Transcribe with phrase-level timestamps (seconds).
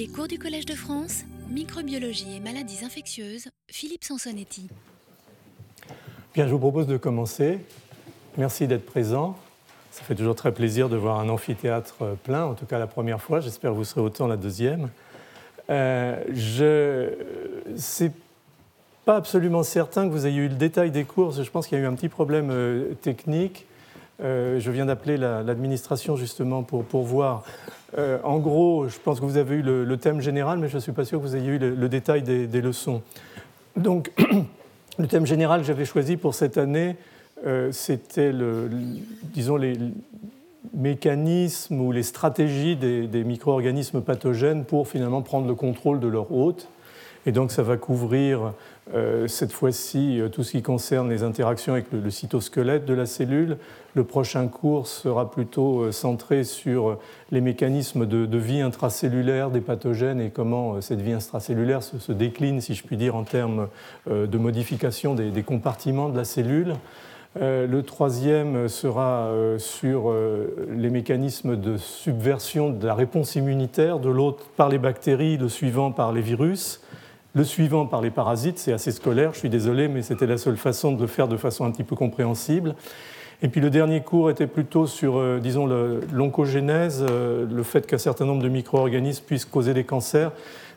[0.00, 4.66] Les cours du Collège de France, microbiologie et maladies infectieuses, Philippe Sansonetti.
[6.32, 7.58] Bien, je vous propose de commencer.
[8.38, 9.36] Merci d'être présent.
[9.90, 13.20] Ça fait toujours très plaisir de voir un amphithéâtre plein, en tout cas la première
[13.20, 13.40] fois.
[13.40, 14.88] J'espère que vous serez autant la deuxième.
[15.68, 17.10] Euh, je
[17.76, 18.12] c'est
[19.04, 21.32] pas absolument certain que vous ayez eu le détail des cours.
[21.32, 23.66] Je pense qu'il y a eu un petit problème euh, technique.
[24.22, 27.44] Euh, je viens d'appeler l'administration justement pour, pour voir.
[27.98, 30.80] Euh, en gros, je pense que vous avez eu le, thème général, mais je ne
[30.80, 33.02] suis pas sûr que vous ayez eu le, détail des, leçons.
[33.76, 34.12] Donc,
[34.98, 36.96] le thème général que j'avais choisi pour cette année,
[37.72, 38.68] c'était, le,
[39.32, 39.76] disons, les
[40.74, 46.68] mécanismes ou les stratégies des, micro-organismes pathogènes pour finalement prendre le contrôle de leur hôte.
[47.26, 48.50] Et donc ça va couvrir euh,
[49.28, 53.56] cette fois-ci euh, tout ce qui concerne les interactions avec le, cytosquelette de la cellule.
[53.94, 56.98] Le prochain cours sera plutôt euh, centré sur
[57.30, 62.74] les mécanismes de, vie intracellulaire des pathogènes et comment cette vie intracellulaire se, décline, si
[62.74, 63.68] je puis dire, en termes
[64.08, 66.74] de modification des, compartiments de la cellule.
[67.36, 70.12] le troisième sera sur
[70.70, 75.92] les mécanismes de subversion de la réponse immunitaire, de l'autre par les bactéries, le suivant
[75.92, 76.80] par les virus.
[77.34, 80.56] Le suivant par les parasites, c'est assez scolaire, je suis désolé, mais c'était la seule
[80.56, 82.74] façon de le faire de façon un petit peu compréhensible.
[83.42, 85.66] Et puis le dernier cours était plutôt sur, euh, disons,
[86.12, 90.32] l'oncogénèse, euh, le fait qu'un certain nombre de micro-organismes puissent causer des cancers.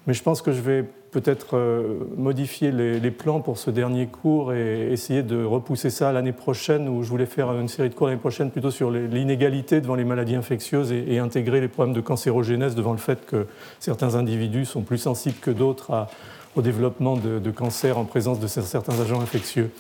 [0.07, 4.53] Mais je pense que je vais peut-être euh, modifier les, plans pour ce dernier cours
[4.53, 8.07] et essayer de repousser ça l'année prochaine, où je voulais faire une série de cours
[8.07, 12.75] l'année prochaine plutôt sur l'inégalité devant les maladies infectieuses et, intégrer les problèmes de cancérogénèse
[12.75, 13.47] devant le fait que
[13.79, 16.09] certains individus sont plus sensibles que d'autres à
[16.55, 19.71] au développement de, cancer en présence de certains agents infectieux.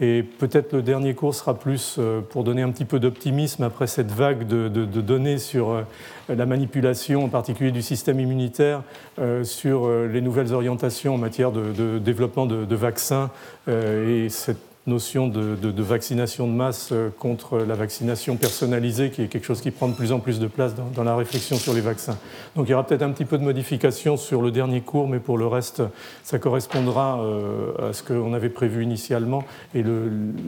[0.00, 3.88] Et peut-être le dernier cours sera plus euh, pour donner un petit peu d'optimisme après
[3.88, 5.82] cette vague de, données sur euh,
[6.28, 8.82] la manipulation, en particulier du système immunitaire,
[9.18, 13.30] euh, sur les nouvelles orientations en matière de, développement de, vaccins
[13.66, 19.44] et cette notion de, vaccination de masse euh, contre la vaccination personnalisée, qui est quelque
[19.44, 22.18] chose qui prend de plus en plus de place dans, la réflexion sur les vaccins.
[22.56, 25.20] Donc il y aura peut-être un petit peu de modification sur le dernier cours, mais
[25.20, 25.82] pour le reste,
[26.22, 29.44] ça correspondra euh, à ce qu'on avait prévu initialement.
[29.74, 29.84] Et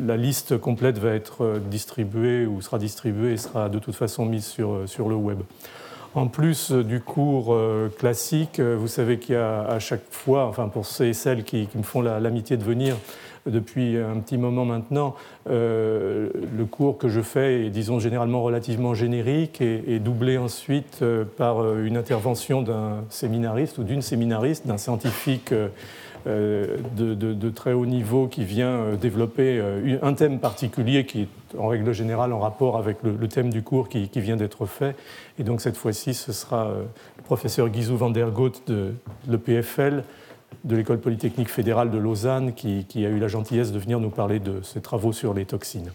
[0.07, 4.25] la liste complète va être euh, distribuée ou sera distribuée et sera de toute façon
[4.25, 5.41] mise sur, sur le web.
[6.15, 7.57] En plus du cours
[7.97, 11.69] classique, vous savez qu'il y a à chaque fois, enfin pour ceux et celles qui,
[11.69, 12.97] qui me font l'amitié de venir,
[13.47, 15.15] depuis un petit moment maintenant,
[15.49, 21.25] euh, le cours que je fais est, disons, généralement relativement générique et, doublé ensuite euh,
[21.25, 25.55] par euh, une intervention d'un séminariste ou d'une séminariste, d'un scientifique
[26.27, 29.63] de, très haut niveau qui vient développer
[30.03, 33.89] un thème particulier qui est en règle générale en rapport avec le, thème du cours
[33.89, 34.97] qui, vient d'être fait.
[35.39, 36.75] Et donc cette fois-ci, ce sera
[37.17, 38.93] le professeur Guizou van der Goot de
[39.29, 40.03] l'EPFL
[40.65, 44.39] de l'École polytechnique fédérale de Lausanne qui, a eu la gentillesse de venir nous parler
[44.39, 45.91] de ses travaux sur les toxines.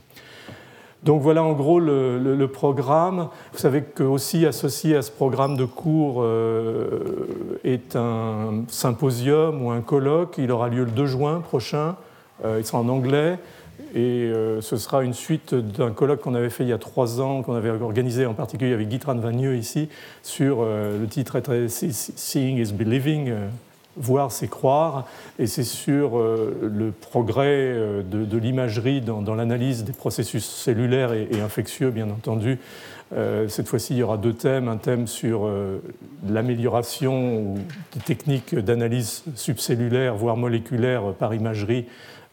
[1.03, 3.29] Donc voilà en gros le, programme.
[3.53, 7.27] Vous savez que aussi associé à ce programme de cours euh,
[7.63, 10.35] est un symposium ou un colloque.
[10.39, 11.95] Il aura lieu le 2 juin prochain.
[12.43, 13.37] Euh, il sera en anglais.
[13.93, 17.22] Et euh, ce sera une suite d'un colloque qu'on avait fait il y a trois
[17.22, 19.89] ans, qu'on avait organisé en particulier avec Guy Vagneux ici,
[20.23, 23.31] sur le titre Seeing is Believing,
[23.97, 25.07] voir, c'est croire,
[25.39, 31.41] et c'est sur euh, le progrès euh, de, l'imagerie dans, l'analyse des processus cellulaires et,
[31.41, 32.59] infectieux, bien entendu.
[33.16, 35.50] Euh, cette fois-ci, il y aura deux thèmes, un thème sur
[36.28, 37.55] l'amélioration
[37.94, 41.85] des techniques d'analyse subcellulaire, voire moléculaire par imagerie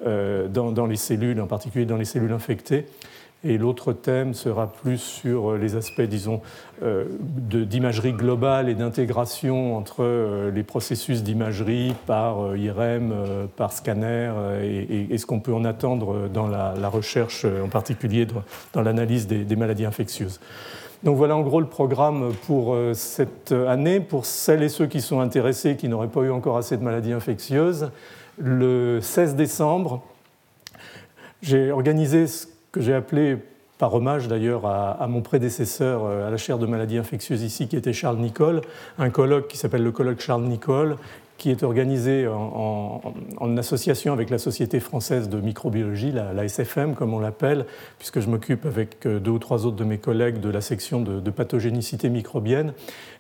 [0.05, 2.87] dans, les cellules, en particulier dans les cellules infectées,
[3.45, 6.41] et l'autre thème sera plus sur euh, les aspects, disons,
[6.83, 13.13] euh, d'imagerie globale et d'intégration entre euh, les processus d'imagerie par IRM,
[13.57, 14.31] par scanner,
[14.63, 18.27] et, ce qu'on peut en attendre dans la, recherche, en particulier
[18.73, 20.41] dans, l'analyse des, maladies infectieuses.
[21.03, 24.01] Donc voilà en gros le programme pour cette année.
[24.01, 27.13] Pour celles et ceux qui sont intéressés, qui n'auraient pas eu encore assez de maladies
[27.13, 27.91] infectieuses,
[28.39, 30.03] le 16 décembre,
[31.43, 33.37] j'ai organisé ce que j'ai appelé,
[33.79, 37.77] par hommage d'ailleurs à, mon prédécesseur euh, à la chaire de maladies infectieuses ici, qui
[37.77, 38.61] était Charles Nicole,
[38.99, 40.97] un colloque qui s'appelle le colloque Charles Nicole,
[41.43, 47.19] qui est organisé en, association avec la Société française de microbiologie, la, SFM comme on
[47.19, 47.67] l'appelle,
[47.99, 51.01] puisque je m'occupe avec euh, deux ou trois autres de mes collègues de la section
[51.01, 52.73] de, pathogénicité microbienne.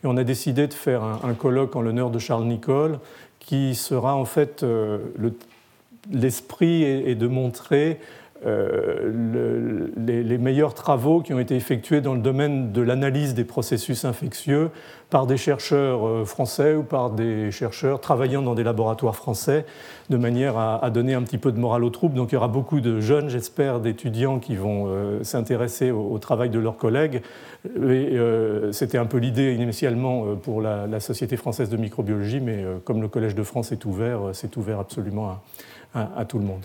[0.04, 3.00] Et on a décidé de faire un, colloque en l'honneur de Charles Nicole,
[3.40, 4.98] qui sera en fait euh,
[6.12, 7.98] l'esprit est, de montrer
[8.44, 14.04] euh, les, meilleurs travaux qui ont été effectués dans le domaine de l'analyse des processus
[14.04, 14.70] infectieux
[15.10, 19.64] par des chercheurs euh, français ou par des chercheurs travaillant dans des laboratoires français,
[20.10, 22.14] de manière à, donner un petit peu de morale aux troupes.
[22.14, 26.50] Donc il y aura beaucoup de jeunes, j'espère, d'étudiants qui vont euh, s'intéresser au, travail
[26.50, 27.22] de leurs collègues.
[28.72, 33.36] C'était un peu l'idée initialement pour la, Société française de microbiologie, mais comme le Collège
[33.36, 35.38] de France est ouvert, c'est ouvert absolument
[35.94, 36.62] à tout le monde.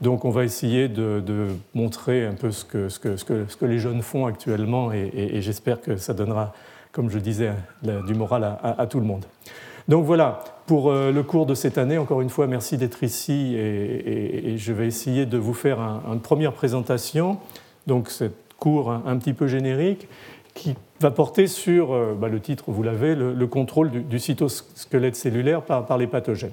[0.00, 3.78] Donc on va essayer de, montrer un peu ce que, ce, que, ce, que, les
[3.78, 6.52] jeunes font actuellement et, j'espère que ça donnera,
[6.92, 7.50] comme je disais,
[7.82, 9.24] du moral à, tout le monde.
[9.88, 13.54] Donc voilà, pour euh, le cours de cette année, encore une fois, merci d'être ici
[13.56, 17.38] et, je vais essayer de vous faire une première présentation,
[17.86, 18.24] donc ce
[18.58, 20.08] cours un, petit peu générique,
[20.54, 25.62] qui va porter sur, euh, bah, le titre, vous l'avez, le, contrôle du, cytosquelette cellulaire
[25.62, 26.50] par les pathogènes.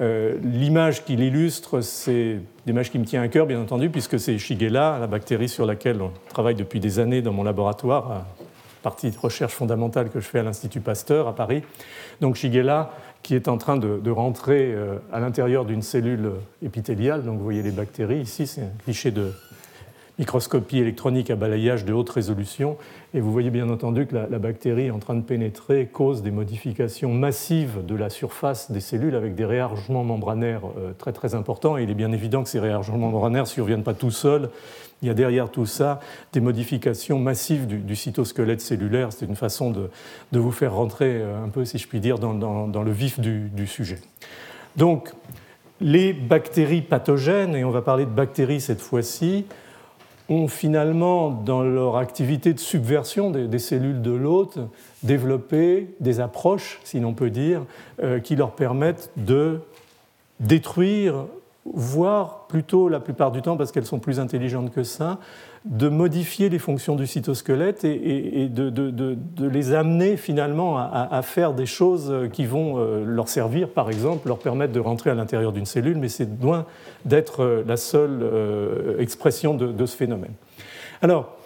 [0.00, 4.38] Euh, l'image qui l'illustre, c'est l'image qui me tient à cœur, bien entendu, puisque c'est
[4.38, 8.24] Shigella, la bactérie sur laquelle on travaille depuis des années dans mon laboratoire,
[8.82, 11.62] partie de recherche fondamentale que je fais à l'Institut Pasteur à Paris.
[12.22, 12.92] Donc Shigella,
[13.22, 16.32] qui est en train de, rentrer euh, à l'intérieur d'une cellule
[16.62, 17.22] épithéliale.
[17.22, 19.32] Donc vous voyez les bactéries ici, c'est un cliché de
[20.20, 22.76] microscopie électronique à balayage de haute résolution.
[23.14, 27.10] Et vous voyez bien entendu que la, bactérie en train de pénétrer cause des modifications
[27.10, 31.78] massives de la surface des cellules avec des réarrangements membranaires euh, très très importants.
[31.78, 34.50] Et il est bien évident que ces réarrangements membranaires ne surviennent pas tout seuls.
[35.00, 36.00] Il y a derrière tout ça
[36.34, 39.14] des modifications massives du, cytosquelette cellulaire.
[39.14, 39.88] C'est une façon de,
[40.38, 43.66] vous faire rentrer euh, un peu, si je puis dire, dans, le vif du, du
[43.66, 43.98] sujet.
[44.76, 45.14] Donc,
[45.80, 49.46] les bactéries pathogènes, et on va parler de bactéries cette fois-ci,
[50.30, 54.58] ont finalement, dans leur activité de subversion des, cellules de l'hôte,
[55.02, 57.62] développé des approches, si l'on peut dire,
[58.02, 59.60] euh, qui leur permettent de
[60.38, 61.26] détruire,
[61.66, 65.18] voire plutôt la plupart du temps, parce qu'elles sont plus intelligentes que ça,
[65.66, 72.30] de modifier les fonctions du cytosquelette et, de, les amener finalement à, faire des choses
[72.32, 75.98] qui vont euh, leur servir, par exemple, leur permettre de rentrer à l'intérieur d'une cellule,
[75.98, 76.64] mais c'est loin
[77.04, 80.32] d'être euh, la seule euh, expression de, ce phénomène.
[81.02, 81.36] Alors,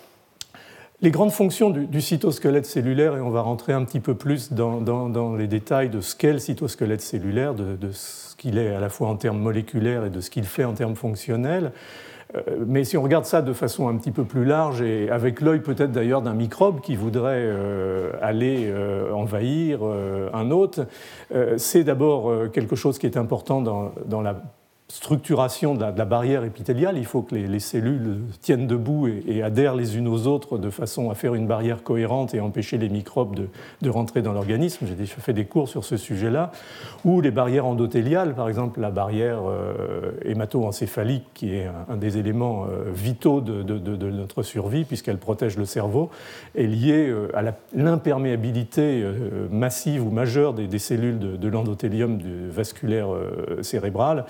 [1.03, 5.37] les grandes fonctions du, cytosquelette cellulaire, et on va rentrer un petit peu plus dans,
[5.37, 9.09] les détails de ce qu'est le cytosquelette cellulaire, de, ce qu'il est à la fois
[9.09, 11.73] en termes moléculaires et de ce qu'il fait en termes fonctionnels,
[12.67, 15.61] mais si on regarde ça de façon un petit peu plus large et avec l'œil
[15.61, 20.81] peut-être d'ailleurs d'un microbe qui voudrait euh, aller euh, envahir un hôte,
[21.57, 24.43] c'est d'abord quelque chose qui est important dans la
[24.89, 26.99] structuration de la, barrière épithéliale.
[26.99, 31.11] Il faut que les, cellules tiennent debout et, adhèrent les unes aux autres de façon
[31.11, 33.35] à faire une barrière cohérente et empêcher les microbes
[33.81, 34.87] de, rentrer dans l'organisme.
[34.87, 36.53] J'ai fait des cours sur ce sujet-là.
[37.05, 42.65] Ou les barrières endothéliales, par exemple la barrière euh, hémato-encéphalique, qui est un, des éléments
[42.65, 43.63] euh, vitaux de,
[44.11, 46.11] notre survie, puisqu'elle protège le cerveau,
[46.55, 47.43] est liée euh, à
[47.75, 52.19] l'imperméabilité euh, massive ou majeure des, cellules de, l'endothélium
[52.51, 53.09] vasculaire
[53.63, 54.25] cérébral.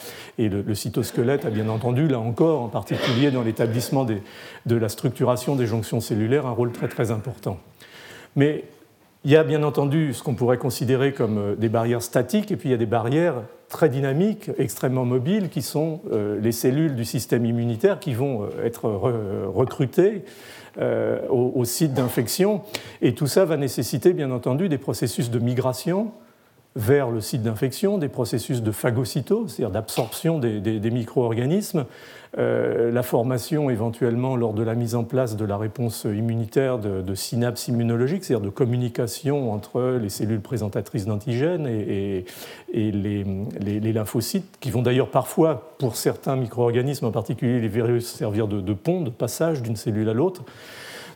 [0.49, 5.67] Le, cytosquelette a bien entendu, là encore, en particulier dans l'établissement de la structuration des
[5.67, 7.59] jonctions cellulaires, un rôle très très important.
[8.37, 8.65] Mais
[9.25, 12.57] il y a bien entendu ce qu'on pourrait considérer comme euh, des barrières statiques, et
[12.57, 13.37] puis il y a des barrières
[13.69, 18.65] très dynamiques, extrêmement mobiles, qui sont euh, les cellules du système immunitaire qui vont euh,
[18.65, 20.25] être recrutées
[21.31, 22.63] au site d'infection.
[23.01, 26.11] Et tout ça va nécessiter bien entendu des processus de migration
[26.77, 31.85] vers le site d'infection, des processus de phagocytose, c'est-à-dire d'absorption des, micro-organismes,
[32.37, 37.15] euh, la formation éventuellement lors de la mise en place de la réponse immunitaire de,
[37.15, 42.25] synapses immunologiques, c'est-à-dire de communication entre les cellules présentatrices d'antigènes et,
[42.73, 48.61] les, lymphocytes, qui vont d'ailleurs parfois, pour certains micro-organismes, en particulier les virus, servir de,
[48.61, 50.43] de pont, de passage d'une cellule à l'autre.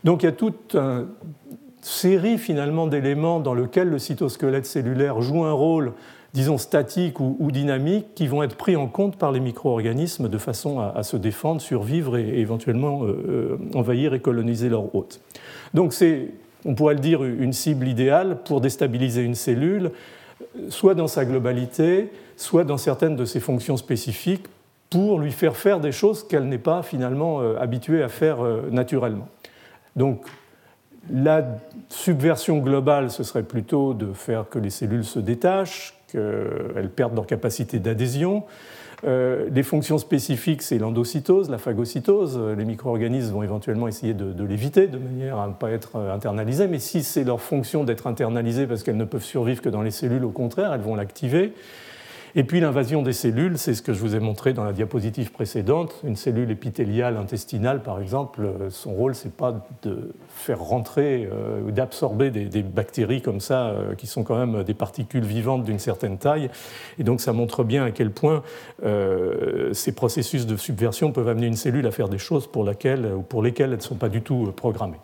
[0.04, 1.06] Donc il y a tout un,
[1.80, 5.92] série finalement d'éléments dans lesquels le cytosquelette cellulaire joue un rôle,
[6.34, 10.80] disons, statique ou, dynamique, qui vont être pris en compte par les micro-organismes de façon
[10.80, 15.20] à, se défendre, survivre et, éventuellement euh, euh, envahir et coloniser leur hôte.
[15.74, 16.28] Donc c'est,
[16.64, 19.92] on pourrait le dire, une cible idéale pour déstabiliser une cellule,
[20.68, 24.46] soit dans sa globalité, soit dans certaines de ses fonctions spécifiques,
[24.90, 28.38] pour lui faire faire des choses qu'elle n'est pas finalement euh, habituée à faire
[28.70, 29.28] naturellement.
[29.96, 30.24] Donc
[31.12, 31.44] la
[31.88, 37.26] subversion globale, ce serait plutôt de faire que les cellules se détachent, qu'elles perdent leur
[37.26, 38.44] capacité d'adhésion.
[39.04, 42.38] Euh, les fonctions spécifiques, c'est l'endocytose, la phagocytose.
[42.56, 46.66] Les micro-organismes vont éventuellement essayer de, l'éviter de manière à ne pas être internalisées.
[46.66, 49.92] Mais si c'est leur fonction d'être internalisées parce qu'elles ne peuvent survivre que dans les
[49.92, 51.52] cellules, au contraire, elles vont l'activer.
[52.34, 55.32] Et puis l'invasion des cellules, c'est ce que je vous ai montré dans la diapositive
[55.32, 55.94] précédente.
[56.04, 61.28] Une cellule épithéliale intestinale, par exemple, euh, son rôle, c'est pas de faire rentrer
[61.66, 66.18] ou d'absorber des, bactéries comme ça, qui sont quand même des particules vivantes d'une certaine
[66.18, 66.50] taille.
[66.98, 68.42] Et donc ça montre bien à quel point
[69.72, 73.22] ces processus de subversion peuvent amener une cellule à faire des choses pour, laquelle, ou
[73.22, 75.00] pour lesquelles elles ne sont pas du tout programmées.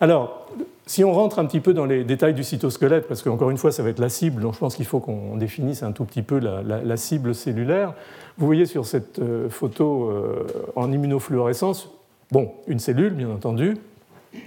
[0.00, 0.43] Alors,
[0.86, 3.72] si on rentre un petit peu dans les détails du cytosquelette, parce qu'encore une fois,
[3.72, 6.22] ça va être la cible, donc je pense qu'il faut qu'on définisse un tout petit
[6.22, 7.94] peu la, cible cellulaire.
[8.36, 11.90] Vous voyez sur cette euh, photo euh, en immunofluorescence,
[12.30, 13.78] bon, une cellule, bien entendu.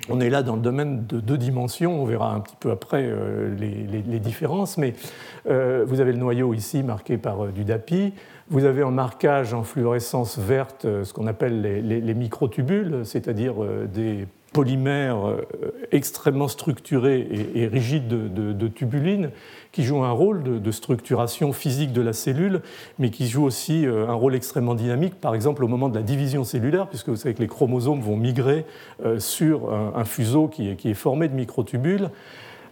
[0.10, 3.03] On est là dans le domaine de deux dimensions, on verra un petit peu après
[3.06, 4.94] euh, les, différences, mais
[5.46, 8.13] vous avez le noyau ici marqué par du DAPI.
[8.50, 13.56] Vous avez en marquage en fluorescence verte ce qu'on appelle les, microtubules, c'est-à-dire
[13.94, 15.41] des polymères euh,
[15.91, 19.31] extrêmement structurés et, rigides de, tubulines
[19.71, 22.61] qui jouent un rôle de, structuration physique de la cellule,
[22.99, 26.03] mais qui jouent aussi euh, un rôle extrêmement dynamique, par exemple au moment de la
[26.03, 28.65] division cellulaire, puisque vous savez que les chromosomes vont migrer
[29.05, 32.09] euh, sur un, fuseau qui est, formé de microtubules.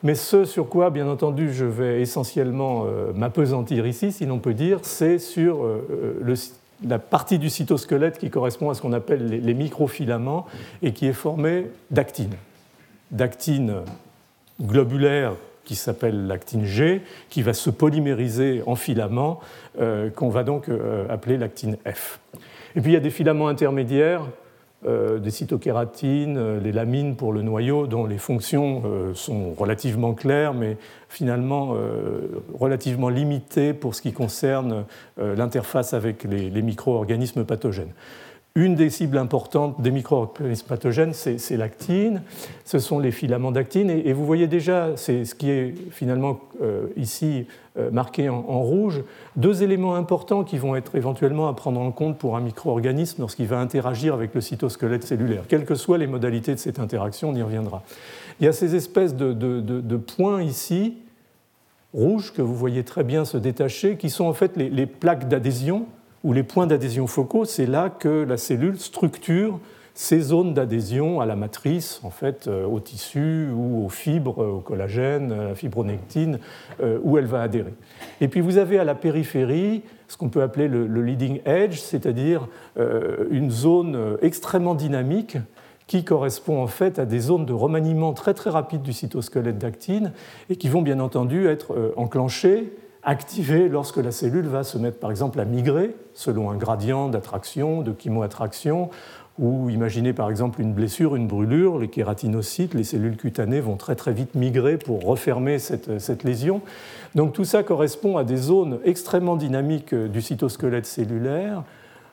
[0.03, 4.79] Mais ce sur quoi, bien entendu, je vais essentiellement m'apesantir ici, si l'on peut dire,
[4.83, 5.65] c'est sur
[6.21, 6.35] le
[6.83, 10.45] la partie du cytosquelette qui correspond à ce qu'on appelle les, microfilaments
[10.81, 12.33] et qui est formée d'actine.
[13.11, 13.75] D'actine
[14.61, 19.39] globulaire qui s'appelle l'actine G, qui va se polymériser en filaments,
[19.79, 22.19] euh, qu'on va donc euh, appeler l'actine F.
[22.75, 24.21] Et puis il y a des filaments intermédiaires
[24.85, 30.53] des cytokératines, euh, les lamines pour le noyau, dont les fonctions euh, sont relativement claires,
[30.53, 30.77] mais
[31.09, 31.75] finalement
[32.59, 34.83] relativement limitées pour ce qui concerne
[35.17, 37.93] l'interface avec les micro-organismes pathogènes.
[38.57, 42.21] Une des cibles importantes des micro-organismes pathogènes, c'est l'actine,
[42.63, 46.87] ce sont les filaments d'actine, et, vous voyez déjà, c'est ce qui est finalement euh,
[46.95, 47.47] ici
[47.77, 49.03] euh, marqué en, rouge,
[49.35, 53.47] deux éléments importants qui vont être éventuellement à prendre en compte pour un micro-organisme lorsqu'il
[53.47, 55.43] va interagir avec le cytosquelette cellulaire.
[55.49, 57.83] Quelles que soient les modalités de cette interaction, on y reviendra.
[58.39, 60.95] Il y a ces espèces de, points ici,
[61.93, 65.87] rouges, que vous voyez très bien se détacher, qui sont en fait les plaques d'adhésion
[66.25, 69.59] où les points d'adhésion focaux, c'est là que la cellule structure
[69.97, 74.59] ces zones d'adhésion à la matrice, en fait, euh, au tissu ou aux fibres, au
[74.59, 76.39] collagène, à la fibronectine,
[76.83, 77.73] euh, où elle va adhérer.
[78.19, 82.49] Et puis vous avez à la périphérie ce qu'on peut appeler le, leading edge, c'est-à-dire
[82.77, 85.37] euh, une zone extrêmement dynamique
[85.87, 90.11] qui correspond en fait à des zones de remaniement très très rapide du cytosquelette d'actine
[90.49, 92.73] et qui vont bien entendu être enclenchées
[93.05, 97.81] activée lorsque la cellule va se mettre par exemple à migrer selon un gradient d'attraction,
[97.81, 98.89] de chemoattraction,
[99.37, 103.95] ou imaginez par exemple une blessure, une brûlure, les kératinocytes, les cellules cutanées vont très
[103.95, 106.61] très vite migrer pour refermer cette, cette lésion.
[107.15, 111.63] Donc tout ça correspond à des zones extrêmement dynamiques du cytosquelette cellulaire,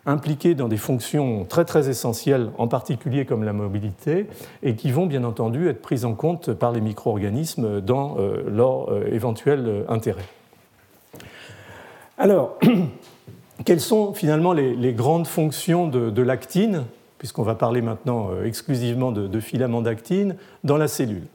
[0.05, 4.27] impliquées dans des fonctions très très essentielles, en particulier comme la mobilité,
[4.65, 8.91] et qui vont bien entendu être prises en compte par les micro-organismes dans euh, leur
[8.91, 10.25] euh, éventuel intérêt.
[12.19, 12.59] Alors,
[13.64, 16.85] quelles sont finalement les, grandes fonctions de, l'actine,
[17.19, 21.26] puisqu'on va parler maintenant euh, exclusivement de, filaments d'actine, dans la cellule?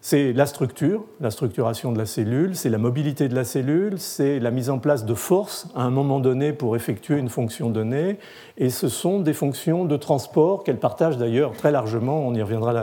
[0.00, 4.38] C'est la structure, la structuration de la cellule, c'est la mobilité de la cellule, c'est
[4.38, 8.18] la mise en place de forces à un moment donné pour effectuer une fonction donnée,
[8.58, 12.74] et ce sont des fonctions de transport qu'elle partage d'ailleurs très largement, on y reviendra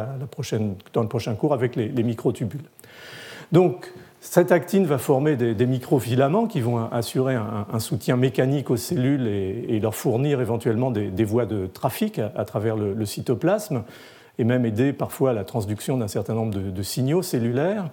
[0.93, 2.65] dans le prochain cours, avec les, les microtubules.
[3.51, 3.93] Donc,
[4.23, 9.79] cette actine va former des, microfilaments qui vont assurer un, soutien mécanique aux cellules et,
[9.79, 13.83] leur fournir éventuellement des, voies de trafic à, travers le, cytoplasme
[14.37, 17.89] et même aider parfois à la transduction d'un certain nombre de, signaux cellulaires.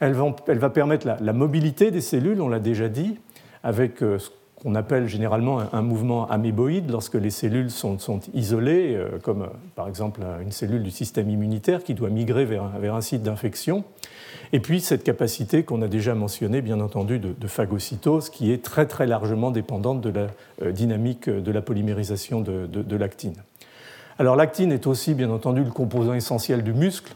[0.00, 3.18] Elle va, permettre la, mobilité des cellules, on l'a déjà dit,
[3.62, 4.30] avec euh, ce
[4.62, 7.98] qu'on appelle généralement un, mouvement améboïde lorsque les cellules sont,
[8.34, 12.94] isolées, euh, comme euh, par exemple une cellule du système immunitaire qui doit migrer vers
[12.94, 13.84] un site d'infection.
[14.52, 18.86] Et puis cette capacité qu'on a déjà mentionnée, bien entendu, de, phagocytose, qui est très
[18.86, 20.26] très largement dépendante de la
[20.62, 23.34] euh, dynamique de la polymérisation de, l'actine.
[24.18, 27.14] Alors l'actine est aussi, bien entendu, le composant essentiel du muscle.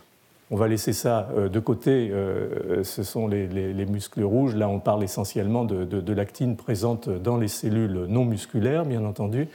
[0.53, 4.57] On va laisser ça euh, de côté, euh, ce sont les, les muscles rouges.
[4.57, 9.47] Là, on parle essentiellement de, l'actine présente dans les cellules non musculaires, bien entendu.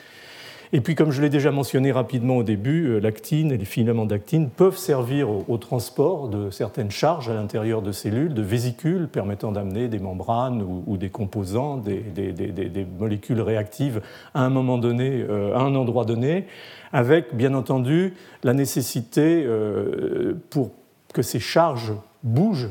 [0.72, 4.06] Et puis, comme je l'ai déjà mentionné rapidement au début, euh, l'actine et les filaments
[4.06, 9.52] d'actine peuvent servir au, transport de certaines charges à l'intérieur de cellules, de vésicules permettant
[9.52, 14.02] d'amener des membranes ou, des composants, des, molécules réactives
[14.34, 16.48] à un moment donné, à un endroit donné,
[16.94, 19.46] avec bien entendu la nécessité
[20.50, 20.72] pour
[21.16, 21.94] que ces charges
[22.24, 22.70] bougent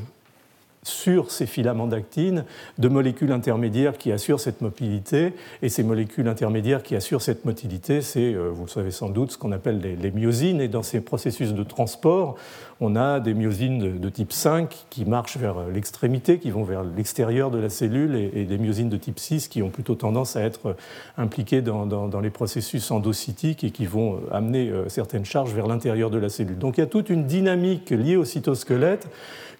[0.87, 2.45] sur ces filaments d'actine
[2.77, 5.33] de molécules intermédiaires qui assurent cette mobilité.
[5.61, 9.31] Et ces molécules intermédiaires qui assurent cette motilité, c'est, euh, vous le savez sans doute,
[9.31, 10.61] ce qu'on appelle les, myosines.
[10.61, 12.35] Et dans ces processus de transport,
[12.79, 17.51] on a des myosines de, type 5 qui marchent vers l'extrémité, qui vont vers l'extérieur
[17.51, 20.75] de la cellule, et, des myosines de type 6 qui ont plutôt tendance à être
[21.17, 26.09] impliquées dans, dans les processus endocytiques et qui vont amener euh, certaines charges vers l'intérieur
[26.09, 26.57] de la cellule.
[26.57, 29.07] Donc il y a toute une dynamique liée au cytosquelette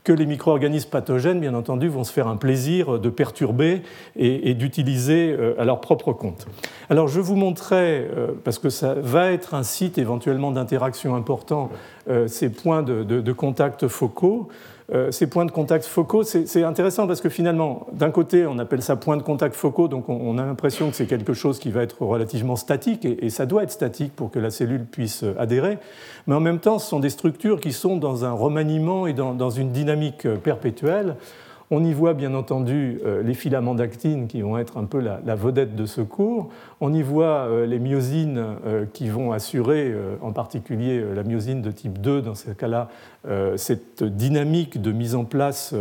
[0.05, 3.81] que les micro-organismes pathogènes, bien entendu, vont se faire un plaisir de perturber
[4.15, 6.47] et, d'utiliser euh, à leur propre compte.
[6.89, 11.71] Alors je vous montrerai, euh, parce que ça va être un site éventuellement d'interaction important,
[12.07, 14.47] euh, ces points de contact focaux.
[14.93, 18.83] Euh, ces points de contact focaux, c'est intéressant parce que finalement, d'un côté, on appelle
[18.83, 21.81] ça points de contact focaux, donc on, a l'impression que c'est quelque chose qui va
[21.81, 25.79] être relativement statique, et, ça doit être statique pour que la cellule puisse adhérer,
[26.27, 29.49] mais en même temps, ce sont des structures qui sont dans un remaniement et dans
[29.49, 31.15] une dynamique perpétuelle.
[31.71, 35.35] On y voit bien entendu euh, les filaments d'actine qui vont être un peu la,
[35.35, 36.49] vedette de ce cours.
[36.79, 41.71] On y voit euh, les myosines euh, qui vont assurer, en particulier la myosine de
[41.71, 42.89] type 2, dans ce cas-là,
[43.55, 45.73] cette dynamique de mise en place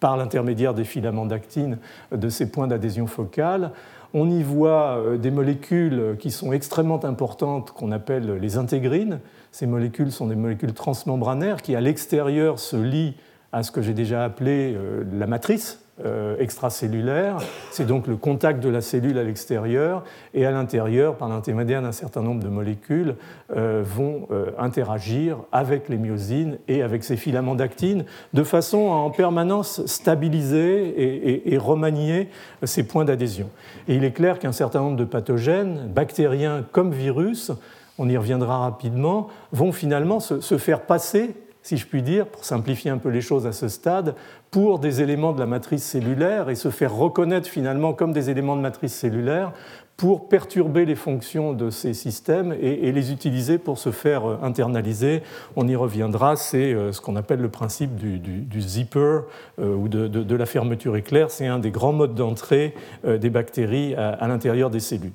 [0.00, 1.78] par l'intermédiaire des filaments d'actine
[2.12, 3.70] de ces points d'adhésion focale.
[4.14, 9.20] On y voit des molécules qui sont extrêmement importantes, qu'on appelle les intégrines.
[9.52, 13.14] Ces molécules sont des molécules transmembranaires qui, à l'extérieur, se lient
[13.52, 17.38] à ce que j'ai déjà appelé euh, la matrice euh, extracellulaire.
[17.70, 21.92] C'est donc le contact de la cellule à l'extérieur et à l'intérieur, par l'intermédiaire d'un
[21.92, 23.14] certain nombre de molécules,
[23.56, 29.10] euh, vont interagir avec les myosines et avec ces filaments d'actine de façon à en
[29.10, 32.28] permanence stabiliser et, remanier
[32.64, 33.48] ces points d'adhésion.
[33.88, 37.52] Et il est clair qu'un certain nombre de pathogènes, bactériens comme virus,
[37.98, 41.34] on y reviendra rapidement, vont finalement se faire passer
[41.66, 44.14] si je puis dire, pour simplifier un peu les choses à ce stade,
[44.52, 48.54] pour des éléments de la matrice cellulaire et se faire reconnaître finalement comme des éléments
[48.54, 49.52] de matrice cellulaire
[49.96, 55.22] pour perturber les fonctions de ces systèmes et, les utiliser pour se faire euh, internaliser.
[55.56, 59.22] On y reviendra, c'est euh, ce qu'on appelle le principe du, zipper
[59.58, 61.32] euh, ou de, la fermeture éclair.
[61.32, 65.12] C'est un des grands modes d'entrée des bactéries à l'intérieur des cellules.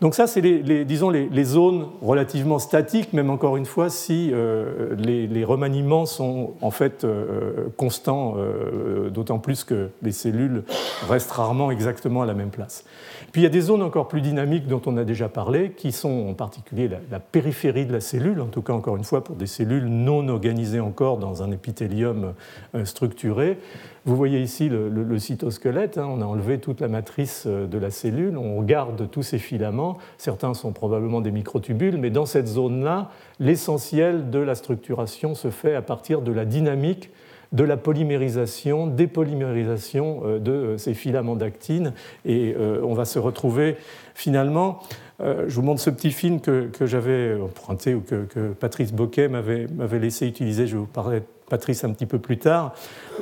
[0.00, 4.94] Donc ça, c'est les, disons les, zones relativement statiques, même encore une fois, si euh,
[4.96, 10.64] les, remaniements sont en fait euh, constants, euh, d'autant plus que les cellules
[11.08, 12.84] restent rarement exactement à la même place.
[13.34, 15.90] Puis il y a des zones encore plus dynamiques dont on a déjà parlé, qui
[15.90, 19.34] sont en particulier la, périphérie de la cellule, en tout cas encore une fois pour
[19.34, 22.34] des cellules non organisées encore dans un épithélium
[22.76, 23.58] euh, structuré.
[24.04, 26.06] Vous voyez ici le, cytosquelette, hein.
[26.08, 29.98] on a enlevé toute la matrice euh, de la cellule, on garde tous ces filaments,
[30.16, 35.74] certains sont probablement des microtubules, mais dans cette zone-là, l'essentiel de la structuration se fait
[35.74, 37.10] à partir de la dynamique
[37.54, 41.92] de la polymérisation, dépolymérisation euh, de euh, ces filaments d'actine.
[42.26, 43.76] Et euh, on va se retrouver
[44.14, 44.80] finalement.
[45.20, 50.26] Je vous montre ce petit film que, j'avais emprunté ou que, Patrice Boquet m'avait laissé
[50.26, 50.66] utiliser.
[50.66, 52.74] Je vous parler de Patrice un petit peu plus tard.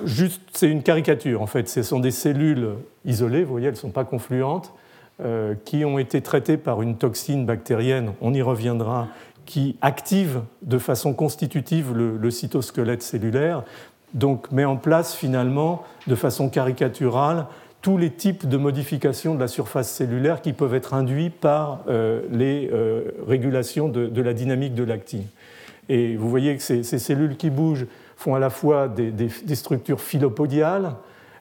[0.05, 1.69] Juste, c'est une caricature en fait.
[1.69, 2.71] Ce sont des cellules
[3.05, 4.73] isolées, vous voyez, elles ne sont pas confluentes,
[5.67, 9.09] qui ont été traitées par une toxine bactérienne, on y reviendra,
[9.45, 13.65] qui active de façon constitutive le cytosquelette cellulaire
[14.15, 17.47] donc met en place finalement de façon caricaturale
[17.83, 22.23] tous les types de modifications de la surface cellulaire qui peuvent être induits par euh,
[22.31, 25.27] les euh, régulations de, la dynamique de l'actine.
[25.89, 30.93] Et vous voyez que ces, cellules qui bougent font à la fois des, structures philopodiales,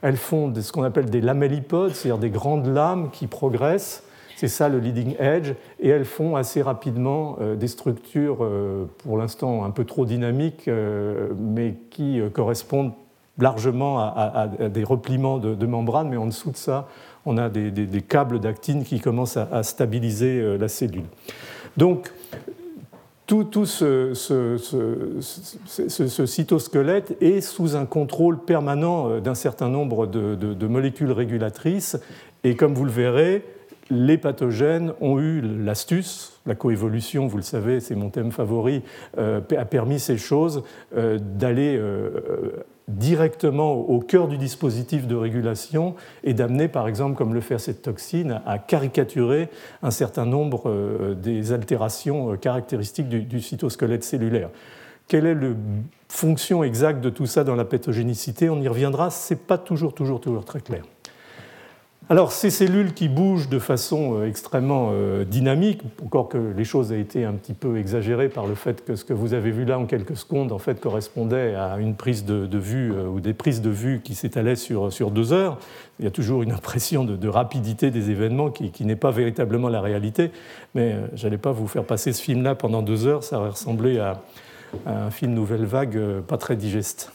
[0.01, 4.03] elles font ce qu'on appelle des lamellipodes, c'est-à-dire des grandes lames qui progressent,
[4.41, 9.19] c'est ça le leading edge, et elles font assez rapidement euh, des structures, euh, pour
[9.19, 12.93] l'instant un peu trop dynamiques, euh, mais qui correspondent
[13.37, 16.87] largement à, des repliements de, membranes, mais en dessous de ça,
[17.27, 21.05] on a des, câbles d'actine qui commencent à, stabiliser la cellule.
[21.77, 22.11] Donc,
[23.25, 24.13] tout, ce,
[26.25, 31.97] cytosquelette est sous un contrôle permanent d'un certain nombre de, molécules régulatrices,
[32.43, 33.43] et comme vous le verrez,
[33.91, 38.83] les pathogènes ont eu l'astuce, la coévolution, vous le savez, c'est mon thème favori,
[39.17, 40.63] euh, a permis ces choses
[40.95, 47.33] euh, d'aller euh, directement au cœur du dispositif de régulation et d'amener, par exemple, comme
[47.33, 49.49] le fait cette toxine, à caricaturer
[49.83, 54.49] un certain nombre des altérations caractéristiques du, du, cytosquelette cellulaire.
[55.09, 55.49] Quelle est la
[56.07, 58.49] fonction exacte de tout ça dans la pathogénicité?
[58.49, 60.83] On y reviendra, ce n'est pas toujours, toujours, toujours très clair.
[62.11, 66.91] Alors ces cellules qui bougent de façon euh, extrêmement euh, dynamique, encore que les choses
[66.91, 69.63] aient été un petit peu exagérées par le fait que ce que vous avez vu
[69.63, 73.69] là en quelques secondes correspondait à une prise de, vue euh, ou des prises de
[73.69, 75.57] vue qui s'étalaient sur, sur deux heures.
[75.99, 79.79] Il y a toujours une impression de, rapidité des événements qui, n'est pas véritablement la
[79.79, 80.31] réalité.
[80.75, 83.99] Mais je n'allais pas vous faire passer ce film-là pendant deux heures, ça aurait ressemblé
[83.99, 84.21] à,
[84.85, 85.97] à un film Nouvelle Vague
[86.27, 87.13] pas très digeste.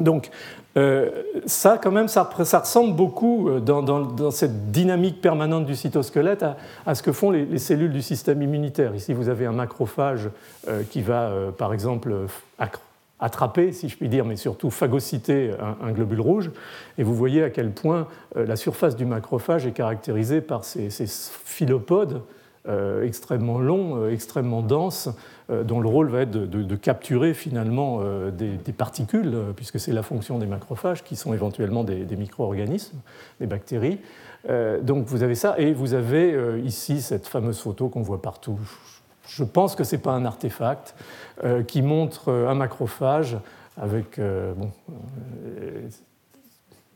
[0.00, 0.30] Donc,
[0.76, 6.44] euh, ça, quand même, ça, ressemble beaucoup euh, dans, cette dynamique permanente du cytosquelette
[6.84, 8.94] à, ce que font les, cellules du système immunitaire.
[8.94, 10.30] Ici, vous avez un macrophage
[10.68, 12.12] euh, qui va, par exemple,
[13.20, 16.50] attraper, si je puis dire, mais surtout phagocyter un, globule rouge.
[16.98, 21.06] Et vous voyez à quel point la surface du macrophage est caractérisée par ces, ces
[21.44, 22.22] philopodes
[23.02, 25.10] extrêmement longs, extrêmement denses,
[25.50, 29.92] euh, dont le rôle va être de, capturer finalement euh, des, particules, euh, puisque c'est
[29.92, 32.98] la fonction des macrophages, qui sont éventuellement des, micro-organismes,
[33.40, 33.98] des bactéries.
[34.82, 38.58] donc vous avez ça, et vous avez ici cette fameuse photo qu'on voit partout.
[39.28, 40.94] Je pense que ce n'est pas un artefact,
[41.66, 43.36] qui montre un macrophage
[43.76, 44.70] avec bon,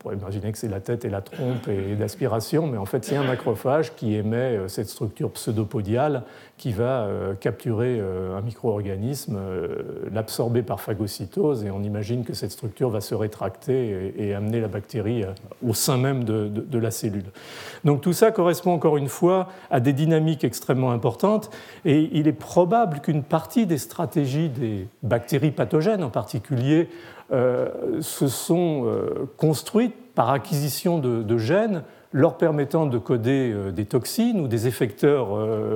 [0.08, 3.16] pourrait imaginer que c'est la tête et la trompe et, l'aspiration, mais en fait c'est
[3.16, 6.22] un macrophage qui émet euh, cette structure pseudopodiale
[6.56, 9.38] qui va euh, capturer euh, un micro-organisme,
[10.12, 14.68] l'absorber par phagocytose, et on imagine que cette structure va se rétracter et, amener la
[14.68, 15.24] bactérie
[15.66, 17.24] au sein même de, la cellule.
[17.84, 21.50] Donc tout ça correspond encore une fois à des dynamiques extrêmement importantes,
[21.84, 26.88] et il est probable qu'une partie des stratégies des bactéries pathogènes en particulier
[27.30, 34.40] se sont euh, construites par acquisition de, gènes leur permettant de coder euh, des toxines
[34.40, 35.28] ou des effecteurs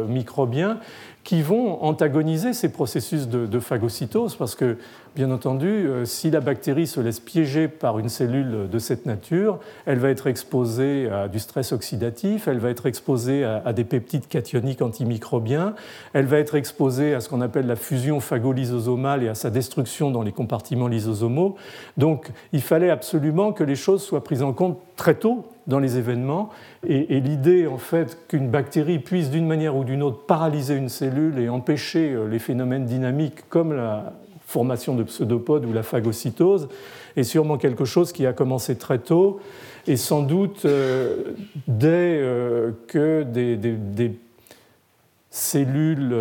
[0.08, 0.78] microbiens
[1.24, 4.78] qui vont antagoniser ces processus de, phagocytose parce que,
[5.14, 9.58] bien entendu, euh, si la bactérie se laisse piéger par une cellule de cette nature,
[9.84, 14.26] elle va être exposée à du stress oxydatif, elle va être exposée à, des peptides
[14.28, 15.74] cationiques antimicrobiens,
[16.12, 20.10] elle va être exposée à ce qu'on appelle la fusion phagolysosomale et à sa destruction
[20.10, 21.56] dans les compartiments lysosomaux.
[21.96, 25.98] Donc, il fallait absolument que les choses soient prises en compte très tôt dans les
[25.98, 26.50] événements.
[26.86, 31.38] Et, l'idée, en fait, qu'une bactérie puisse d'une manière ou d'une autre paralyser une cellule
[31.38, 34.12] et empêcher euh, les phénomènes dynamiques comme la
[34.52, 36.68] formation de pseudopodes ou la phagocytose,
[37.16, 39.40] est sûrement quelque chose qui a commencé très tôt.
[39.86, 41.34] Et sans doute euh,
[41.66, 44.12] dès euh, que des,
[45.30, 46.14] cellules,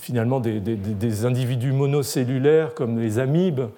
[0.00, 3.68] finalement des, individus monocellulaires comme les amibes, euh,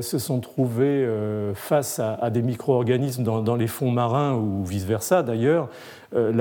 [0.00, 5.68] se sont trouvés euh, face à, des micro-organismes dans, les fonds marins ou vice-versa d'ailleurs.
[6.16, 6.32] Euh,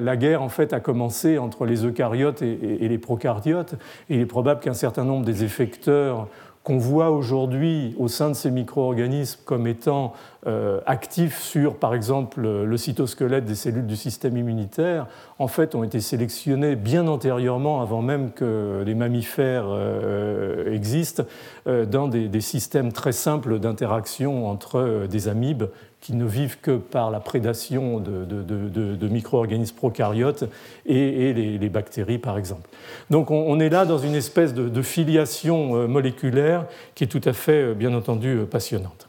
[0.00, 3.74] la, guerre en fait a commencé entre les eucaryotes et, les procaryotes.
[4.08, 6.28] Il est probable qu'un certain nombre des effecteurs
[6.68, 10.12] qu'on voit aujourd'hui au sein de ces micro-organismes comme étant
[10.46, 15.06] euh, actifs sur, par exemple, le cytosquelette des cellules du système immunitaire,
[15.38, 21.22] en fait, ont été sélectionnés bien antérieurement, avant même que les mammifères euh, existent,
[21.68, 25.64] euh, dans des, des, systèmes très simples d'interaction entre des amibes
[26.00, 30.44] qui ne vivent que par la prédation de, micro-organismes prokaryotes
[30.86, 32.68] et, les, bactéries, par exemple.
[33.10, 37.32] Donc on, est là dans une espèce de, filiation euh, moléculaire qui est tout à
[37.32, 39.08] fait, euh, bien entendu, euh, passionnante.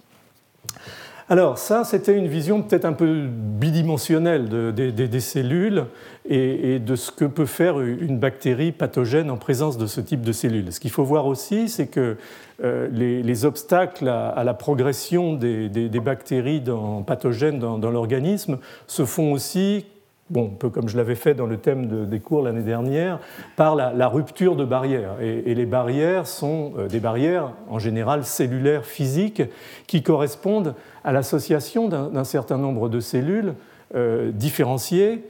[1.30, 5.86] Alors ça, c'était une vision peut-être un peu bidimensionnelle des cellules
[6.28, 10.32] et, de ce que peut faire une bactérie pathogène en présence de ce type de
[10.32, 10.74] cellules.
[10.74, 12.18] Ce qu'il faut voir aussi, c'est que
[12.64, 16.64] euh, les, obstacles à, la progression des, bactéries
[17.06, 19.86] pathogènes dans, l'organisme se font aussi
[20.30, 23.20] bon, un peu comme je l'avais fait dans le thème des cours l'année dernière,
[23.56, 25.16] par la, rupture de barrières.
[25.22, 29.44] Et, les barrières sont euh, des barrières en général cellulaires physiques
[29.88, 33.54] qui correspondent à l'association d'un certain nombre de cellules
[33.96, 35.24] euh, différenciées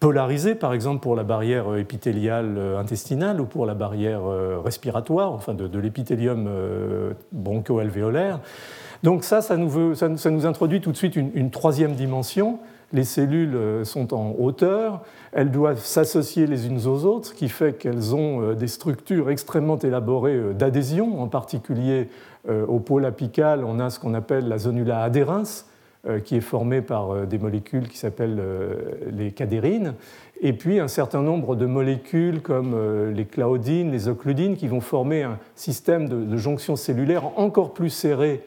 [0.00, 5.54] polarisées, par exemple pour la barrière épithéliale intestinale ou pour la barrière euh, respiratoire, enfin
[5.54, 8.40] de, l'épithélium euh, broncho-alvéolaire.
[9.02, 12.58] Donc ça, ça nous, introduit tout de suite une, troisième dimension.
[12.92, 17.48] Les cellules euh, sont en hauteur, elles doivent s'associer les unes aux autres, ce qui
[17.48, 22.08] fait qu'elles ont des structures extrêmement élaborées d'adhésion, en particulier
[22.48, 25.65] au pôle apical, on a ce qu'on appelle la zonula adhérens, euh,
[26.24, 28.74] qui est formé par euh, des molécules qui s'appellent euh,
[29.10, 29.94] les cadérines,
[30.40, 32.76] et puis un certain nombre de molécules comme
[33.14, 38.42] les claudines, les occludines, qui vont former un système de, jonctions cellulaires encore plus serré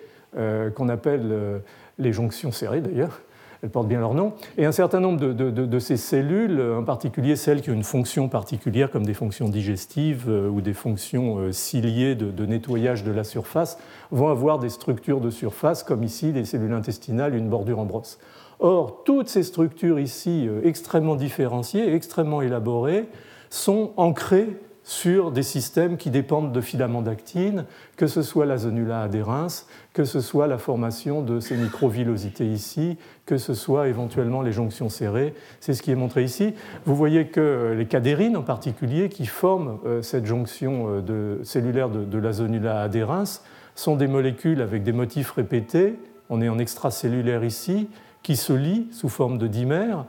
[0.75, 1.61] qu'on appelle
[1.97, 3.21] les jonctions serrées d'ailleurs,
[3.61, 7.61] elles portent bien leur nom, et un certain nombre de, ces cellules, en particulier celles
[7.61, 12.15] qui ont une fonction particulière comme des fonctions digestives euh, ou des fonctions euh, ciliées
[12.15, 13.77] de, nettoyage de la surface,
[14.11, 18.19] vont avoir des structures de surface comme ici des cellules intestinales, une bordure en brosse.
[18.59, 23.07] Or, toutes ces structures ici euh, extrêmement différenciées, extrêmement élaborées,
[23.49, 24.57] sont ancrées
[24.89, 30.03] sur des systèmes qui dépendent de filaments d'actine, que ce soit la zonula adhérens, que
[30.03, 32.97] ce soit la formation de ces microvillosités ici,
[33.27, 35.35] que ce soit éventuellement les jonctions serrées.
[35.59, 36.55] C'est ce qui est montré ici.
[36.85, 42.17] Vous voyez que les cadérines en particulier, qui forment euh, cette jonction euh, cellulaire de,
[42.17, 43.43] la zonula adhérens,
[43.75, 45.99] sont des molécules avec des motifs répétés.
[46.31, 47.89] On est en extracellulaire ici,
[48.23, 50.05] qui se lient sous forme de dimères.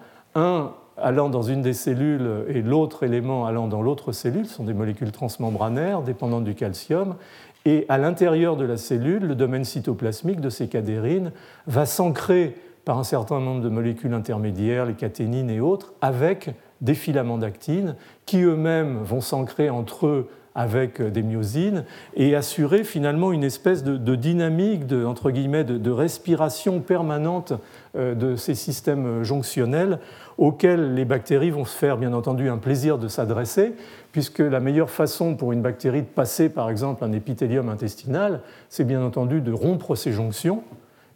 [1.03, 4.75] Allant dans une des cellules et l'autre élément allant dans l'autre cellule, ce sont des
[4.75, 7.17] molécules transmembranaires dépendantes du calcium.
[7.65, 11.33] Et à l'intérieur de la cellule, le domaine cytoplasmique de ces cadérines
[11.67, 16.95] va s'ancrer par un certain nombre de molécules intermédiaires, les caténines et autres, avec des
[16.95, 21.85] filaments d'actine qui eux-mêmes vont s'ancrer entre eux avec des myosines
[22.15, 27.53] et assurer finalement une espèce de, dynamique, de, entre guillemets, de, respiration permanente
[27.97, 30.01] euh, de ces systèmes jonctionnels
[30.41, 33.75] auxquels les bactéries vont se faire bien entendu un plaisir de s'adresser,
[34.11, 38.85] puisque la meilleure façon pour une bactérie de passer par exemple un épithélium intestinal, c'est
[38.85, 40.65] bien entendu de rompre ces jonctions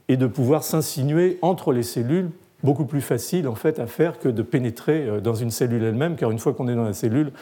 [0.09, 2.31] et de pouvoir s'insinuer entre les cellules
[2.63, 6.17] beaucoup plus facile en fait à faire que de pénétrer euh, dans une cellule elle-même,
[6.17, 7.33] car une fois qu'on est dans la cellule,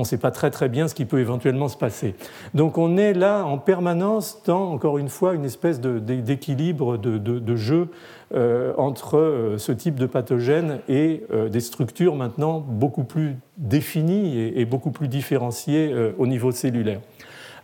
[0.00, 2.14] on ne sait pas très très bien ce qui peut éventuellement se passer.
[2.54, 7.88] Donc on est là en permanence dans, encore une fois, une espèce d'équilibre de, jeu
[8.34, 14.38] euh, entre euh, ce type de pathogène et euh, des structures maintenant beaucoup plus définies
[14.38, 17.00] et, beaucoup plus différenciées au niveau cellulaire.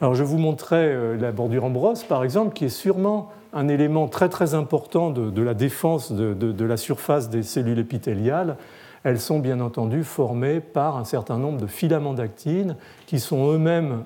[0.02, 4.08] Alors je vous montrais la bordure en brosse, par exemple, qui est sûrement un élément
[4.08, 8.56] très très important de, la défense de, la surface des cellules épithéliales
[9.04, 14.04] elles sont bien entendu formées par un certain nombre de filaments d'actine qui sont eux-mêmes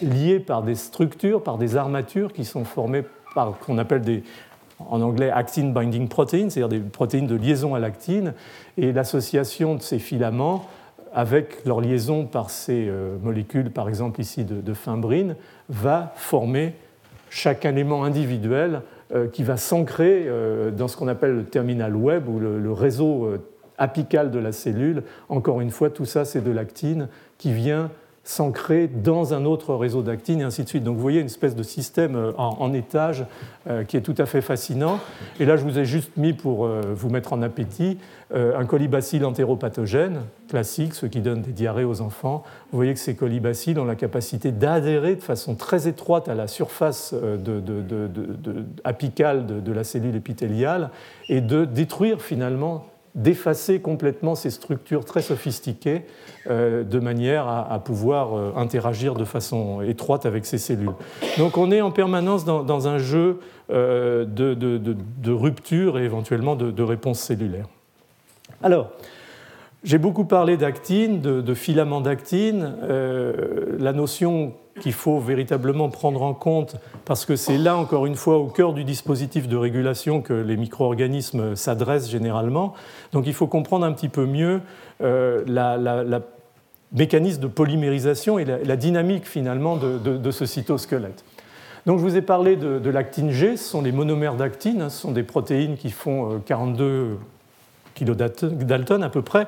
[0.00, 4.22] liés par des structures, par des armatures qui sont formées par ce qu'on appelle
[4.88, 8.34] en anglais actin binding proteins, c'est-à-dire des protéines de liaison à l'actine,
[8.76, 10.66] et l'association de ces filaments
[11.14, 15.36] avec leur liaison par ces euh, molécules, par exemple ici de, fimbrine,
[15.68, 16.74] va former
[17.28, 18.80] chaque élément individuel
[19.14, 23.36] euh, qui va s'ancrer euh, dans ce qu'on appelle le terminal web ou le réseau
[23.82, 25.02] apical de la cellule.
[25.28, 27.90] Encore une fois, tout ça, c'est de l'actine qui vient
[28.24, 30.84] s'ancrer dans un autre réseau d'actine et ainsi de suite.
[30.84, 33.26] Donc vous voyez une espèce de système euh, en, étage
[33.68, 35.00] euh, qui est tout à fait fascinant.
[35.40, 37.98] Et là, je vous ai juste mis pour euh, vous mettre en appétit
[38.34, 42.44] un colibacille entéropathogène classique, ce qui donne des diarrhées aux enfants.
[42.70, 46.46] Vous voyez que ces colibacilles ont la capacité d'adhérer de façon très étroite à la
[46.46, 47.14] surface
[48.84, 50.88] apicale de la cellule épithéliale
[51.28, 56.02] et de détruire finalement d'effacer complètement ces structures très sophistiquées
[56.48, 60.94] euh, de manière à, pouvoir euh, interagir de façon étroite avec ces cellules.
[61.36, 67.20] Donc on est en permanence dans, un jeu euh, de, rupture et éventuellement de, réponse
[67.20, 67.66] cellulaire.
[68.62, 68.90] Alors,
[69.84, 72.76] j'ai beaucoup parlé d'actine, de, filaments d'actine.
[73.78, 78.38] la notion qu'il faut véritablement prendre en compte, parce que c'est là, encore une fois,
[78.38, 82.72] au cœur du dispositif de régulation que les micro-organismes s'adressent généralement.
[83.12, 84.60] Donc il faut comprendre un petit peu mieux
[85.02, 86.20] euh, la,
[86.92, 91.24] mécanisme de polymérisation et la, dynamique finalement de, ce cytosquelette.
[91.86, 95.00] Donc je vous ai parlé de, l'actine G, ce sont les monomères d'actine, hein, ce
[95.00, 97.16] sont des protéines qui font 42
[98.04, 99.46] Dalton à peu près.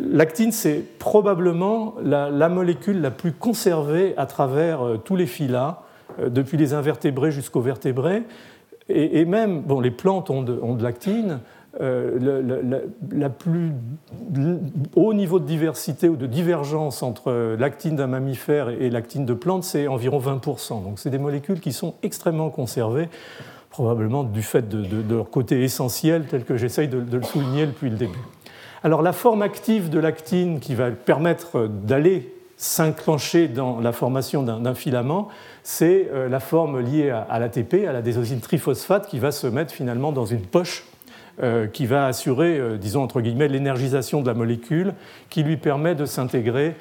[0.00, 5.82] L'actine, c'est probablement la, molécule la plus conservée à travers euh, tous les phyla,
[6.20, 8.22] euh, depuis les invertébrés jusqu'aux vertébrés.
[8.90, 11.40] Et, même, bon, les plantes ont de, l'actine.
[11.80, 12.78] Euh,
[13.10, 13.72] la, plus
[14.94, 19.64] haut niveau de diversité ou de divergence entre l'actine d'un mammifère et l'actine de plante,
[19.64, 20.84] c'est environ 20%.
[20.84, 23.08] Donc c'est des molécules qui sont extrêmement conservées
[23.74, 27.96] probablement du fait de, leur côté essentiel tel que j'essaye de, le souligner depuis le
[27.96, 28.20] début.
[28.84, 34.74] Alors la forme active de l'actine qui va permettre d'aller s'enclencher dans la formation d'un
[34.76, 35.26] filament,
[35.64, 39.74] c'est euh, la forme liée à, l'ATP, à la désosine triphosphate, qui va se mettre
[39.74, 40.84] finalement dans une poche
[41.42, 44.94] euh, qui va assurer, euh, disons entre guillemets, l'énergisation de la molécule,
[45.30, 46.76] qui lui permet de s'intégrer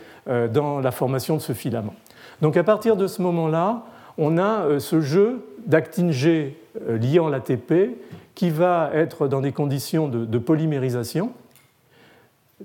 [0.54, 1.96] dans la formation de ce filament.
[2.42, 3.84] Donc à partir de ce moment-là,
[4.18, 6.56] on a ce jeu d'actine G
[6.88, 7.96] liant l'ATP
[8.36, 11.32] qui va être dans des conditions de, polymérisation.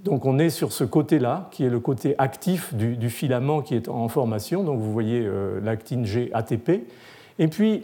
[0.04, 3.88] Donc on est sur ce côté-là, qui est le côté actif du, filament qui est
[3.88, 4.62] en formation.
[4.62, 6.86] Donc vous voyez euh, l'actine G ATP.
[7.38, 7.82] Et puis,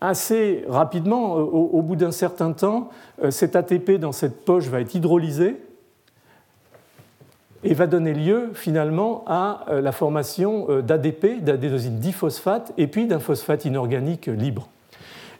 [0.00, 2.90] assez rapidement, au, bout d'un certain temps,
[3.30, 5.56] cet ATP dans cette poche va être hydrolysé
[7.62, 13.64] et va donner lieu finalement à la formation d'ADP, d'adénosine diphosphate, et puis d'un phosphate
[13.64, 14.68] inorganique libre.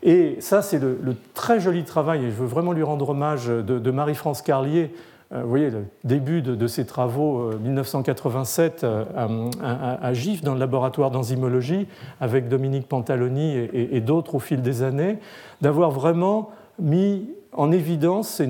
[0.04, 3.90] Et ça, c'est le, très joli travail, et je veux vraiment lui rendre hommage, de
[3.90, 4.92] Marie-France Carlier,
[5.32, 10.60] euh, vous voyez le début de, ses travaux 1987 euh, euh, à, GIF dans le
[10.60, 11.86] laboratoire d'enzymologie
[12.20, 15.18] avec Dominique Pantaloni et, d'autres au fil des années,
[15.60, 18.42] d'avoir vraiment mis en évidence,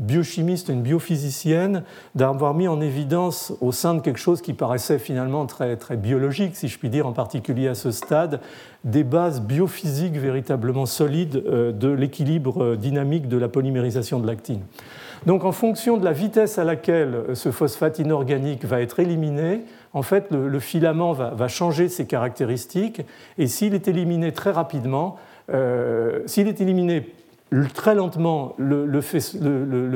[0.00, 1.84] biochimiste, une biophysicienne,
[2.14, 6.56] d'avoir mis en évidence au sein de quelque chose qui paraissait finalement très, très biologique,
[6.56, 8.40] si je puis dire, en particulier à ce stade,
[8.82, 14.62] des bases biophysiques véritablement solides de l'équilibre dynamique de la polymérisation de l'actine.
[15.26, 20.02] Donc en fonction de la vitesse à laquelle ce phosphate inorganique va être éliminé, en
[20.02, 23.02] fait, le, filament va, changer ses caractéristiques.
[23.38, 25.16] Et s'il est éliminé très rapidement,
[25.52, 27.12] euh, s'il est éliminé
[27.74, 29.00] très lentement, le,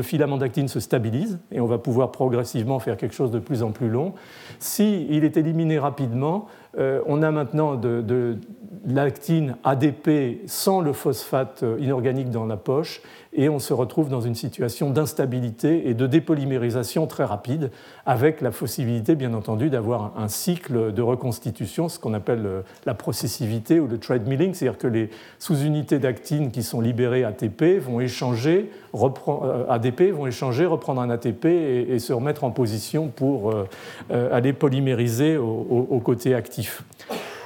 [0.03, 3.71] filament d'actine se stabilise et on va pouvoir progressivement faire quelque chose de plus en
[3.71, 4.15] plus long.
[4.59, 6.47] S'il est éliminé rapidement,
[6.79, 8.39] euh, on a maintenant de
[8.87, 13.01] l'actine ADP sans le phosphate euh, inorganique dans la poche
[13.35, 17.71] et on se retrouve dans une situation d'instabilité et de dépolymérisation très rapide,
[18.07, 22.95] avec la possibilité, bien entendu, d'avoir un cycle de reconstitution, ce qu'on appelle euh, la
[22.95, 28.71] processivité ou le treadmilling, c'est-à-dire que les sous-unités d'actine qui sont libérées ATP vont échanger,
[28.95, 33.67] euh, ADP vont échanger, reprendre un ATP et, se remettre en position pour euh,
[34.11, 36.83] aller polymériser au, côté actif.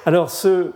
[0.04, 0.72] Alors, ce,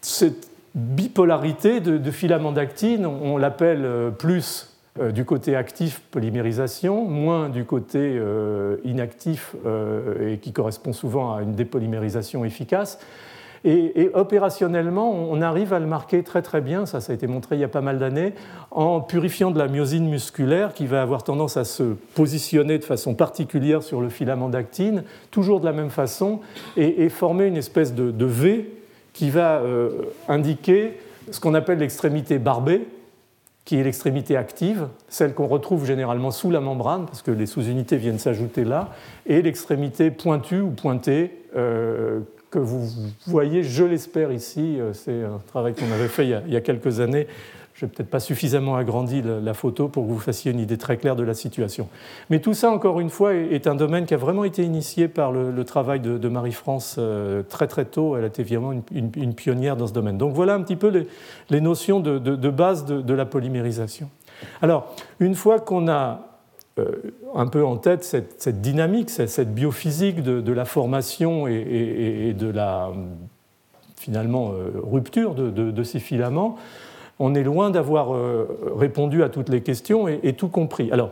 [0.00, 3.06] cette bipolarité de, filaments d'actine.
[3.06, 9.54] On, l'appelle euh, plus euh, du côté actif polymérisation, moins du côté euh, inactif
[10.20, 12.98] et qui correspond souvent à une dépolymérisation efficace.
[13.66, 17.56] Et, opérationnellement, on arrive à le marquer très très bien, ça, ça a été montré
[17.56, 18.34] il y a pas mal d'années,
[18.70, 23.14] en purifiant de la myosine musculaire qui va avoir tendance à se positionner de façon
[23.14, 26.40] particulière sur le filament d'actine, toujours de la même façon,
[26.76, 28.70] et, former une espèce de, de V
[29.14, 29.90] qui va euh,
[30.28, 30.98] indiquer
[31.30, 32.86] ce qu'on appelle l'extrémité barbée,
[33.64, 37.96] qui est l'extrémité active, celle qu'on retrouve généralement sous la membrane, parce que les sous-unités
[37.96, 38.90] viennent s'ajouter là,
[39.24, 42.86] et l'extrémité pointue ou pointée, euh, que vous
[43.26, 47.00] voyez, je l'espère ici, euh, c'est un travail qu'on avait fait il y a quelques
[47.00, 47.26] années
[47.74, 50.96] je n'ai peut-être pas suffisamment agrandi la photo pour que vous fassiez une idée très
[50.96, 51.88] claire de la situation.
[52.30, 55.32] Mais tout ça, encore une fois, est un domaine qui a vraiment été initié par
[55.32, 58.16] le, travail de, Marie-France euh, très très tôt.
[58.16, 60.18] Elle a été vraiment une, pionnière dans ce domaine.
[60.18, 61.06] Donc voilà un petit peu
[61.50, 64.08] les, notions de, base de, la polymérisation.
[64.62, 66.34] Alors, une fois qu'on a
[66.78, 66.84] euh,
[67.34, 72.92] un peu en tête cette, dynamique, cette, biophysique de, la formation et, de la
[73.96, 76.56] finalement euh, rupture de, ces filaments,
[77.18, 78.46] on est loin d'avoir euh,
[78.76, 80.90] répondu à toutes les questions et, tout compris.
[80.90, 81.10] Alors,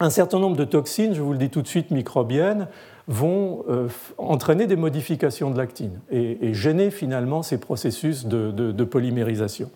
[0.00, 2.68] un certain nombre de toxines, je vous le dis tout de suite, microbiennes,
[3.08, 9.70] vont euh, entraîner des modifications de l'actine et, gêner finalement ces processus de, polymérisation.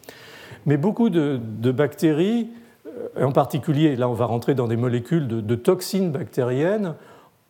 [0.65, 1.39] Mais beaucoup de,
[1.71, 2.49] bactéries,
[2.87, 6.95] euh, en particulier, là on va rentrer dans des molécules de, toxines bactériennes,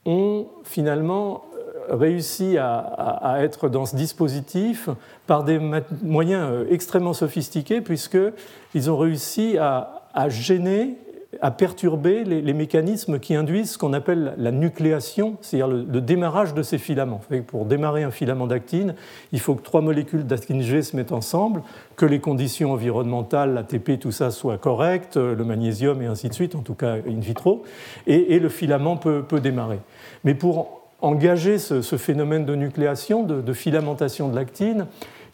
[0.05, 1.45] ont finalement
[1.89, 4.89] réussi à, être dans ce dispositif
[5.27, 5.61] par des
[6.03, 10.97] moyens euh, extrêmement sophistiqués, puisqu'ils ont réussi à, gêner,
[11.41, 16.63] à perturber les, mécanismes qui induisent ce qu'on appelle la nucléation, c'est-à-dire le, démarrage de
[16.63, 17.21] ces filaments.
[17.47, 18.95] Pour démarrer un filament d'actine,
[19.33, 21.63] il faut que trois molécules d'actine G se mettent ensemble,
[21.97, 26.55] que les conditions environnementales, l'ATP, tout ça soient correctes, le magnésium et ainsi de suite,
[26.55, 27.65] en tout cas in vitro,
[28.07, 29.81] et, le filament peut, peut démarrer.
[30.25, 34.87] Mais pour engager ce, phénomène de nucléation, de, filamentation de l'actine,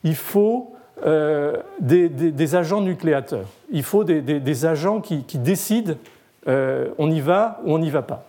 [0.05, 0.73] il faut
[1.07, 3.47] euh, des, agents nucléateurs.
[3.71, 5.95] Il faut des, agents qui, décident
[6.49, 8.27] euh, on y va ou on n'y va pas.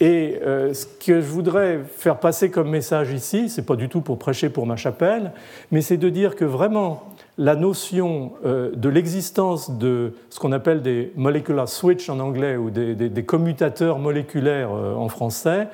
[0.00, 3.88] Et euh, ce que je voudrais faire passer comme message ici, ce n'est pas du
[3.88, 5.32] tout pour prêcher pour ma chapelle,
[5.72, 7.02] mais c'est de dire que vraiment
[7.38, 12.70] la notion euh, de l'existence de ce qu'on appelle des molecular switch en anglais ou
[12.70, 15.68] des, commutateurs moléculaires euh, en français,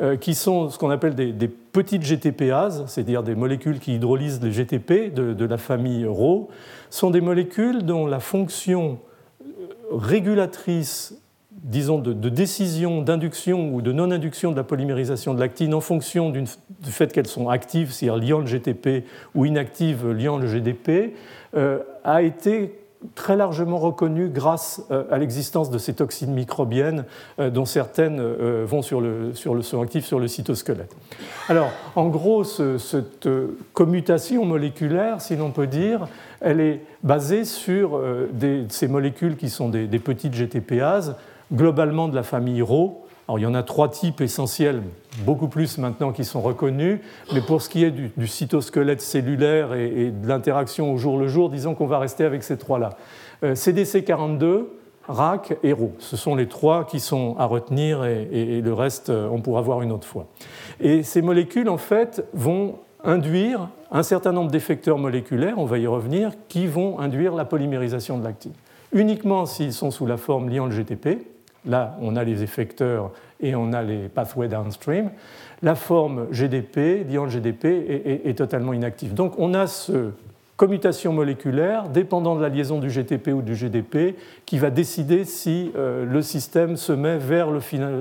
[0.00, 4.50] euh, qui sont ce qu'on appelle des, petites GTPases, c'est-à-dire des molécules qui hydrolysent les
[4.50, 6.48] GTP de, la famille Rho,
[6.88, 8.98] sont des molécules dont la fonction
[9.92, 11.14] régulatrice
[11.62, 16.46] disons, de, décision d'induction ou de non-induction de la polymérisation de l'actine en fonction du
[16.84, 21.14] fait qu'elles sont actives, c'est-à-dire liant le GTP, ou inactives liant le GDP,
[21.56, 22.76] euh, a été
[23.14, 27.06] très largement reconnues grâce à l'existence de ces toxines microbiennes,
[27.38, 30.94] dont certaines vont sur le, sur le, sont actives sur le cytosquelette.
[31.48, 33.26] Alors, en gros, cette
[33.72, 36.08] commutation moléculaire, si l'on peut dire,
[36.42, 37.98] elle est basée sur
[38.68, 41.16] ces molécules qui sont des, des petites GTPases,
[41.52, 44.82] globalement de la famille Rho, alors, il y en a trois types essentiels,
[45.24, 46.98] beaucoup plus maintenant qui sont reconnus,
[47.32, 51.48] mais pour ce qui est du, cytosquelette cellulaire et, de l'interaction au jour le jour,
[51.48, 52.90] disons qu'on va rester avec ces trois-là.
[53.44, 54.64] Euh, CDC42,
[55.06, 59.28] RAC et RO, ce sont les trois qui sont à retenir et, le reste, euh,
[59.30, 60.26] on pourra voir une autre fois.
[60.80, 65.86] Et ces molécules, en fait, vont induire un certain nombre d'effecteurs moléculaires, on va y
[65.86, 68.54] revenir, qui vont induire la polymérisation de l'actine.
[68.92, 71.28] Uniquement s'ils sont sous la forme liant le GTP,
[71.66, 75.10] Là, on a les effecteurs et on a les pathways downstream.
[75.62, 77.64] La forme GDP, diant GDP,
[78.24, 79.12] est, totalement inactive.
[79.12, 80.10] Donc on a ce
[80.56, 85.70] commutation moléculaire dépendant de la liaison du GTP ou du GDP qui va décider si
[85.76, 87.48] euh, le système se met vers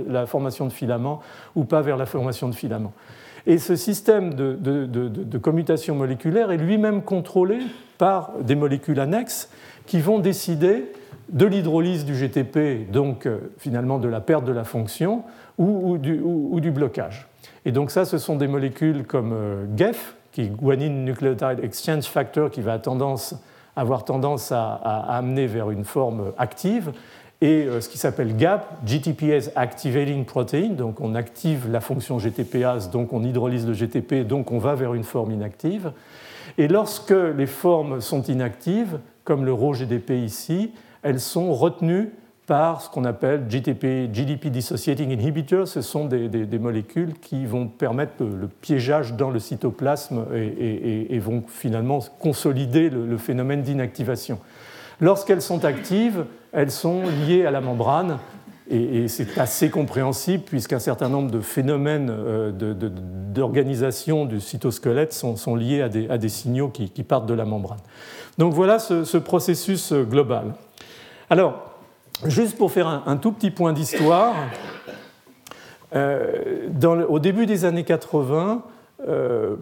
[0.07, 1.21] la formation de filaments
[1.55, 2.93] ou pas vers la formation de filaments.
[3.47, 7.59] Et ce système de commutation moléculaire est lui-même contrôlé
[7.97, 9.49] par des molécules annexes
[9.85, 10.91] qui vont décider
[11.31, 15.23] de l'hydrolyse du GTP, donc euh, finalement de la perte de la fonction,
[15.57, 17.27] ou, du, blocage.
[17.65, 22.05] Et donc ça, ce sont des molécules comme euh, GEF, qui est Guanine Nucleotide Exchange
[22.05, 22.79] Factor, qui va
[23.75, 24.73] avoir tendance à,
[25.09, 26.91] amener vers une forme active,
[27.41, 32.89] et euh, ce qui s'appelle GAP, GTPase Activating Protein, donc on active la fonction GTPase,
[32.89, 35.91] donc on hydrolyse le GTP, donc on va vers une forme inactive.
[36.57, 40.71] Et lorsque les formes sont inactives, comme le RHO-GDP ici,
[41.03, 42.11] elles sont retenues
[42.49, 45.67] par ce qu'on appelle GTP, GDP Dissociating Inhibitors.
[45.67, 51.99] Ce sont des, molécules qui vont permettre le, piégeage dans le cytoplasme et, vont finalement
[52.19, 54.39] consolider le, phénomène d'inactivation.
[54.99, 58.17] Lorsqu'elles sont actives, elles sont liées à la membrane
[58.67, 62.51] et, c'est assez compréhensible puisqu'un certain nombre de phénomènes euh,
[63.31, 67.79] d'organisation du cytosquelette sont, liés à des, signaux qui, partent de la membrane.
[68.39, 70.55] Donc voilà ce processus global.
[71.29, 71.75] Alors,
[72.25, 74.33] juste pour faire un, tout petit point d'histoire,
[75.95, 76.67] euh,
[77.07, 78.63] au début des années 80,
[79.07, 79.55] euh,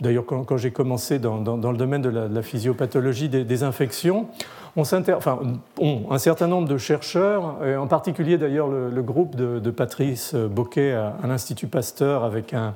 [0.00, 4.28] d'ailleurs quand, j'ai commencé dans, le domaine de la, physiopathologie des, infections,
[4.76, 11.66] un certain nombre de chercheurs, en particulier d'ailleurs le, groupe de, Patrice Boquet à l'Institut
[11.66, 12.74] Pasteur avec un,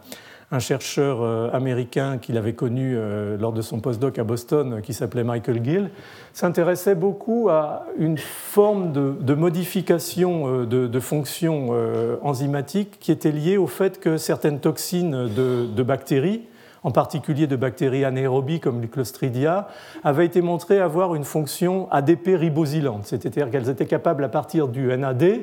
[0.53, 4.94] un chercheur euh, américain qu'il avait connu euh, lors de son postdoc à Boston, qui
[4.94, 5.90] s'appelait Michael Gill,
[6.32, 11.74] s'intéressait beaucoup à une forme de, modification euh, de, de fonction
[12.22, 16.42] enzymatique qui était liée au fait que certaines toxines de, bactéries,
[16.84, 19.68] en particulier de bactéries anaérobies comme les Clostridia,
[20.05, 24.86] avaient été montrées avoir une fonction ADP ribosylante, c'est-à-dire qu'elles étaient capables à partir du
[24.97, 25.40] NAD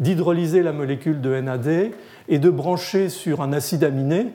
[0.00, 1.90] d'hydrolyser la molécule de NAD
[2.28, 4.26] et de brancher sur un acide aminé,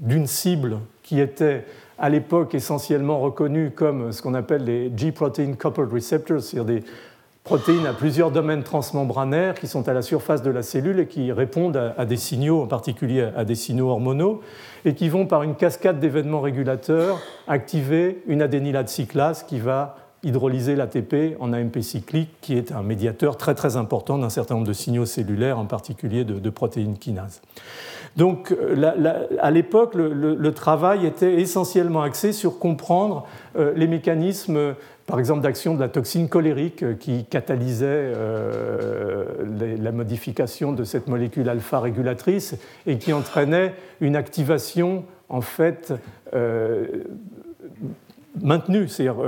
[0.00, 1.64] d'une cible qui était
[1.98, 6.84] à l'époque essentiellement reconnue comme ce qu'on appelle les G-protein coupled receptors, c'est-à-dire des
[7.48, 11.32] protéines à plusieurs domaines transmembranaires qui sont à la surface de la cellule et qui
[11.32, 14.42] répondent à, des signaux, en particulier à des signaux hormonaux,
[14.84, 17.18] et qui vont par une cascade d'événements régulateurs
[17.48, 23.36] activer une adénylate cyclase qui va hydrolyser l'ATP en AMP cyclique, qui est un médiateur
[23.36, 27.40] très très important d'un certain nombre de signaux cellulaires, en particulier de, de protéines kinases.
[28.18, 33.24] Donc euh, à l'époque, le, travail était essentiellement axé sur comprendre
[33.56, 34.74] euh, les mécanismes,
[35.06, 38.12] par exemple, d'action de la toxine colérique euh, qui catalysait
[39.80, 42.56] la modification de cette molécule alpha régulatrice
[42.88, 45.94] et qui entraînait une activation en fait
[48.42, 49.22] maintenue, c'est-à-dire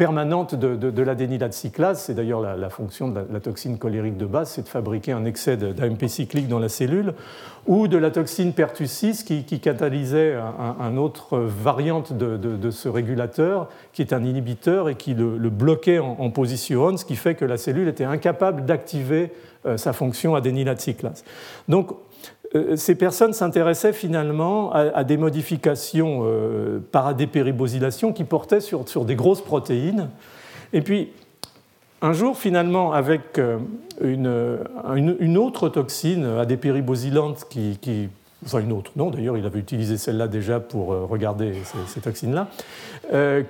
[0.00, 2.00] permanente de, de, cyclase.
[2.00, 5.58] C'est d'ailleurs la, fonction de la, toxine colérique de base, c'est de fabriquer un excès
[5.58, 7.12] d'AMP cyclique dans la cellule,
[7.66, 10.38] ou de la toxine pertussis qui, catalysait
[10.80, 16.30] un, autre variante de, ce régulateur, qui est un inhibiteur et qui le, bloquait en,
[16.30, 19.32] position on, ce qui fait que la cellule était incapable d'activer
[19.66, 21.24] euh, sa fonction adénylate cyclase.
[21.68, 21.90] Donc
[22.74, 29.42] ces personnes s'intéressaient finalement à, des modifications euh, par adépéribosylation qui portaient sur, des grosses
[29.42, 30.08] protéines.
[30.72, 31.10] Et puis,
[32.02, 33.58] un jour, finalement, avec euh,
[34.00, 38.08] une, autre toxine adépéribosylante qui, qui
[38.44, 41.52] enfin une autre, non d'ailleurs il avait utilisé celle-là déjà pour regarder
[41.86, 42.48] ces, toxines-là,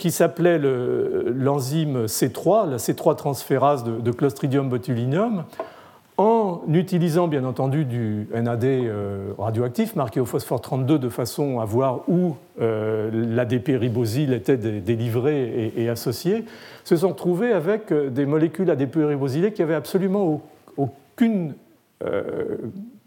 [0.00, 5.44] qui s'appelait l'enzyme C3, la C3 transférase de, de Clostridium botulinum,
[6.20, 8.66] en utilisant bien entendu du NAD
[9.38, 15.88] radioactif marqué au phosphore 32 de façon à voir où l'ADP ribosyle était délivré et,
[15.88, 16.44] associé,
[16.84, 20.42] se sont retrouvés avec des molécules ADP ribosylées qui avaient absolument
[20.76, 21.54] aucune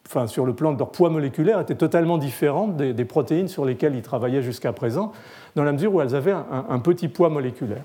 [0.08, 3.96] enfin, sur le plan de leur poids moléculaire, étaient totalement différentes des, protéines sur lesquelles
[3.96, 5.12] ils travaillaient jusqu'à présent,
[5.56, 7.84] dans la mesure où elles avaient un, petit poids moléculaire.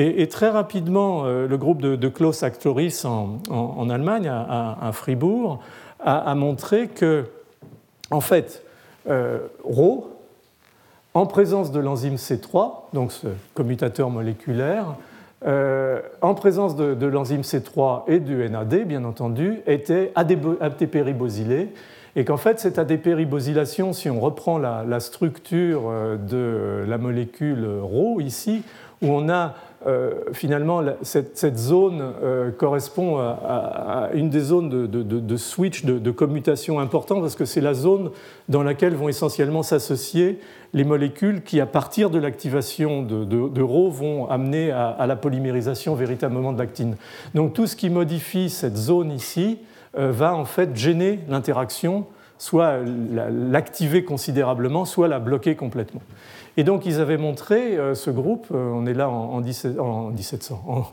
[0.00, 5.58] Et, très rapidement, euh, le groupe de, Klaus Actoris en, Allemagne, à, Fribourg,
[5.98, 7.24] a, montré que,
[8.12, 8.62] en fait,
[9.10, 10.10] euh, Rho,
[11.14, 14.94] en présence de l'enzyme C3, donc ce commutateur moléculaire,
[15.46, 21.68] euh, en présence de, l'enzyme C3 et du NAD, bien entendu, était ADP-ribosylé
[22.16, 28.20] et qu'en fait, cette ADP-ribosylation, si on reprend la, structure euh, de la molécule Rho
[28.20, 28.62] ici,
[29.02, 29.54] où on a
[30.32, 37.36] finalement, cette, zone euh, correspond à, une des zones de, switch, de, commutation importante, parce
[37.36, 38.10] que c'est la zone
[38.48, 40.40] dans laquelle vont essentiellement s'associer
[40.74, 46.52] les molécules qui, à partir de l'activation de, Rho, vont amener à, la polymérisation véritablement
[46.52, 46.96] de l'actine.
[47.34, 49.58] Donc tout ce qui modifie cette zone ici
[49.96, 52.78] euh, va en fait gêner l'interaction, soit
[53.30, 56.02] l'activer considérablement, soit la bloquer complètement.
[56.58, 60.10] Et donc ils avaient montré, euh, ce groupe, euh, on est là en, 1700, en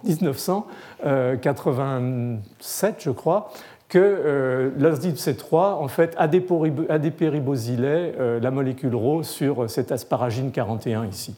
[0.03, 0.63] 1987
[1.07, 3.51] euh, je crois,
[3.89, 11.35] que l'asdip C3 en fait adépéribosylait la molécule Rho sur cette asparagine 41 ici.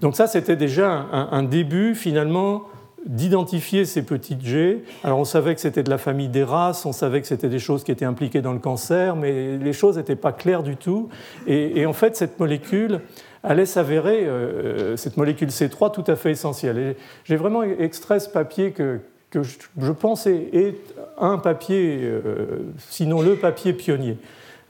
[0.00, 2.62] Donc ça c'était déjà un, début finalement
[3.06, 4.84] d'identifier ces petites G.
[5.02, 7.58] Alors on savait que c'était de la famille des races, on savait que c'était des
[7.58, 11.08] choses qui étaient impliquées dans le cancer, mais les choses n'étaient pas claires du tout.
[11.48, 13.00] et en fait cette molécule
[13.44, 16.96] allait s'avérer, euh, cette molécule C3, tout à fait essentielle.
[17.24, 19.00] j'ai vraiment extrait ce papier que,
[19.32, 20.76] je, pense est,
[21.18, 24.16] un papier, euh, sinon le papier pionnier.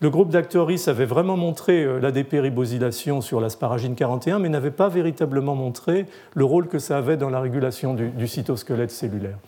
[0.00, 5.54] Le groupe d'Actoris avait vraiment montré euh, l'ADP-ribosylation sur l'asparagine 41, mais n'avait pas véritablement
[5.54, 9.38] montré le rôle que ça avait dans la régulation du, cytosquelette cellulaire.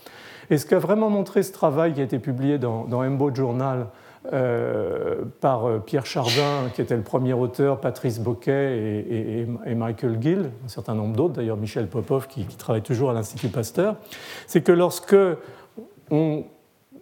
[0.49, 3.89] Et ce qu'a vraiment montré ce travail qui a été publié dans, dans Embo Journal
[4.33, 9.05] euh, par euh, Pierre Chardin, qui était le premier auteur, Patrice Boquet
[9.67, 13.49] et, Michael Gill, un certain nombre d'autres, d'ailleurs Michel Popov, qui, travaille toujours à l'Institut
[13.49, 13.97] Pasteur,
[14.47, 15.17] c'est que lorsque
[16.11, 16.45] on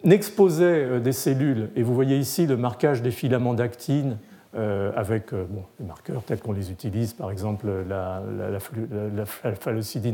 [0.04, 4.18] exposait euh, des cellules, et vous voyez ici le marquage des filaments d'actine,
[4.96, 9.26] avec des marqueurs tels qu'on les utilise, par exemple la, la,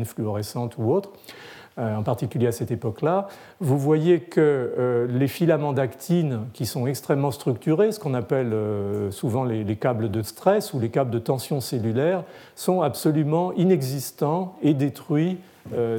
[0.07, 3.29] fluorescente ou autre, euh, en particulier à cette époque-là,
[3.61, 9.11] vous voyez que euh, les filaments d'actine, qui sont extrêmement structurés, ce qu'on appelle euh,
[9.11, 12.25] souvent les, câbles de stress ou les câbles de tension cellulaire,
[12.55, 15.39] sont absolument inexistants et détruits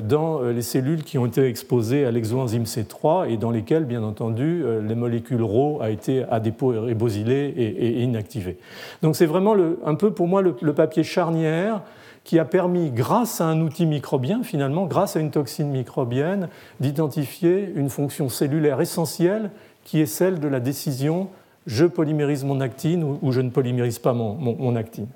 [0.03, 4.65] dans les cellules qui ont été exposées à l'exoenzyme C3 et dans lesquelles, bien entendu,
[4.81, 8.57] les molécules Rho a été à dépôt ribosylées et, inactivées.
[9.01, 9.55] Donc c'est vraiment
[9.85, 11.83] un peu pour moi le papier charnière
[12.23, 16.49] qui a permis, grâce à un outil microbien, finalement, grâce à une toxine microbienne,
[16.79, 19.49] d'identifier une fonction cellulaire essentielle
[19.83, 21.29] qui est celle de la décision
[21.67, 25.07] je polymérise mon actine ou je ne polymérise pas mon, actine.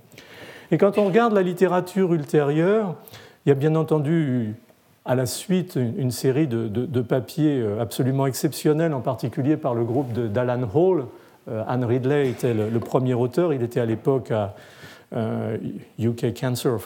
[0.72, 2.96] Et quand on regarde la littérature ultérieure,
[3.46, 4.56] il y a bien entendu
[5.06, 10.14] à la suite une série de, papiers euh, absolument exceptionnels, en particulier par le groupe
[10.14, 11.06] d'Alan Hall.
[11.48, 14.56] Euh, Anne Ridley était le premier auteur, il était à l'époque à,
[15.14, 16.78] UK euh, Cancer,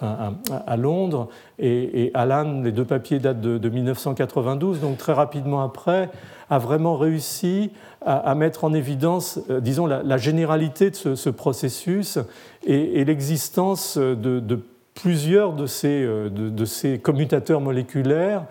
[0.68, 6.10] à, Londres, et, Alan, les deux papiers datent de, 1992, donc très rapidement après,
[6.50, 7.72] a vraiment réussi
[8.06, 12.20] à, mettre en évidence, euh, disons, la, généralité de ce, processus
[12.66, 14.60] et, l'existence de,
[14.96, 18.46] plusieurs de ces, euh, de ces commutateurs moléculaires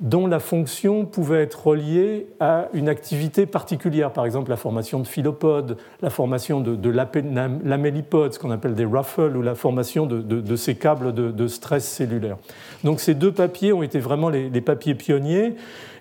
[0.00, 5.06] dont la fonction pouvait être reliée à une activité particulière, par exemple la formation de
[5.06, 10.56] philopodes, la formation de, de lamellipodes, ce qu'on appelle des ruffles, ou la formation de,
[10.56, 12.36] ces câbles de, stress cellulaire.
[12.84, 15.54] Donc ces deux papiers ont été vraiment les, papiers pionniers,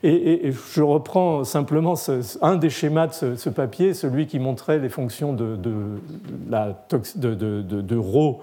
[0.04, 1.94] et, je reprends simplement
[2.42, 5.58] un des schémas de ce, papier, celui qui montrait les fonctions de,
[6.50, 6.86] la
[7.16, 8.42] de, Rho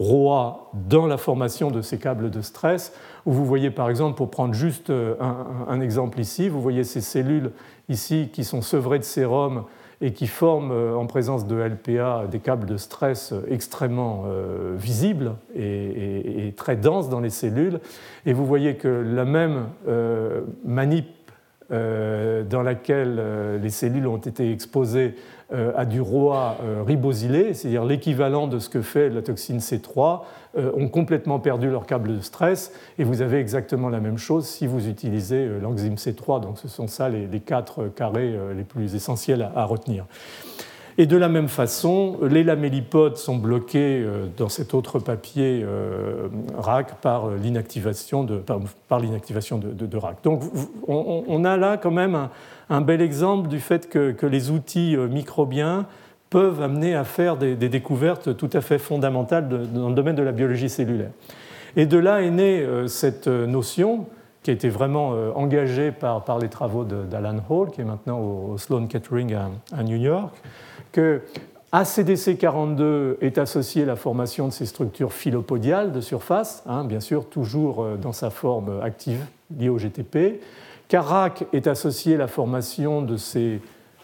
[0.00, 2.92] ROA dans la formation de ces câbles de stress,
[3.26, 5.14] où vous voyez par exemple, pour prendre juste euh,
[5.68, 7.52] un, exemple ici, vous voyez ces cellules
[7.88, 9.64] ici qui sont sevrées de sérum
[10.00, 15.36] et qui forment euh, en présence de LPA des câbles de stress extrêmement euh, visibles
[15.54, 17.78] et, très denses dans les cellules.
[18.24, 19.68] Et vous voyez que la même
[20.64, 21.06] manip
[21.70, 23.22] dans laquelle
[23.62, 25.14] les cellules ont été exposées
[25.52, 26.56] à du roi
[26.86, 30.22] ribosylé, c'est-à-dire l'équivalent de ce que fait la toxine C3,
[30.56, 32.72] ont complètement perdu leur câble de stress.
[32.98, 36.40] Et vous avez exactement la même chose si vous utilisez l'enzyme C3.
[36.40, 40.06] Donc ce sont ça les, quatre carrés les plus essentiels à retenir.
[41.00, 46.28] Et de la même façon, les lamellipodes sont bloqués euh, dans cet autre papier euh,
[46.58, 50.22] RAC par l'inactivation de, par, l'inactivation de, RAC.
[50.22, 50.42] Donc
[50.86, 52.28] on, a là quand même
[52.68, 55.86] un, bel exemple du fait que, les outils euh, microbiens
[56.28, 60.32] peuvent amener à faire des, découvertes tout à fait fondamentales dans le domaine de la
[60.32, 61.12] biologie cellulaire.
[61.76, 64.04] Et de là est née cette notion
[64.42, 68.56] qui a été vraiment engagée par, par les travaux d'Alan Hall, qui est maintenant au,
[68.56, 69.36] Sloan Kettering
[69.72, 70.34] à New York,
[70.92, 71.22] que
[71.72, 77.28] ACDC42 est associé à la formation de ces structures phylopodiales de surface, hein, bien sûr
[77.28, 79.24] toujours euh, dans sa forme active
[79.56, 80.40] liée au GTP.
[80.88, 83.60] CARAC est associé à la formation de ces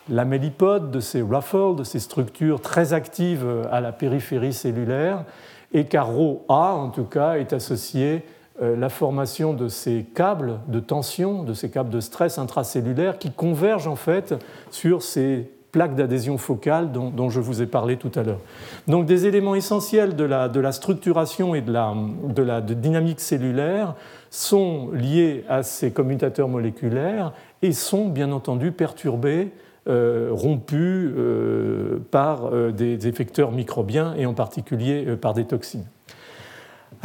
[0.09, 5.24] lamellipodes, de ces ruffles, de ces structures très actives à la périphérie cellulaire.
[5.72, 8.18] Et CARO-A, en tout cas, est associé à euh,
[8.61, 13.88] la formation de ces câbles de tension, de ces câbles de stress intracellulaire qui convergent
[13.88, 14.34] en fait
[14.70, 18.40] sur ces plaques d'adhésion focale dont, je vous ai parlé tout à l'heure.
[18.88, 21.70] Donc des éléments essentiels de la, structuration et de
[22.42, 23.94] la, dynamique cellulaire
[24.30, 29.52] sont liés à ces commutateurs moléculaires et sont bien entendu perturbés,
[29.86, 35.84] euh, rompus euh, par euh, des effecteurs microbiens et en particulier par des toxines.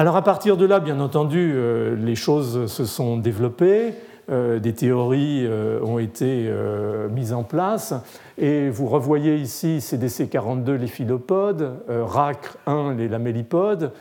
[0.02, 1.56] Alors à partir de là, bien entendu,
[1.96, 3.94] les choses se sont développées.
[4.32, 7.94] Euh, des théories euh, ont été euh, mises en place.
[8.40, 13.92] Et vous revoyez ici CDC42 les philopodes, RAC1 les lamellipodes.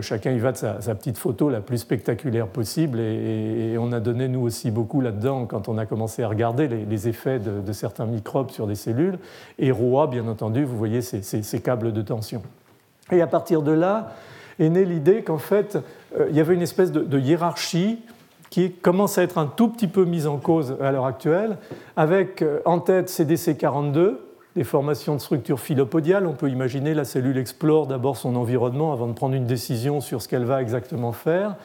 [0.00, 2.98] chacun y va de sa, petite photo la plus spectaculaire possible.
[2.98, 7.08] Et, on a donné, nous aussi, beaucoup là-dedans quand on a commencé à regarder les,
[7.08, 9.18] effets de, certains microbes sur des cellules.
[9.58, 12.40] Et ROA, bien entendu, vous voyez ces, câbles de tension.
[13.10, 14.14] Et à partir de là,
[14.62, 15.78] est née l'idée qu'en fait,
[16.28, 17.98] il y avait une espèce de hiérarchie
[18.52, 21.56] qui commence à être un tout petit peu mise en cause à l'heure actuelle,
[21.96, 24.16] avec euh, en tête CDC42,
[24.56, 26.26] des formations de structures phylopodiales.
[26.26, 30.20] On peut imaginer la cellule explore d'abord son environnement avant de prendre une décision sur
[30.20, 31.56] ce qu'elle va exactement faire.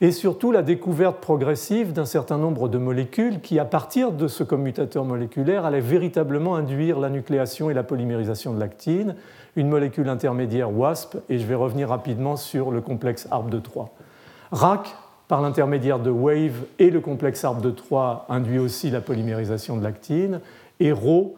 [0.00, 4.44] Et surtout la découverte progressive d'un certain nombre de molécules qui, à partir de ce
[4.44, 9.14] commutateur moléculaire, allaient véritablement induire la nucléation et la polymérisation de l'actine,
[9.56, 13.90] une molécule intermédiaire WASP, et je vais revenir rapidement sur le complexe ARB de 3.
[14.52, 14.94] RAC,
[15.28, 19.82] par l'intermédiaire de Wave et le complexe arbre de 3 induit aussi la polymérisation de
[19.82, 20.40] l'actine,
[20.78, 21.36] et Rho,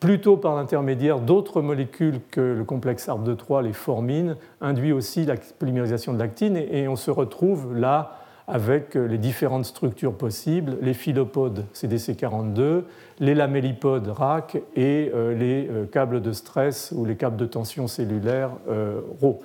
[0.00, 5.26] plutôt par l'intermédiaire d'autres molécules que le complexe arbre de 3, les formines, induit aussi
[5.26, 8.16] la polymérisation de l'actine, et on se retrouve là
[8.50, 12.82] avec les différentes structures possibles, les philopodes CDC42,
[13.20, 17.86] les lamellipodes RAC et euh, les euh, câbles de stress ou les câbles de tension
[17.86, 19.40] cellulaire euh, Rho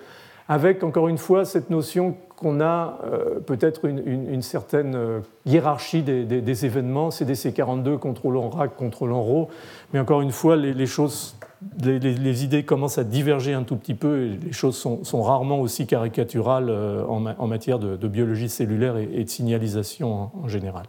[0.48, 6.66] avec encore une fois cette notion qu'on a euh, peut-être une, certaine euh, hiérarchie des,
[6.66, 9.50] événements, CDC42 contrôlant RAC, contrôlant RO,
[9.94, 11.36] mais encore une fois, les, choses,
[11.84, 15.88] les, idées commencent à diverger un tout petit peu et les choses sont, rarement aussi
[15.88, 20.84] caricaturales euh, en, matière de, biologie cellulaire et, de signalisation en, général.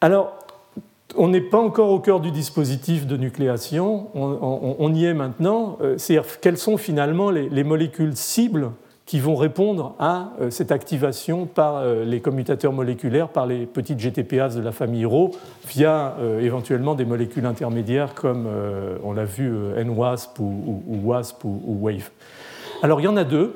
[0.00, 0.45] Alors,
[1.16, 5.78] on n'est pas encore au cœur du dispositif de nucléation, on, y est maintenant.
[5.96, 8.70] C'est-à-dire quelles sont finalement les molécules cibles
[9.06, 14.00] qui vont répondre à euh, cette activation par euh, les commutateurs moléculaires, par les petites
[14.00, 15.30] GTPase de la famille Rho,
[15.68, 18.48] via euh, éventuellement des molécules intermédiaires comme
[19.04, 22.10] on l'a vu NWASP ou, WASP ou, WAVE.
[22.82, 23.54] Alors il y en a deux,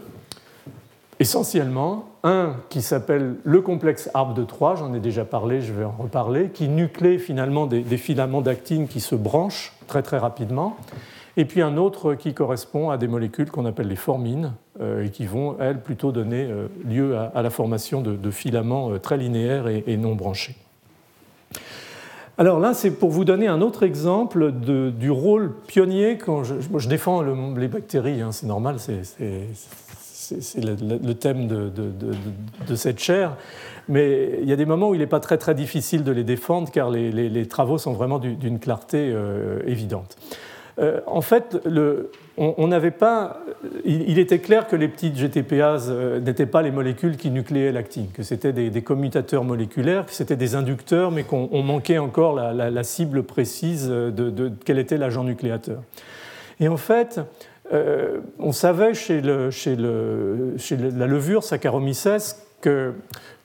[1.19, 2.10] essentiellement.
[2.23, 5.95] Un qui s'appelle le complexe ARB de 3, j'en ai déjà parlé, je vais en
[5.99, 10.77] reparler, qui nuclée finalement des, filaments d'actine qui se branchent très très rapidement
[11.37, 15.11] et puis un autre qui correspond à des molécules qu'on appelle les formines, euh, et
[15.11, 19.69] qui vont, elles, plutôt donner euh, lieu à, la formation de, filaments euh, très linéaires
[19.69, 20.55] et, non branchés.
[22.39, 27.23] Alors là, c'est pour vous donner un autre exemple du rôle pionnier quand je, défends
[27.23, 28.77] les bactéries, hein, c'est normal,
[30.57, 33.37] le, thème de, cette chaire,
[33.89, 36.25] mais il y a des moments où il n'est pas très très difficile de les
[36.25, 39.15] défendre car les, travaux sont vraiment d'une clarté
[39.67, 40.17] évidente.
[40.81, 41.59] Euh, en fait,
[42.37, 43.41] on n'avait pas.
[43.85, 48.09] Il, était clair que les petites GTPases euh, n'étaient pas les molécules qui nucléaient l'actine,
[48.15, 53.25] que c'était des, commutateurs moléculaires, que c'était des inducteurs, mais qu'on manquait encore la, cible
[53.25, 55.83] précise de, quel était l'agent nucléateur.
[56.61, 57.21] Et en fait,
[57.73, 59.51] euh, on savait chez, la
[61.07, 62.95] levure Saccharomyces que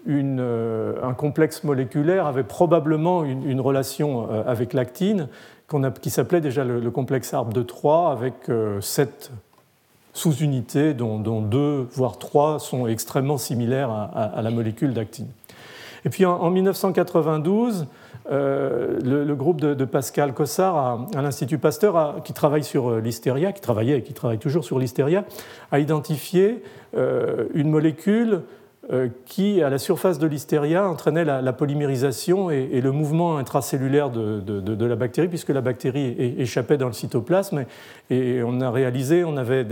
[0.08, 5.30] un complexe moléculaire avait probablement une, relation avec l'actine
[6.02, 8.34] qui s'appelait déjà le, complexe arbre de Troyes avec
[8.82, 9.32] sept
[10.16, 15.28] sous-unités dont, deux, voire trois, sont extrêmement similaires à, la molécule d'actine.
[16.06, 17.88] Et puis en, 1992,
[18.32, 23.62] euh, le, groupe de, Pascal Cossard à, l'Institut Pasteur, qui travaille sur euh, l'hystéria, qui
[23.62, 25.26] travaillait et qui travaille toujours sur l'hystéria,
[25.72, 26.64] a identifié
[26.96, 28.42] euh, une molécule
[29.26, 34.96] qui, à la surface de l'hystéria, entraînait la, polymérisation et, le mouvement intracellulaire de, la
[34.96, 37.66] bactérie, puisque la bactérie échappait dans le cytoplasme.
[38.10, 39.66] Et, on a réalisé, on avait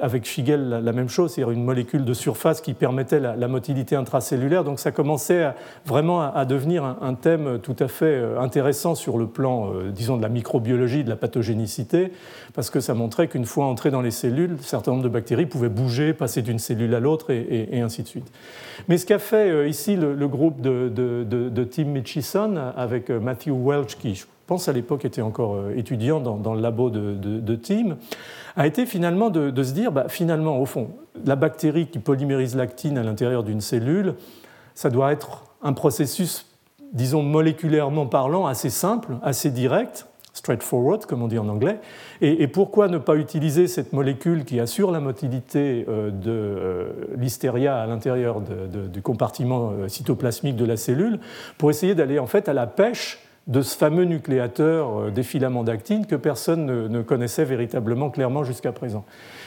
[0.00, 4.64] avec Figel la, même chose, c'est-à-dire une molécule de surface qui permettait la, motilité intracellulaire.
[4.64, 5.52] Donc ça commençait
[5.84, 10.16] vraiment à, devenir un, thème tout à fait euh, intéressant sur le plan, euh, disons,
[10.16, 12.12] de la microbiologie, de la pathogénicité,
[12.54, 15.46] parce que ça montrait qu'une fois entrées dans les cellules, un certain nombre de bactéries
[15.46, 18.30] pouvaient bouger, passer d'une cellule à l'autre et ainsi de suite.
[18.88, 23.96] Mais ce qu'a fait euh, ici le, groupe de, Tim Mitchison avec euh, Matthew Welch,
[23.98, 27.96] qui je pense à l'époque était encore euh, étudiant dans, le labo de, Tim,
[28.56, 30.90] a été finalement de, se dire, bah, finalement, au fond,
[31.24, 34.14] la bactérie qui polymérise l'actine à l'intérieur d'une cellule,
[34.74, 36.46] ça doit être un processus,
[36.92, 41.78] disons moléculairement parlant, assez simple, assez direct, straightforward, comme on dit en anglais.
[42.20, 47.76] Et, pourquoi ne pas utiliser cette molécule qui assure la motilité euh, de euh, l'hystéria
[47.76, 51.20] à l'intérieur du compartiment euh, cytoplasmique de la cellule
[51.56, 56.06] pour essayer d'aller en fait à la pêche de ce fameux nucléateur des filaments d'actine
[56.06, 59.04] que personne ne connaissait véritablement clairement jusqu'à présent.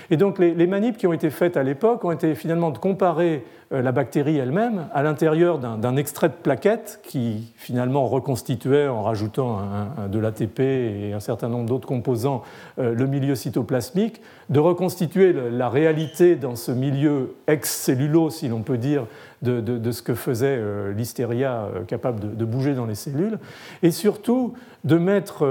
[0.10, 3.44] Et donc les, les qui ont été faites à l'époque ont été finalement de comparer
[3.74, 9.62] euh, la bactérie elle-même à l'intérieur d'un extrait de plaquettes qui finalement reconstituait en rajoutant
[10.10, 12.44] de l'ATP et un certain nombre d'autres composants
[12.80, 18.78] euh, le milieu cytoplasmique, de reconstituer la réalité dans ce milieu ex-cellulo, si l'on peut
[18.78, 19.06] dire,
[19.42, 23.38] de, ce que faisait euh, l'hystéria capable de, bouger dans les cellules,
[23.84, 24.54] et surtout
[24.86, 25.46] de mettre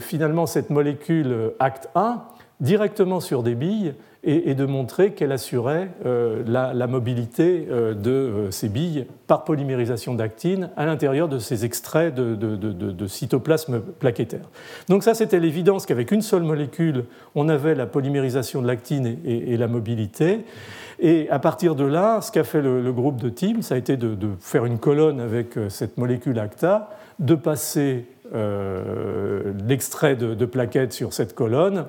[0.00, 2.22] finalement cette molécule ACT 1
[2.60, 8.50] directement sur des billes et, de montrer qu'elle assurait euh, la, mobilité euh, de euh,
[8.50, 14.50] ces billes par polymérisation d'actine à l'intérieur de ces extraits de, cytoplasme plaquettaire.
[14.88, 17.04] Donc ça, c'était l'évidence qu'avec une seule molécule,
[17.34, 20.44] on avait la polymérisation de l'actine et, la mobilité.
[20.98, 23.96] Et à partir de là, ce qu'a fait le, groupe de Tim, ça a été
[23.96, 26.90] de, faire une colonne avec cette molécule ACTA,
[27.20, 28.04] de passer
[29.66, 31.86] l'extrait de, plaquettes sur cette colonne,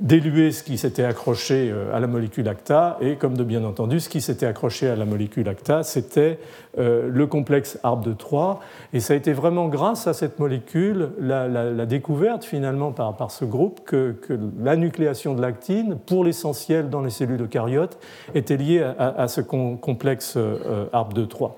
[0.00, 4.00] d'éluer ce qui s'était accroché euh, à la molécule ACTA, et comme de bien entendu,
[4.00, 6.38] ce qui s'était accroché à la molécule ACTA, c'était
[6.78, 8.60] euh, le complexe arbre de Troyes.
[8.92, 13.44] Et ça a été vraiment grâce à cette molécule, la, découverte finalement par, par ce
[13.44, 14.16] groupe, que,
[14.60, 17.98] la nucléation de l'actine, pour l'essentiel dans les cellules eucaryotes,
[18.34, 21.56] était liée à, ce complexe euh, arbre de Troyes.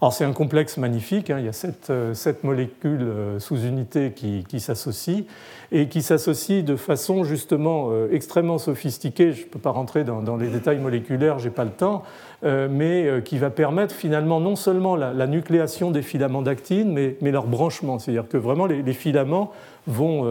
[0.00, 1.38] Alors c'est un complexe magnifique, hein.
[1.40, 5.24] il y a sept, euh, molécules euh, sous-unités qui, s'associent
[5.72, 9.32] et qui s'associent de façon justement euh, extrêmement sophistiquée.
[9.32, 12.04] Je ne peux pas rentrer dans, les détails moléculaires, je n'ai pas le temps,
[12.44, 17.98] mais qui va permettre finalement non seulement la, nucléation des filaments d'actine, mais, leur branchement.
[17.98, 19.50] C'est-à-dire que vraiment les, filaments
[19.88, 20.22] vont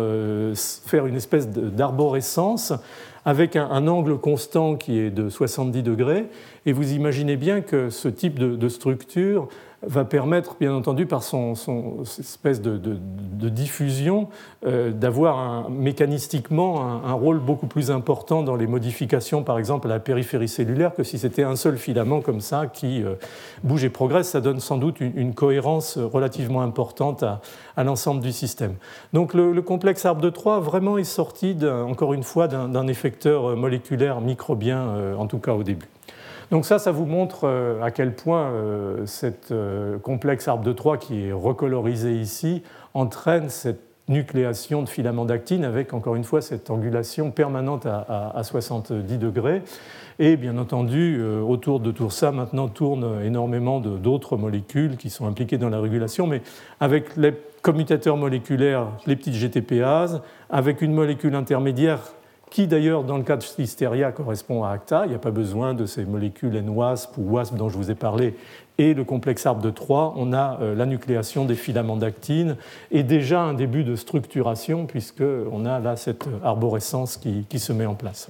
[0.55, 2.72] faire une espèce d'arborescence
[3.28, 6.28] avec un, angle constant qui est de 70 degrés.
[6.65, 9.49] Et vous imaginez bien que ce type de, structure
[9.86, 11.53] va permettre, bien entendu, par son,
[12.03, 12.97] espèce de,
[13.49, 14.28] diffusion,
[14.65, 19.99] euh, d'avoir mécanistiquement un, rôle beaucoup plus important dans les modifications, par exemple, à la
[19.99, 23.15] périphérie cellulaire, que si c'était un seul filament comme ça qui euh,
[23.63, 24.30] bouge et progresse.
[24.30, 28.75] Ça donne sans doute une, cohérence relativement importante à, l'ensemble du système.
[29.13, 31.55] Donc le, complexe arbre de Troyes vraiment est sorti,
[31.88, 35.88] encore une fois, d'un effecteur moléculaire microbien, euh, en tout cas au début.
[36.50, 40.72] Donc ça, ça vous montre euh, à quel point euh, cette euh, complexe arbre de
[40.72, 46.41] Troie qui est recolorisé ici entraîne cette nucléation de filaments d'actine avec encore une fois
[46.41, 49.62] cette angulation permanente à, 70 degrés.
[50.18, 55.58] Et bien entendu, autour de tout ça, maintenant tournent énormément d'autres molécules qui sont impliquées
[55.58, 56.41] dans la régulation, mais
[56.80, 62.00] avec les commutateurs moléculaires, les petites GTPases, avec une molécule intermédiaire
[62.50, 65.06] qui d'ailleurs dans le cas de l'hystéria correspond à ACTA.
[65.06, 67.95] Il n'y a pas besoin de ces molécules N-WASP ou WASP dont je vous ai
[67.95, 68.36] parlé
[68.78, 72.58] et le complexe arbre de Troyes, on a euh, la nucléation des filaments d'actine
[72.91, 77.95] et déjà un début de structuration puisqu'on a là cette arborescence qui, se met en
[77.95, 78.30] place.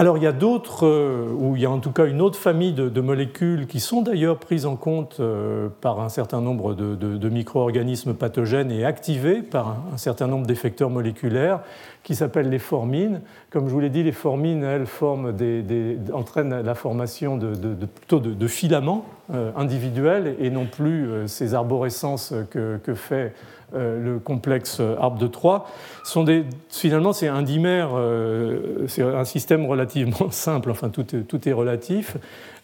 [0.00, 2.38] Alors il y a d'autres, euh, ou il y a en tout cas une autre
[2.38, 7.28] famille de, molécules qui sont d'ailleurs prises en compte euh, par un certain nombre de,
[7.28, 11.62] micro-organismes pathogènes et activées par un, certain nombre d'effecteurs moléculaires
[12.04, 13.22] qui s'appellent les formines.
[13.50, 17.52] Comme je vous l'ai dit, les formines, elles, forment des, entraînent la formation de,
[17.96, 23.34] plutôt de, filaments euh, individuels et non plus ces arborescences que, fait
[23.74, 25.66] le complexe arbre de Troie,
[26.04, 31.48] sont des, finalement c'est un dimère, euh, c'est un système relativement simple, enfin tout, tout
[31.48, 32.16] est relatif,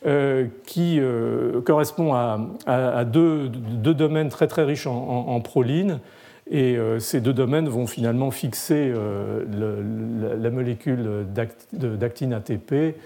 [0.07, 1.01] euh, qui
[1.65, 6.01] correspond à, deux, deux, domaines très très riches en, en, proline.
[6.51, 12.97] Et ces deux domaines vont finalement fixer la, molécule d'actine ATP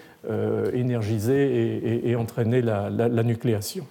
[0.72, 3.86] énergiser et, entraîner la, nucléation.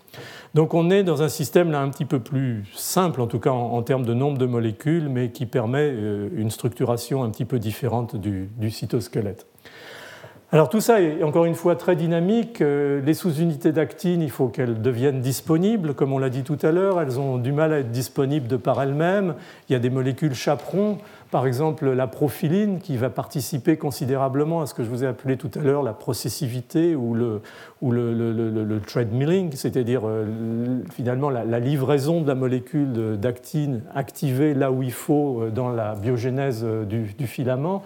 [0.54, 3.52] Donc on est dans un système là un petit peu plus simple, en tout cas
[3.52, 7.60] en, termes de nombre de molécules, mais qui permet euh, une structuration un petit peu
[7.60, 9.46] différente du, cytosquelette.
[10.54, 12.62] Alors tout ça est encore une fois très dynamique.
[12.62, 15.94] Euh, les sous-unités d'actine, il faut qu'elles deviennent disponibles.
[15.94, 18.56] Comme on l'a dit tout à l'heure, elles ont du mal à être disponibles de
[18.56, 19.36] par elles-mêmes.
[19.68, 21.00] Il y a des molécules chaperons
[21.32, 25.38] par exemple la profiline qui va participer considérablement à ce que je vous ai appelé
[25.38, 27.42] tout à l'heure la processivité ou le,
[28.86, 35.42] treadmilling, c'est-à-dire euh, finalement la, livraison de la molécule d'actine activée là où il faut
[35.42, 37.84] euh, dans la biogénèse euh, du, filament.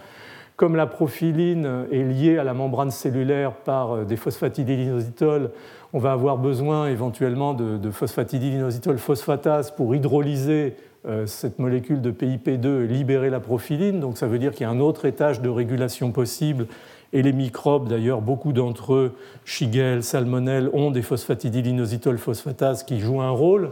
[0.61, 5.49] Comme la profiline est liée à la membrane cellulaire par des phosphatidylinositol,
[5.91, 10.75] on va avoir besoin éventuellement de, phosphatidylinositol phosphatase pour hydrolyser
[11.07, 14.69] euh, cette molécule de PIP2 libérer la profiline, donc ça veut dire qu'il y a
[14.69, 16.67] un autre étage de régulation possible.
[17.11, 23.21] Et les microbes, d'ailleurs, beaucoup d'entre eux, Shigella, Salmonelle, ont des phosphatidylinositol phosphatases qui jouent
[23.21, 23.69] un rôle euh,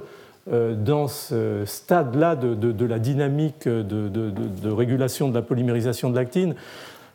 [0.48, 6.56] dans ce stade-là de, la dynamique de, régulation de la polymérisation de l'actine.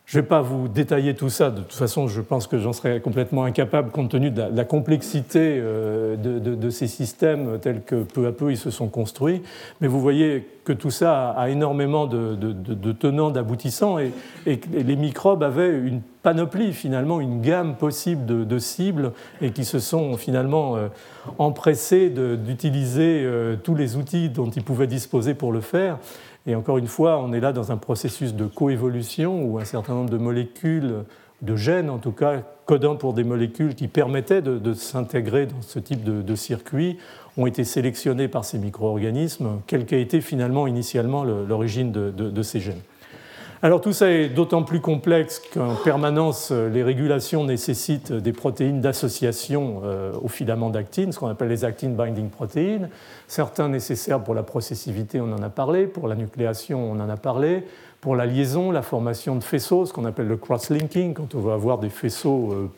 [0.07, 2.74] Je ne vais pas vous détailler tout ça, de toute façon je pense que j'en
[2.74, 8.26] serais complètement incapable compte tenu de la, complexité euh, de, ces systèmes tels que peu
[8.26, 9.40] à peu ils se sont construits,
[9.80, 14.12] mais vous voyez que tout ça a énormément de, tenants, d'aboutissants, et,
[14.46, 20.16] les microbes avaient une panoplie finalement, une gamme possible de, cibles, et qui se sont
[20.18, 20.88] finalement euh,
[21.38, 25.98] empressés d'utiliser euh, tous les outils dont ils pouvaient disposer pour le faire.
[26.47, 29.95] Et encore une fois, on est là dans un processus de coévolution où un certain
[29.95, 31.05] nombre de molécules,
[31.42, 35.78] de gènes en tout cas, codant pour des molécules qui permettaient de, s'intégrer dans ce
[35.78, 36.99] type de, circuit,
[37.36, 42.82] ont été sélectionnés par ces micro-organismes, quelle qu'a été finalement initialement l'origine de ces gènes.
[43.64, 49.80] Alors tout ça est d'autant plus complexe qu'en permanence, les régulations nécessitent des protéines d'association
[49.84, 52.90] euh, au filament d'actine, ce qu'on appelle les actine binding proteins.
[53.26, 57.16] Certains nécessaires pour la processivité, on en a parlé, pour la nucléation, on en a
[57.16, 57.64] parlé,
[58.02, 61.52] pour la liaison, la formation de faisceaux, ce qu'on appelle le cross-linking, quand on veut
[61.54, 62.70] avoir des faisceaux euh,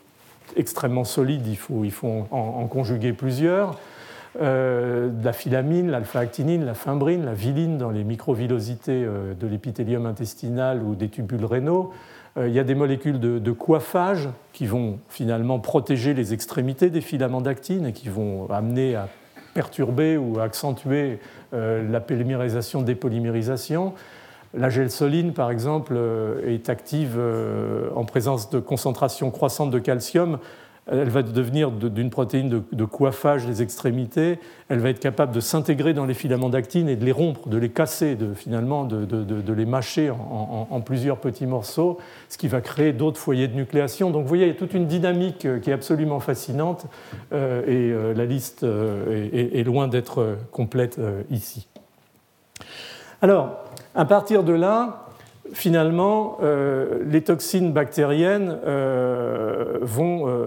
[0.55, 1.83] extrêmement solides, il faut
[2.31, 3.77] en conjuguer plusieurs.
[4.41, 10.83] Euh, la filamine, l'alpha-actinine, la fimbrine, la viline dans les microvillosités euh, de l'épithélium intestinal
[10.83, 11.93] ou des tubules rénaux.
[12.37, 17.01] Euh, il y a des molécules de, coiffage qui vont finalement protéger les extrémités des
[17.01, 19.09] filaments d'actine et qui vont amener à
[19.55, 21.19] perturber ou à accentuer
[21.53, 23.95] la polymérisation, dépolymérisation.
[24.53, 25.99] La gelsoline, par exemple,
[26.47, 27.19] est active
[27.95, 30.39] en présence de concentration croissante de calcium
[30.91, 35.95] elle va devenir d'une protéine de, coiffage des extrémités, elle va être capable de s'intégrer
[35.95, 39.67] dans les filaments d'actine et de les rompre, de les casser, de, finalement de, les
[39.67, 44.11] mâcher en, plusieurs petits morceaux, ce qui va créer d'autres foyers de nucléation.
[44.11, 46.87] Donc vous voyez, il y a toute une dynamique euh, qui est absolument fascinante
[47.33, 51.67] euh, et euh, la liste est, loin d'être complète ici.
[53.21, 53.65] Alors,
[53.95, 55.06] à partir de là,
[55.53, 60.47] finalement, euh, les toxines bactériennes euh, vont euh,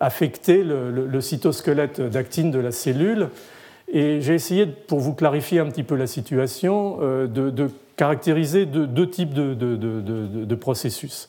[0.00, 3.28] affecter le, cytosquelette d'actine de la cellule.
[3.92, 9.34] Et j'ai essayé, pour vous clarifier un petit peu la situation, de, caractériser deux, types
[9.34, 11.28] de, processus.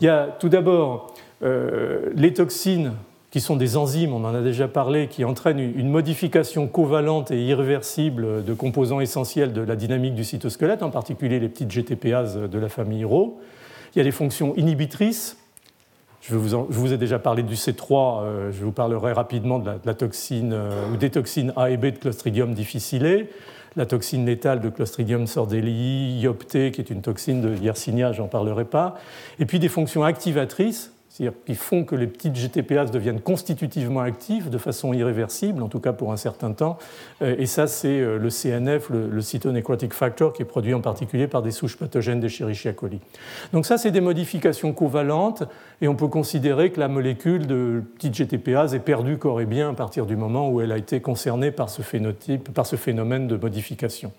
[0.00, 2.92] Il y a tout d'abord les toxines
[3.30, 7.40] qui sont des enzymes, on en a déjà parlé, qui entraînent une modification covalente et
[7.40, 12.58] irréversible de composants essentiels de la dynamique du cytosquelette, en particulier les petites GTPases de
[12.58, 13.38] la famille Rho.
[13.94, 15.36] Il y a des fonctions inhibitrices.
[16.22, 20.52] Je vous, ai déjà parlé du C3, euh, je vous parlerai rapidement de la, toxine
[20.52, 23.26] euh, ou des toxines A et B de Clostridium difficile,
[23.74, 28.66] la toxine létale de Clostridium sordelii, IOPT, qui est une toxine de Yersinia, j'en parlerai
[28.66, 28.96] pas,
[29.38, 34.48] et puis des fonctions activatrices c'est-à-dire qui font que les petites GTPase deviennent constitutivement actives
[34.48, 36.78] de façon irréversible, en tout cas pour un certain temps.
[37.20, 41.26] Euh, et ça, c'est euh, le CNF, le, cytonecrotic factor, qui est produit en particulier
[41.26, 43.00] par des souches pathogènes d'Escherichia coli.
[43.52, 45.42] Donc ça, c'est des modifications covalentes,
[45.82, 49.70] et on peut considérer que la molécule de petite GTPase est perdue corps et bien
[49.70, 53.26] à partir du moment où elle a été concernée par ce phénotype, par ce phénomène
[53.26, 54.12] de modification.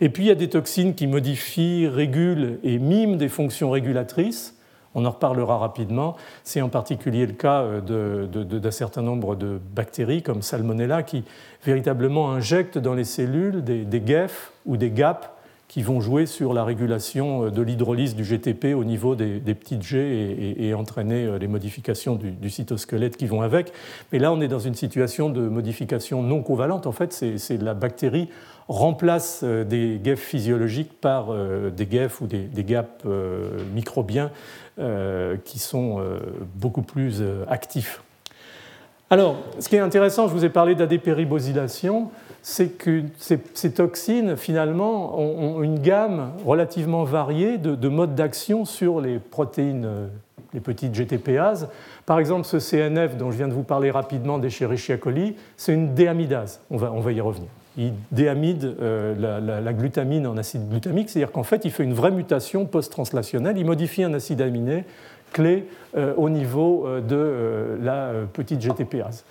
[0.00, 4.55] Et puis, il y a des toxines qui modifient, régulent et miment des fonctions régulatrices
[4.96, 6.16] on en reparlera rapidement.
[6.42, 11.22] C'est en particulier le cas euh, d'un certain nombre de bactéries comme Salmonella qui
[11.64, 15.32] véritablement injectent dans les cellules des, des GEF ou des GAP
[15.68, 19.82] qui vont jouer sur la régulation euh, de l'hydrolyse du GTP au niveau des, petites
[19.82, 23.72] G et, entraîner euh, les modifications du, cytosquelette qui vont avec.
[24.12, 26.86] Mais là, on est dans une situation de modification non covalente.
[26.86, 28.30] En fait, c'est la bactérie
[28.68, 31.28] remplace des GEF physiologiques par
[31.70, 33.06] des GEF ou des, des GAP
[33.74, 34.32] microbiens
[35.44, 36.18] qui sont euh,
[36.54, 38.02] beaucoup plus euh, actifs.
[39.08, 42.10] Alors, ce qui est intéressant, je vous ai parlé d'adépéribosylation,
[42.42, 49.18] c'est que ces, toxines, finalement, ont, une gamme relativement variée de, modes d'action sur les
[49.18, 50.10] protéines,
[50.52, 51.68] les petites GTPases.
[52.04, 55.94] Par exemple, ce CNF dont je viens de vous parler rapidement d'Escherichia coli, c'est une
[55.94, 56.60] déamidase.
[56.70, 61.64] On va y revenir il déamide euh, la, glutamine en acide glutamique, c'est-à-dire qu'en fait,
[61.64, 64.84] il fait une vraie mutation post-translationnelle, il modifie un acide aminé
[65.32, 65.66] clé
[65.96, 69.24] euh, au niveau euh, de la petite GTPase.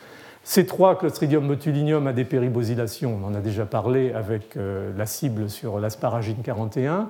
[0.45, 5.79] C3, Clostridium botulinum, a des péribosylations, on en a déjà parlé avec la cible sur
[5.79, 7.09] l'asparagine 41.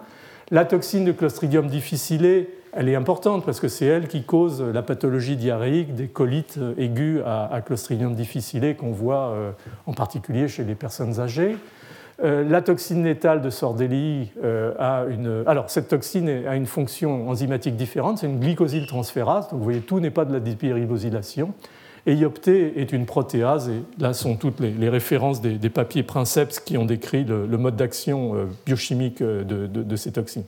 [0.51, 4.81] La toxine de Clostridium difficile elle est importante parce que c'est elle qui cause la
[4.81, 9.51] pathologie diarrhéique des colites aiguës à, Clostridium difficile qu'on voit euh,
[9.85, 11.57] en particulier chez les personnes âgées.
[12.23, 15.43] Euh, la toxine létale de Sordelli euh, a une.
[15.47, 19.99] Alors, cette toxine a une fonction enzymatique différente, c'est une glycosyltransférase, donc vous voyez, tout
[19.99, 21.53] n'est pas de la dipyribosylation.
[22.07, 26.85] Et est une protéase, et là sont toutes les, références des, papiers Princeps qui ont
[26.85, 30.43] décrit le, mode d'action biochimique de, de, ces toxines.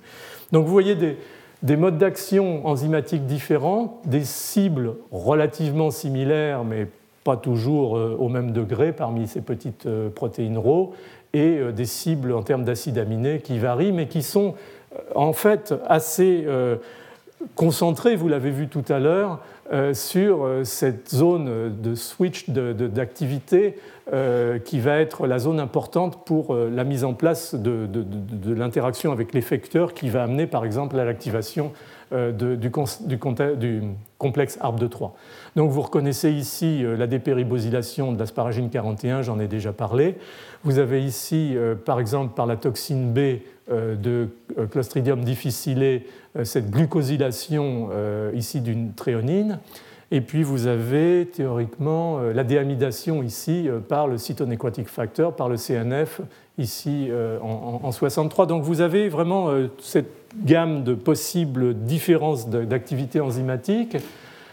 [0.51, 1.17] Donc vous voyez des,
[1.63, 6.87] des modes d'action enzymatiques différents, des cibles relativement similaires, mais
[7.23, 10.93] pas toujours euh, au même degré parmi ces petites euh, protéines RAW,
[11.33, 14.55] et euh, des cibles en termes d'acides aminés qui varient, mais qui sont
[15.13, 16.47] en fait assez
[17.55, 19.39] concentrées, vous l'avez vu tout à l'heure,
[19.93, 23.75] sur euh, cette zone de switch d'activité
[24.13, 27.89] euh, qui va être la zone importante pour la mise en place de,
[28.53, 31.73] l'interaction avec l'effecteur qui va amener par exemple à l'activation
[32.11, 32.71] du,
[34.17, 35.13] complexe ARB de 3.
[35.57, 40.15] Donc vous reconnaissez ici la dépéribosylation de l'asparagine 41, j'en ai déjà parlé.
[40.63, 44.29] Vous avez ici par exemple par la toxine B de
[44.71, 45.99] Clostridium difficile euh,
[46.43, 49.59] cette glucosylation euh, ici d'une tréonine.
[50.11, 55.57] Et puis vous avez théoriquement euh, la déamidation ici par le cytonequatic factor, par le
[55.57, 56.21] CNF
[56.57, 57.09] ici
[57.41, 58.47] en, 63.
[58.47, 60.09] Donc vous avez vraiment cette
[60.43, 63.97] gamme de possibles différences d'activité enzymatique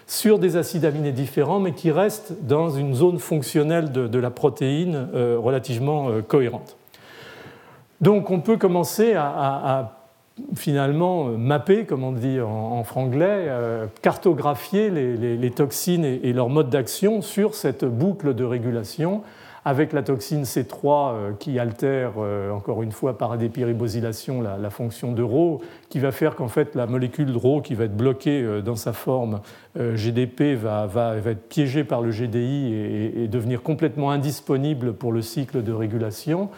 [0.06, 5.08] sur des acides aminés différents, mais qui restent dans une zone fonctionnelle de, la protéine
[5.14, 6.76] relativement cohérente.
[8.02, 9.93] Donc on peut commencer à
[10.56, 16.70] finalement euh, mapper, comme on dit en, franglais, euh, cartographier les, toxines et, leur mode
[16.70, 19.22] d'action sur cette boucle de régulation
[19.66, 22.12] avec la toxine C3 euh, qui altère,
[22.52, 26.74] encore une fois, par adépyribosylation, la, la fonction de Rho, qui va faire qu'en fait
[26.74, 29.40] la molécule de Rho qui va être bloquée dans sa forme
[29.76, 32.74] GDP va, être piégée par le GDI
[33.16, 36.50] et, devenir complètement indisponible pour le cycle de régulation.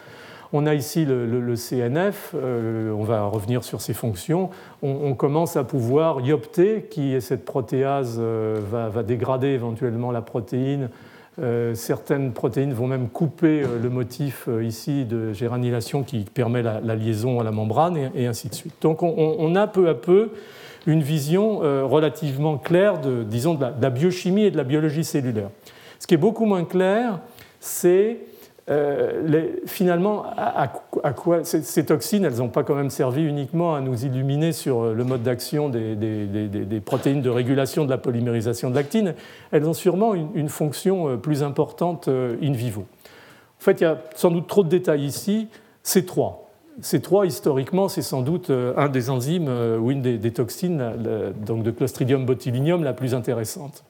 [0.53, 4.51] On a ici le, CNF, euh, on va revenir sur ses fonctions.
[4.83, 10.91] On, commence à pouvoir iopter, qui est cette protéase, euh, va, dégrader éventuellement la protéine.
[11.39, 17.41] Euh, certaines protéines vont même couper le motif ici de géranylation qui permet la, liaison
[17.41, 18.75] à la membrane et, ainsi de suite.
[18.81, 20.31] Donc on, a peu à peu
[20.87, 25.51] une vision relativement claire de, disons, de la biochimie et de la biologie cellulaire.
[25.99, 27.19] Ce qui est beaucoup moins clair,
[27.59, 28.19] c'est
[28.69, 30.27] euh, finalement,
[31.45, 35.05] ces, toxines, elles n'ont pas quand même servi uniquement à nous illuminer sur euh, le
[35.05, 39.14] mode d'action des, protéines de régulation de la polymérisation de l'actine,
[39.53, 42.87] elles ont sûrement une, fonction euh, plus importante in vivo.
[43.61, 45.49] En fait, il y a sans doute trop de détails ici.
[45.85, 46.35] C3.
[46.83, 49.49] C3, historiquement, c'est sans doute un des enzymes
[49.81, 50.93] ou une des, toxines
[51.47, 53.83] donc de Clostridium botulinum la plus intéressante.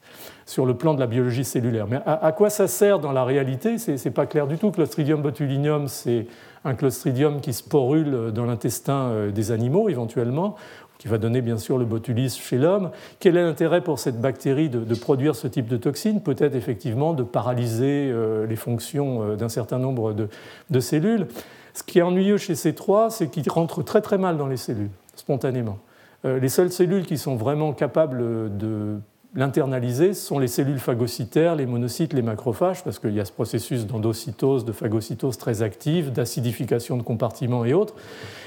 [0.45, 1.87] Sur le plan de la biologie cellulaire.
[1.89, 3.77] Mais à, quoi ça sert dans la réalité?
[3.77, 4.71] Ce n'est pas clair du tout.
[4.71, 6.27] Clostridium botulinum, c'est
[6.63, 10.55] un clostridium qui sporule dans l'intestin euh, des animaux éventuellement,
[10.97, 12.91] qui va donner bien sûr le botulisme chez l'homme.
[13.19, 17.23] Quel est l'intérêt pour cette bactérie de, produire ce type de toxine Peut-être effectivement de
[17.23, 21.27] paralyser euh, les fonctions euh, d'un certain nombre de, cellules.
[21.73, 24.57] Ce qui est ennuyeux chez ces trois, c'est qu'ils rentrent très très mal dans les
[24.57, 25.77] cellules, spontanément.
[26.23, 28.97] Les seules cellules qui sont vraiment capables de
[29.35, 33.85] L'internaliser sont les cellules phagocytaires, les monocytes, les macrophages, parce qu'il y a ce processus
[33.85, 37.93] d'endocytose, de phagocytose très active, d'acidification de compartiments et autres.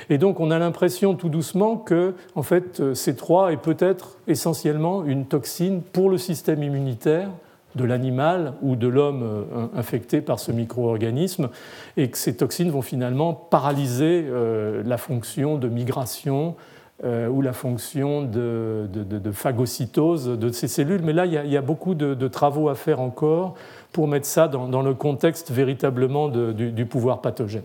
[0.09, 5.27] Et donc on a l'impression tout doucement que en fait, C3 est peut-être essentiellement une
[5.27, 7.29] toxine pour le système immunitaire
[7.77, 11.51] de l'animal ou de l'homme euh, infecté par ce micro-organisme,
[11.97, 16.57] et que ces toxines vont finalement paralyser euh, la fonction de migration,
[17.05, 18.89] ou la fonction de,
[19.33, 21.03] phagocytose de ces cellules.
[21.03, 23.55] Mais là, il y a, beaucoup de, travaux à faire encore
[23.93, 27.63] pour mettre ça dans, le contexte véritablement du, pouvoir pathogène.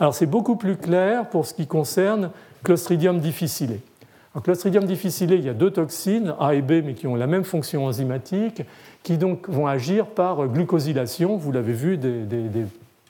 [0.00, 2.30] Alors c'est beaucoup plus clair pour ce qui concerne
[2.62, 3.80] Clostridium difficile.
[4.42, 7.44] Clostridium difficile, il y a deux toxines, A et B, mais qui ont la même
[7.44, 8.62] fonction enzymatique,
[9.02, 12.26] qui donc vont agir par glucosylation, vous l'avez vu, des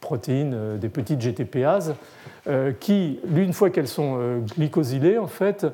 [0.00, 1.94] protéines, euh, des petites GTPases,
[2.46, 5.66] euh, qui, une fois qu'elles sont euh, glycosylées, en fait,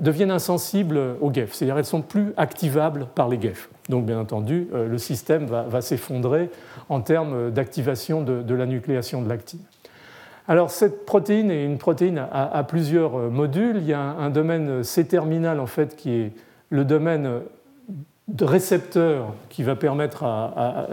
[0.00, 3.68] deviennent insensibles aux GEF, c'est-à-dire elles sont plus activables par les GEF.
[3.88, 6.50] Donc, bien entendu, le système va, s'effondrer
[6.88, 9.60] en termes d'activation de, la nucléation de l'actine.
[10.48, 13.76] Alors, cette protéine est une protéine à, plusieurs modules.
[13.76, 16.32] Il y a un, domaine C-terminal, en fait, qui est
[16.70, 17.42] le domaine
[18.26, 20.46] de récepteur qui va permettre à,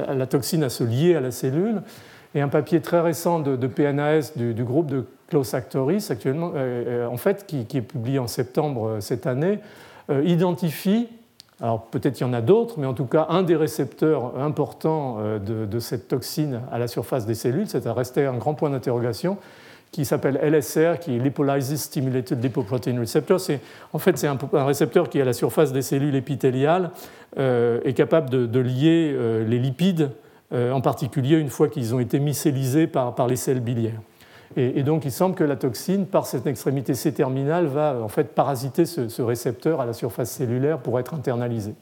[0.07, 1.81] à la toxine à se lier à la cellule
[2.33, 7.07] et un papier très récent de, PNAS du, groupe de Klaus Actoris, actuellement, euh, euh,
[7.07, 9.59] en fait, qui, est publié en septembre euh, cette année,
[10.25, 11.07] identifie,
[11.61, 15.19] alors peut-être il y en a d'autres, mais en tout cas un des récepteurs importants
[15.39, 19.37] de, cette toxine à la surface des cellules, c'est resté un grand point d'interrogation,
[19.93, 23.39] qui s'appelle LSR, qui est Lipolysis Stimulated Lipoprotein Receptor.
[23.93, 26.91] En fait, c'est un, récepteur qui, à la surface des cellules épithéliales,
[27.37, 29.15] est capable de, lier
[29.47, 30.09] les lipides
[30.53, 34.01] en particulier une fois qu'ils ont été mycélisés par, par les selles biliaires.
[34.57, 38.85] Et, donc il semble que la toxine, par cette extrémité C-terminale, va en fait parasiter
[38.85, 41.73] ce, récepteur à la surface cellulaire pour être internalisé.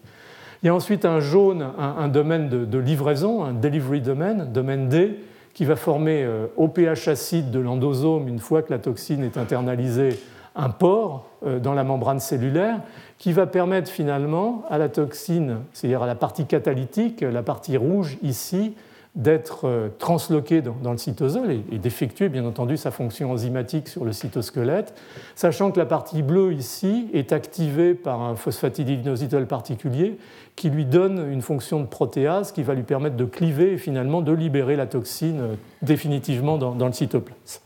[0.61, 5.19] Il y a ensuite un jaune, un, domaine de, livraison, un delivery domain, domaine D,
[5.53, 9.37] qui va former euh, au pH acide de l'endosome une fois que la toxine est
[9.37, 10.19] internalisée
[10.59, 12.81] un pore euh, dans la membrane cellulaire
[13.17, 18.17] qui va permettre finalement à la toxine, c'est-à-dire à la partie catalytique, la partie rouge
[18.21, 18.75] ici,
[19.15, 24.13] d'être euh, transloquée dans le cytosol et d'effectuer bien entendu sa fonction enzymatique sur le
[24.13, 24.93] cytosquelette,
[25.35, 30.19] sachant que la partie bleue ici est activée par un phosphatidylinositol particulier
[30.55, 34.21] qui lui donne une fonction de protéase qui va lui permettre de cliver et finalement
[34.21, 37.61] de libérer la toxine euh, définitivement dans le cytoplasme.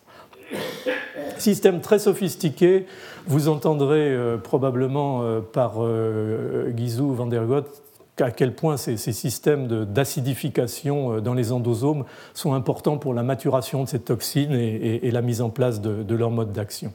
[1.37, 2.85] Système très sophistiqué,
[3.27, 7.81] vous entendrez euh, probablement euh, par euh, Guizou van der Gott
[8.19, 12.05] à quel point ces, systèmes d'acidification dans les endosomes
[12.35, 16.15] sont importants pour la maturation de ces toxines et, la mise en place de, de
[16.15, 16.93] leur mode d'action.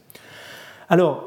[0.87, 1.25] Alors,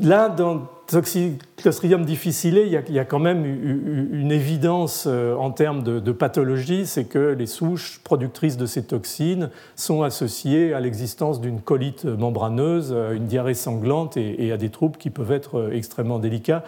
[0.00, 6.12] là, dans Clostridium difficile, il y, a, quand même une évidence euh, en termes de,
[6.12, 12.06] pathologie, c'est que les souches productrices de ces toxines sont associées à l'existence d'une colite
[12.06, 16.64] membraneuse, une diarrhée sanglante et, à des troubles qui peuvent être euh, extrêmement délicats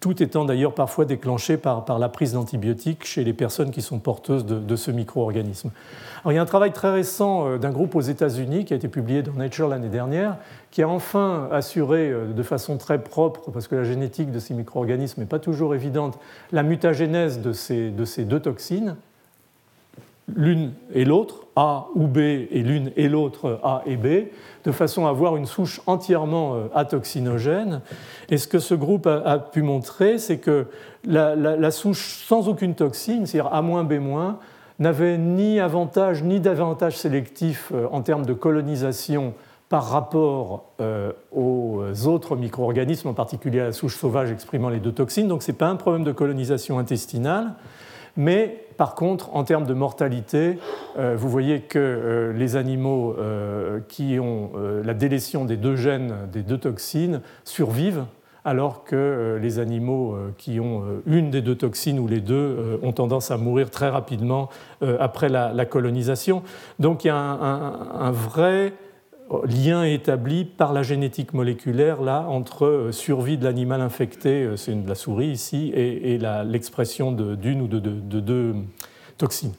[0.00, 4.46] tout étant d'ailleurs parfois déclenché par, la prise d'antibiotiques chez les personnes qui sont porteuses
[4.46, 5.70] de, ce micro-organisme.
[6.26, 8.88] il y a un travail très récent euh, d'un groupe aux États-Unis qui a été
[8.88, 10.36] publié dans Nature l'année dernière,
[10.70, 14.54] qui a enfin assuré euh, de façon très propre, parce que la génétique de ces
[14.54, 16.18] micro-organismes n'est pas toujours évidente,
[16.52, 18.96] la mutagénèse de ces, de ces deux toxines,
[20.34, 24.28] l'une et l'autre, A ou B, et l'une et l'autre, A et B,
[24.64, 27.80] de façon à avoir une souche entièrement euh, atoxinogène.
[28.28, 30.66] Et ce que ce groupe a, pu montrer, c'est que
[31.04, 34.00] la, souche sans aucune toxine, c'est-à-dire A-B-,
[34.78, 39.34] n'avait ni avantage ni d'avantage sélectif euh, en termes de colonisation
[39.68, 44.92] par rapport euh, aux autres micro-organismes, en particulier à la souche sauvage exprimant les deux
[44.92, 45.28] toxines.
[45.28, 47.52] Donc ce n'est pas un problème de colonisation intestinale,
[48.16, 50.58] mais par contre, en termes de mortalité,
[50.98, 53.16] euh, vous voyez que euh, les animaux
[53.88, 54.52] qui ont
[54.84, 58.04] la délétion des deux gènes, des deux toxines, survivent,
[58.44, 63.30] alors que les animaux qui ont une des deux toxines ou les deux ont tendance
[63.30, 64.48] à mourir très rapidement
[64.80, 66.42] après la, colonisation.
[66.78, 68.72] Donc il y a un, vrai
[69.44, 74.94] lien établi par la génétique moléculaire là entre survie de l'animal infecté, c'est de la
[74.94, 78.54] souris ici, et, l'expression d'une ou de deux
[79.18, 79.54] toxines.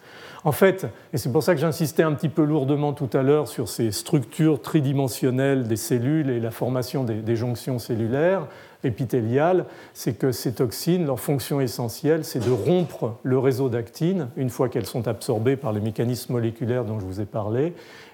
[0.45, 3.49] En fait, et c'est pour ça que j'insistais un petit peu lourdement tout à l'heure
[3.49, 8.47] sur ces structures tridimensionnelles des cellules et la formation des, jonctions cellulaires
[8.85, 14.49] épithéliales, c'est que ces toxines, leur fonction essentielle, c'est de rompre le réseau d'actines une
[14.49, 17.73] fois qu'elles sont absorbées par les mécanismes moléculaires dont je vous ai parlé,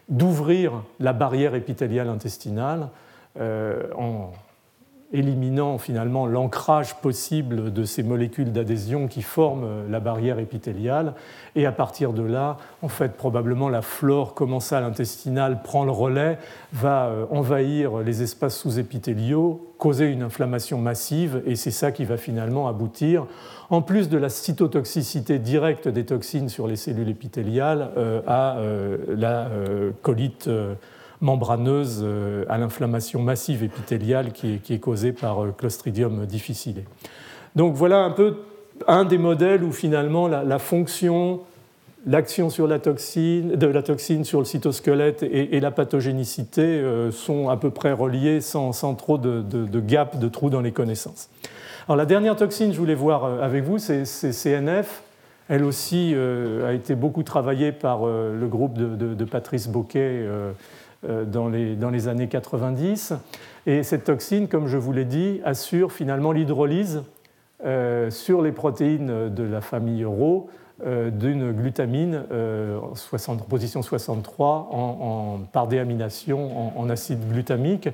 [0.10, 2.90] d'ouvrir la barrière épithéliale intestinale
[3.40, 4.32] euh, en
[5.16, 11.14] éliminant finalement l'ancrage possible de ces molécules d'adhésion qui forment la barrière épithéliale.
[11.56, 16.38] Et à partir de là, en fait, probablement la flore commensale intestinale prend le relais,
[16.74, 22.18] va euh, envahir les espaces sous-épithéliaux, causer une inflammation massive, et c'est ça qui va
[22.18, 23.26] finalement aboutir,
[23.70, 28.98] en plus de la cytotoxicité directe des toxines sur les cellules épithéliales, euh, à euh,
[29.16, 29.48] la
[30.02, 30.50] colite
[31.22, 36.84] membraneuse euh, à l'inflammation massive épithéliale qui est, causée par euh, Clostridium difficile.
[37.56, 38.38] Donc voilà un peu
[38.88, 41.40] un des modèles où finalement la, fonction,
[42.06, 47.48] l'action sur la toxine, de la toxine sur le cytosquelette et, la pathogénicité euh, sont
[47.48, 51.30] à peu près reliés sans, trop de, de, gap, de trous dans les connaissances.
[51.88, 55.04] Alors la dernière toxine, je voulais voir avec vous, c'est CNF.
[55.48, 60.26] Elle aussi a été beaucoup travaillée par le groupe de, Patrice Boquet
[61.28, 63.14] dans les, dans les années 90.
[63.68, 67.04] Et cette toxine, comme je vous l'ai dit, assure finalement l'hydrolyse
[67.66, 70.50] euh, sur les protéines de la famille Rho
[70.86, 77.90] euh, d'une glutamine en position 63 en, par déamination en, acide glutamique.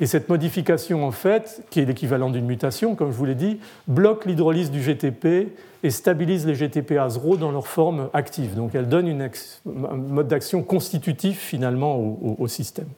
[0.00, 3.58] Et cette modification, en fait, qui est l'équivalent d'une mutation, comme je vous l'ai dit,
[3.88, 5.56] bloque l'hydrolyse du GTP
[5.86, 8.56] et stabilise les GTPase Rho dans leur forme active.
[8.56, 12.88] Donc elle donne un mode d'action constitutif finalement au, système.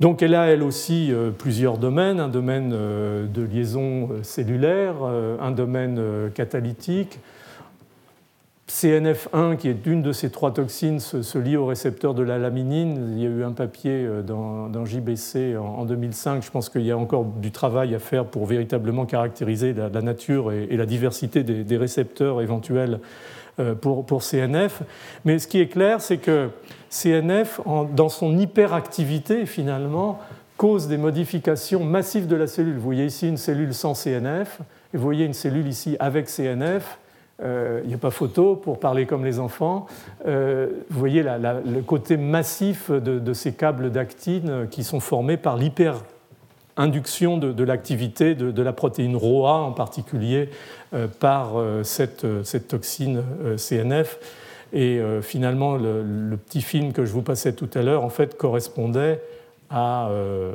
[0.00, 5.52] Donc elle a elle aussi euh, plusieurs domaines, un domaine euh, de liaison cellulaire, un
[5.52, 6.02] domaine
[6.34, 7.20] catalytique,
[8.68, 13.12] CNF1, qui est une de ces trois toxines, se, lie au récepteur de la laminine.
[13.16, 16.42] Il y a eu un papier euh, dans, JBC en, 2005.
[16.42, 20.52] Je pense qu'il y a encore du travail à faire pour véritablement caractériser la, nature
[20.52, 23.00] et, la diversité des, récepteurs éventuels
[23.58, 24.82] euh, pour, pour, CNF.
[25.24, 26.50] Mais ce qui est clair, c'est que
[26.88, 27.60] CNF,
[27.94, 30.20] dans son hyperactivité, finalement,
[30.56, 32.76] cause des modifications massives de la cellule.
[32.76, 34.60] Vous voyez ici une cellule sans CNF,
[34.94, 36.98] et vous voyez une cellule ici avec CNF
[37.42, 39.86] euh, il n'y a pas photo pour parler comme les enfants.
[40.26, 47.38] Euh, vous voyez le côté massif de, ces câbles d'actine qui sont formés par l'hyper-induction
[47.38, 50.50] de, l'activité de, la protéine ROA en particulier
[50.94, 53.22] euh, par cette, toxine
[53.56, 54.18] CNF.
[54.74, 59.20] Et finalement, le, petit film que je vous passais tout à l'heure en fait correspondait
[59.70, 60.52] au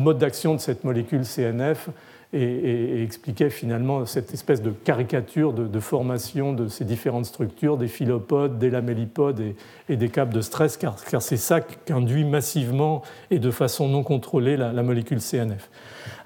[0.00, 1.90] mode d'action de cette molécule CNF
[2.32, 8.58] et, expliquait finalement cette espèce de caricature de, formation de ces différentes structures, des philopodes,
[8.58, 9.42] des lamellipodes
[9.88, 14.56] et, des câbles de stress, car, c'est ça qu'induit massivement et de façon non contrôlée
[14.56, 15.70] la, molécule CNF.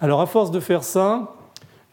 [0.01, 1.35] Alors à force de faire ça,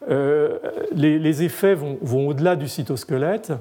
[0.10, 0.57] euh,
[0.94, 3.53] les, effets vont au-delà du cytosquelette.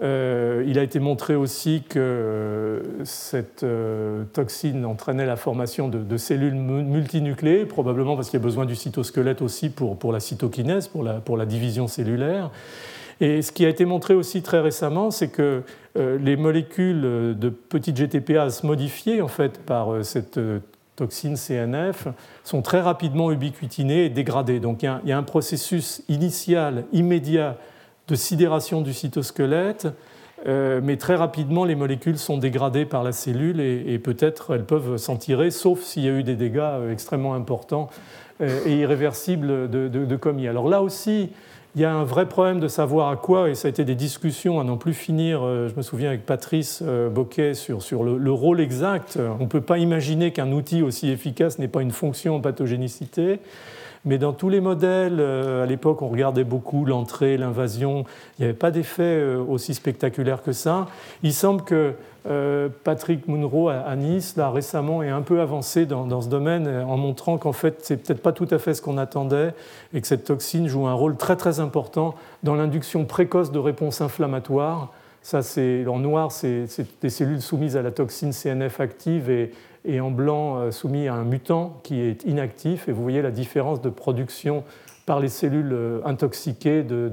[0.00, 6.16] Euh, il a été montré aussi que euh, cette euh, toxine entraînait la formation de,
[6.16, 11.36] cellules multinucléées, probablement parce qu'il y a besoin du cytosquelette aussi pour, la cytokinèse, pour
[11.36, 12.50] la, division cellulaire.
[13.20, 15.62] Et ce qui a été montré aussi très récemment, c'est que
[15.94, 20.40] les molécules de petites GTPase modifiées en fait, par cette
[20.96, 22.08] toxine CNF
[22.42, 24.58] sont très rapidement ubiquitinées et dégradées.
[24.58, 27.58] Donc il y a un processus initial, immédiat
[28.08, 29.88] de sidération du cytosquelette,
[30.46, 34.96] euh, mais très rapidement, les molécules sont dégradées par la cellule et, peut-être elles peuvent
[34.96, 37.88] s'en tirer, sauf s'il y a eu des dégâts euh, extrêmement importants
[38.40, 40.48] euh, et irréversibles de, commis.
[40.48, 41.30] Alors là aussi,
[41.74, 43.94] il y a un vrai problème de savoir à quoi, et ça a été des
[43.94, 48.60] discussions à n'en plus finir, je me souviens avec Patrice Boquet sur, sur le, rôle
[48.60, 49.18] exact.
[49.40, 53.40] On ne peut pas imaginer qu'un outil aussi efficace n'ait pas une fonction en pathogénicité.
[54.04, 58.04] Mais dans tous les modèles, euh, à l'époque, on regardait beaucoup l'entrée, l'invasion.
[58.38, 60.88] Il n'y avait pas d'effet euh, aussi spectaculaire que ça.
[61.22, 61.94] Il semble que
[62.28, 66.96] euh, Patrick Munro à Nice, là, récemment, est un peu avancé dans, ce domaine en
[66.96, 69.54] montrant qu'en fait, c'est peut-être pas tout à fait ce qu'on attendait
[69.94, 74.00] et que cette toxine joue un rôle très très important dans l'induction précoce de réponses
[74.00, 74.92] inflammatoires.
[75.22, 76.66] Ça, c'est en noir, c'est
[77.00, 79.52] des cellules soumises à la toxine CNF active et,
[79.84, 82.88] et en blanc euh, soumis à un mutant qui est inactif.
[82.88, 84.64] Et vous voyez la différence de production
[85.04, 87.10] par les cellules intoxiquées de,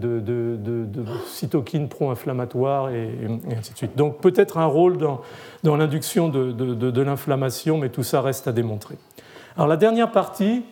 [1.25, 3.09] cytokines pro-inflammatoires et,
[3.57, 3.95] ainsi de suite.
[3.95, 8.95] Donc peut-être un rôle dans l'induction de, l'inflammation, mais tout ça reste à démontrer.
[9.55, 10.63] Alors la dernière partie,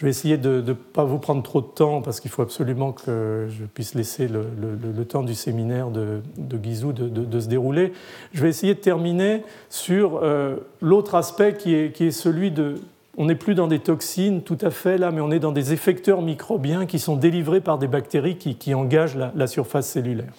[0.00, 2.92] je vais essayer de ne pas vous prendre trop de temps parce qu'il faut absolument
[2.92, 7.92] que je puisse laisser le, temps du séminaire de, de Guizou de, se dérouler.
[8.32, 12.76] Je vais essayer de terminer sur euh, l'autre aspect qui est, celui de...
[13.18, 15.74] On n'est plus dans des toxines tout à fait là, mais on est dans des
[15.74, 20.32] effecteurs microbiens qui sont délivrés par des bactéries qui, engagent la, surface cellulaire.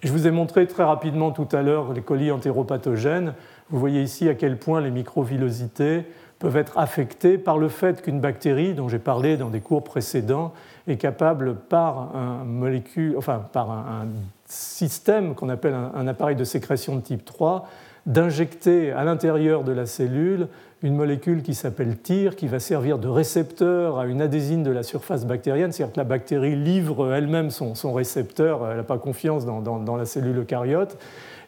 [0.00, 3.34] je vous ai montré très rapidement tout à l'heure les colis entéropathogènes.
[3.68, 6.04] Vous voyez ici à quel point les microvillosités
[6.38, 10.52] peuvent être affectés par le fait qu'une bactérie, dont j'ai parlé dans des cours précédents,
[10.86, 14.06] est capable par un molécule, enfin par un,
[14.50, 17.68] système qu'on appelle un, appareil de sécrétion de type 3
[18.06, 20.48] d'injecter à l'intérieur de la cellule
[20.82, 24.82] une molécule qui s'appelle TIR, qui va servir de récepteur à une adhésine de la
[24.82, 29.60] surface bactérienne, c'est-à-dire que la bactérie livre elle-même son, récepteur, elle n'a pas confiance dans,
[29.60, 30.96] dans la cellule eucaryote,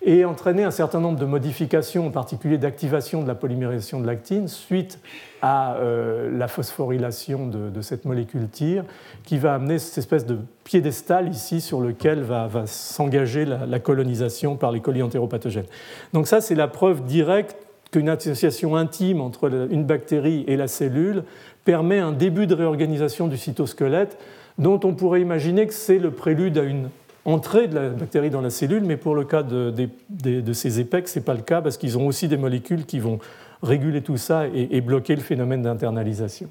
[0.03, 4.49] et entraîner un certain nombre de modifications, en particulier d'activation de la polymérisation de l'actine,
[4.49, 4.99] suite
[5.43, 8.85] à euh, la phosphorylation de, cette molécule TIR,
[9.25, 14.73] qui va amener cette espèce de piédestal ici sur lequel va, s'engager la, colonisation par
[14.73, 15.67] les colis entéropathogènes.
[16.13, 17.57] Donc ça, c'est la preuve directe
[17.91, 21.25] qu'une association intime entre une bactérie et la cellule
[21.65, 24.17] permet un début de réorganisation du cytosquelette
[24.59, 26.91] dont on pourrait imaginer que c'est le prélude à une
[27.25, 31.19] entrée de la bactérie dans la cellule, mais pour le cas de, ces épecs, ce
[31.19, 33.19] n'est pas le cas parce qu'ils ont aussi des molécules qui vont
[33.63, 36.49] réguler tout ça et, bloquer le phénomène d'internalisation.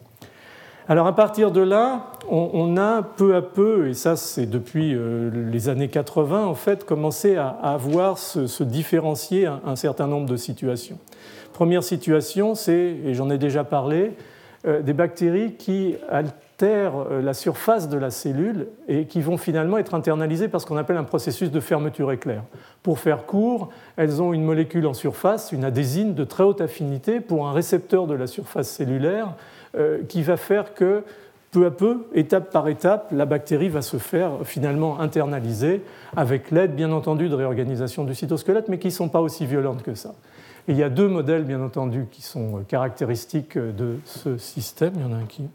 [0.88, 5.30] Alors à partir de là, on, a peu à peu, et ça c'est depuis euh,
[5.52, 10.98] les années 80 en fait, commencé à, avoir se, différencier un, certain nombre de situations.
[11.54, 14.14] Première situation, c'est, et j'en ai déjà parlé,
[14.66, 15.96] euh, des bactéries qui
[16.66, 20.78] euh, la surface de la cellule et qui vont finalement être internalisées par ce qu'on
[20.78, 22.44] appelle un processus de fermeture éclair.
[22.84, 27.20] Pour faire court, elles ont une molécule en surface, une adhésine de très haute affinité
[27.20, 29.36] pour un récepteur de la surface cellulaire
[29.78, 31.04] euh, qui va faire que
[31.52, 35.82] peu à peu, étape par étape, la bactérie va se faire finalement internaliser
[36.16, 39.82] avec l'aide, bien entendu, de réorganisation du cytosquelette, mais qui ne sont pas aussi violentes
[39.82, 40.14] que ça.
[40.68, 44.94] il y a deux modèles, bien entendu, qui sont caractéristiques de ce système.
[44.98, 45.50] Il y en a un qui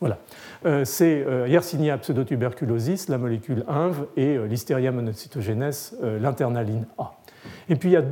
[0.00, 0.18] voilà.
[0.66, 5.70] Euh, c'est euh, Yersinia pseudotuberculosis, la molécule INV, et euh, Listeria monocytogenes,
[6.20, 7.12] l'internaline A.
[7.68, 8.02] Et puis il y a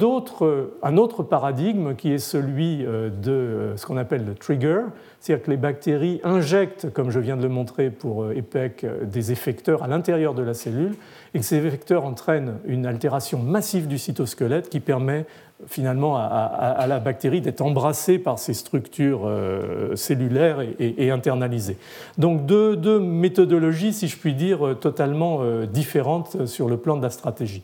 [0.82, 4.80] un autre paradigme qui est celui de ce qu'on appelle le trigger,
[5.20, 9.82] c'est-à-dire que les bactéries injectent, comme je viens de le montrer pour EPEC, des effecteurs
[9.82, 10.96] à l'intérieur de la cellule,
[11.34, 15.26] et que ces effecteurs entraînent une altération massive du cytosquelette qui permet
[15.68, 21.78] finalement à, la bactérie d'être embrassée par ces structures euh, cellulaires et, internalisées.
[22.18, 27.02] Donc deux, méthodologies, si je puis dire, euh, totalement euh, différentes sur le plan de
[27.02, 27.62] la stratégie.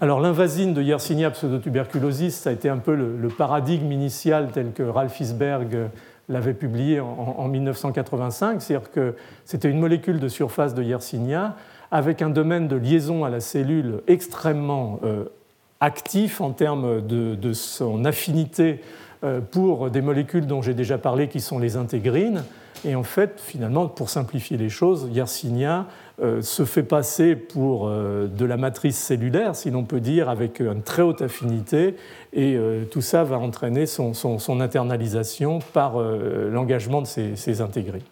[0.00, 4.82] Alors l'invasine de Yersinia pseudotuberculosis, ça a été un peu le, paradigme initial tel que
[4.82, 5.88] Ralph Isberg
[6.28, 9.14] l'avait publié en, 1985, c'est-à-dire que
[9.44, 11.54] c'était une molécule de surface de Yersinia
[11.94, 15.00] avec un domaine de liaison à la cellule extrêmement
[15.84, 18.80] actif en termes de, son affinité
[19.22, 22.44] euh, pour des molécules dont j'ai déjà parlé, qui sont les intégrines.
[22.86, 25.86] Et en fait, finalement, pour simplifier les choses, Yersinia
[26.20, 30.60] euh, se fait passer pour euh, de la matrice cellulaire, si l'on peut dire, avec
[30.60, 31.96] une très haute affinité,
[32.32, 32.58] et
[32.90, 34.12] tout ça va entraîner son,
[34.60, 38.02] internalisation par l'engagement de ces intégrines.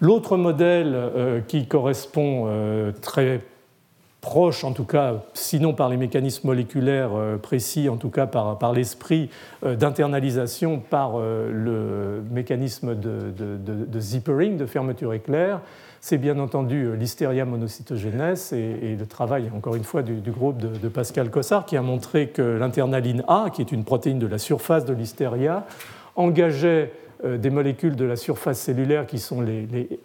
[0.00, 3.40] L'autre modèle qui correspond très
[4.26, 8.72] proche, en tout cas, sinon par les mécanismes moléculaires euh, précis, en tout cas par,
[8.72, 9.30] l'esprit
[9.64, 15.60] euh, d'internalisation par euh, le mécanisme de, zippering, de fermeture éclair,
[16.00, 21.30] c'est bien entendu l'Hysteria monocytogenes et, le travail, encore une fois, du, groupe de, Pascal
[21.30, 24.92] Cossard qui a montré que l'internaline A, qui est une protéine de la surface de
[24.92, 25.66] l'hystéria,
[26.16, 26.92] engageait
[27.38, 30.00] des molécules de la surface cellulaire qui sont les, les.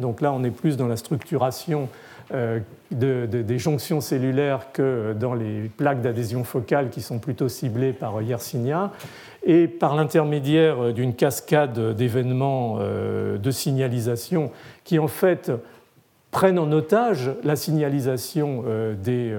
[0.00, 1.88] Donc là, on est plus dans la structuration
[2.34, 2.60] euh,
[2.90, 8.92] des jonctions cellulaires que dans les plaques d'adhésion focale qui sont plutôt ciblées par Yersinia,
[9.44, 14.50] et par l'intermédiaire d'une cascade d'événements euh, de signalisation
[14.84, 15.50] qui en fait
[16.30, 19.34] prennent en otage la signalisation euh, des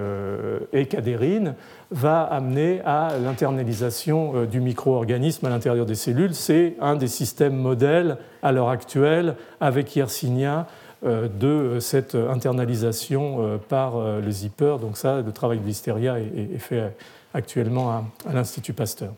[0.72, 1.54] écadérines,
[1.90, 6.34] va amener à l'internalisation du micro-organisme à l'intérieur des cellules.
[6.34, 10.66] C'est un des systèmes modèles à l'heure actuelle avec Yersinia
[11.04, 14.76] euh, de cette internalisation euh, par euh, le zipper.
[14.80, 16.94] Donc ça, le travail de l'hystéria est fait
[17.34, 17.90] actuellement
[18.26, 19.12] à l'Institut Pasteur.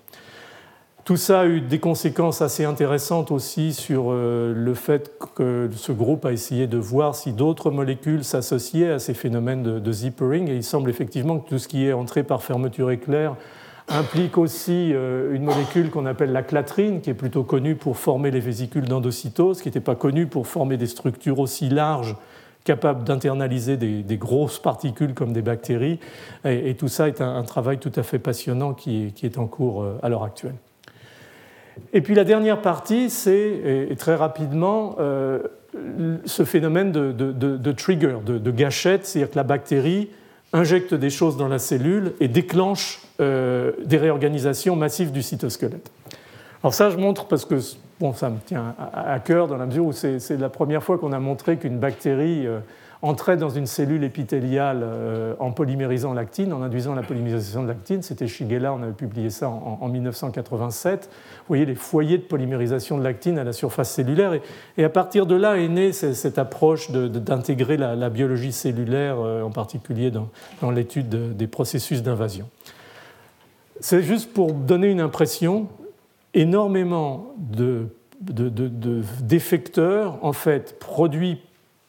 [1.07, 5.93] Tout ça a eu des conséquences assez intéressantes aussi sur euh, le fait que ce
[5.93, 10.51] groupe a essayé de voir si d'autres molécules s'associaient à ces phénomènes de, zippering.
[10.51, 13.37] Et il semble effectivement que tout ce qui est entré par fermeture éclair
[13.87, 18.33] implique aussi euh, une molécule qu'on appelle la clatrine, qui est plutôt connue pour former
[18.33, 22.17] les vésicules d'endocytose, qui n'était pas connue pour former des structures aussi larges
[22.65, 26.01] capables d'internaliser des, grosses particules comme des bactéries.
[26.45, 30.01] Et, tout ça est un, travail tout à fait passionnant qui est en cours euh,
[30.03, 30.57] à l'heure actuelle.
[31.93, 35.41] Et puis la dernière partie, c'est, très rapidement, euh,
[36.25, 40.11] ce phénomène de, trigger, de, gâchette, c'est-à-dire que la bactérie
[40.53, 45.91] injecte des choses dans la cellule et déclenche euh, des réorganisations massives du cytosquelette.
[46.63, 47.57] Alors ça, je montre parce que
[48.01, 51.13] bon, ça me tient à cœur dans la mesure où c'est la première fois qu'on
[51.13, 52.61] a montré qu'une bactérie euh,
[53.07, 58.03] entrait dans une cellule épithéliale euh, en polymérisant l'actine, en induisant la polymérisation de l'actine.
[58.03, 61.09] C'était Shigella, on avait publié ça en, 1987.
[61.11, 64.33] Vous voyez les foyers de polymérisation de l'actine à la surface cellulaire.
[64.77, 69.51] Et, à partir de là est née cette approche d'intégrer la, biologie cellulaire, euh, en
[69.51, 72.49] particulier dans, l'étude des processus d'invasion.
[73.81, 75.69] C'est juste pour donner une impression,
[76.35, 77.89] énormément de
[78.21, 81.39] d'effecteurs en fait produits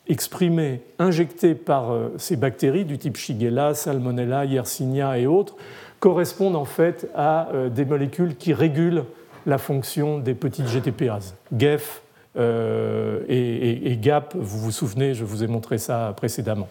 [0.09, 5.55] exprimés, injectés par euh, ces bactéries du type Shigella, Salmonella, Yersinia et autres,
[5.99, 9.03] correspondent en fait à euh, des molécules qui régulent
[9.45, 12.01] la fonction des petites GTPases, GEF
[12.37, 14.35] euh, et, GAP.
[14.35, 16.67] Vous vous souvenez, je vous ai montré ça précédemment.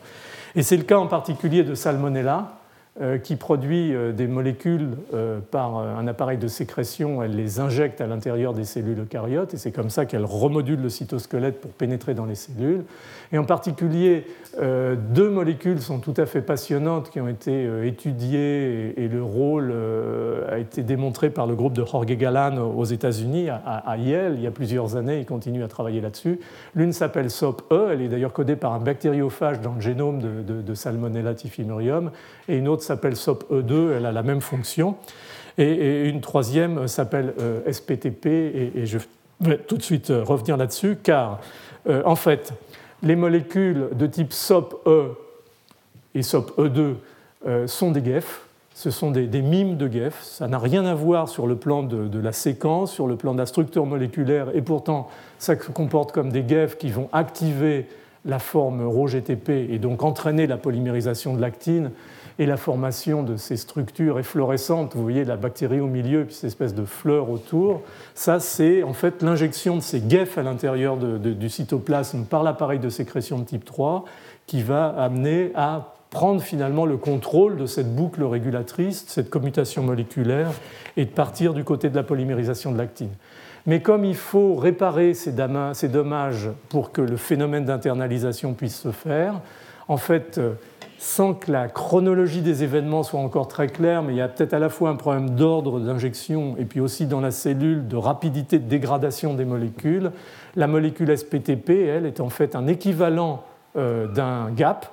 [0.55, 2.53] Et c'est le cas en particulier de Salmonella,
[3.25, 4.89] qui produit des molécules
[5.51, 9.71] par un appareil de sécrétion, elle les injecte à l'intérieur des cellules eucaryotes et c'est
[9.71, 12.85] comme ça qu'elle remodule le cytosquelette pour pénétrer dans les cellules.
[13.33, 14.27] Et en particulier,
[14.59, 19.75] deux molécules sont tout à fait passionnantes qui ont été étudiées et le rôle
[20.49, 24.47] a été démontré par le groupe de Jorge Galan aux États-Unis, à Yale, il y
[24.47, 26.41] a plusieurs années, il continue à travailler là-dessus.
[26.75, 31.35] L'une s'appelle SOP-E, elle est d'ailleurs codée par un bactériophage dans le génome de, Salmonella
[31.35, 32.11] typhimurium,
[32.49, 34.97] et une autre s'appelle SOP-E2, elle a la même fonction.
[35.59, 38.99] Et, une troisième s'appelle euh, SPTP, et, je
[39.41, 41.41] vais tout de suite euh, revenir là-dessus, car
[41.89, 42.53] euh, en fait,
[43.07, 45.13] les molécules de type SOP-E
[46.15, 46.95] et SOP-E2
[47.67, 48.47] sont des GEF,
[48.77, 50.21] ce sont des, mimes de GEF.
[50.23, 53.39] Ça n'a rien à voir sur le plan de, la séquence, sur le plan de
[53.39, 55.09] la structure moléculaire, et pourtant
[55.39, 57.87] ça se comporte comme des GEF qui vont activer
[58.27, 61.91] la forme ROGTP et donc entraîner la polymérisation de l'actine
[62.39, 66.45] et la formation de ces structures efflorescentes, vous voyez la bactérie au milieu puis cette
[66.45, 67.83] espèce de fleur autour,
[68.15, 72.89] ça c'est en fait l'injection de ces gueffes à l'intérieur du cytoplasme par l'appareil de
[72.89, 74.05] sécrétion de type 3
[74.47, 80.51] qui va amener à prendre finalement le contrôle de cette boucle régulatrice, cette commutation moléculaire,
[80.97, 83.11] et de partir du côté de la polymérisation de l'actine.
[83.67, 89.41] Mais comme il faut réparer ces dommages pour que le phénomène d'internalisation puisse se faire,
[89.89, 90.55] en fait, euh,
[91.07, 94.55] sans que la chronologie des événements soit encore très claire, mais il y a peut-être
[94.55, 98.59] à la fois un problème d'ordre d'injection et puis aussi dans la cellule de rapidité
[98.59, 100.11] de dégradation des molécules.
[100.57, 103.45] La molécule SPTP, elle, est en fait un équivalent
[103.77, 104.87] euh, d'un GAP,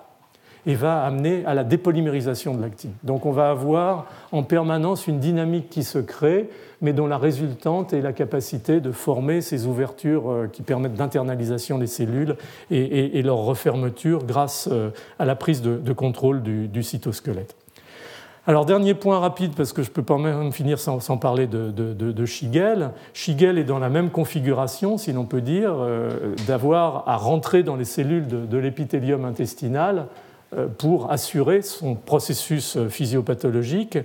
[0.66, 2.94] et va amener à la dépolymérisation de l'actine.
[3.04, 6.50] Donc on va avoir en permanence une dynamique qui se crée,
[6.82, 11.80] mais dont la résultante est la capacité de former ces ouvertures euh, qui permettent d'internalisation
[11.80, 12.36] des cellules
[12.70, 17.56] et, leur refermeture grâce euh, à la prise de, contrôle du, cytosquelette.
[18.46, 21.72] Alors, dernier point rapide, parce que je ne peux pas même finir sans, parler de,
[21.72, 22.90] de, Shigel.
[23.14, 27.78] Shigel est dans la même configuration, si l'on peut dire, euh, d'avoir à rentrer dans
[27.78, 30.08] les cellules de, l'épithélium intestinal
[30.78, 33.98] pour assurer son processus euh, physiopathologique.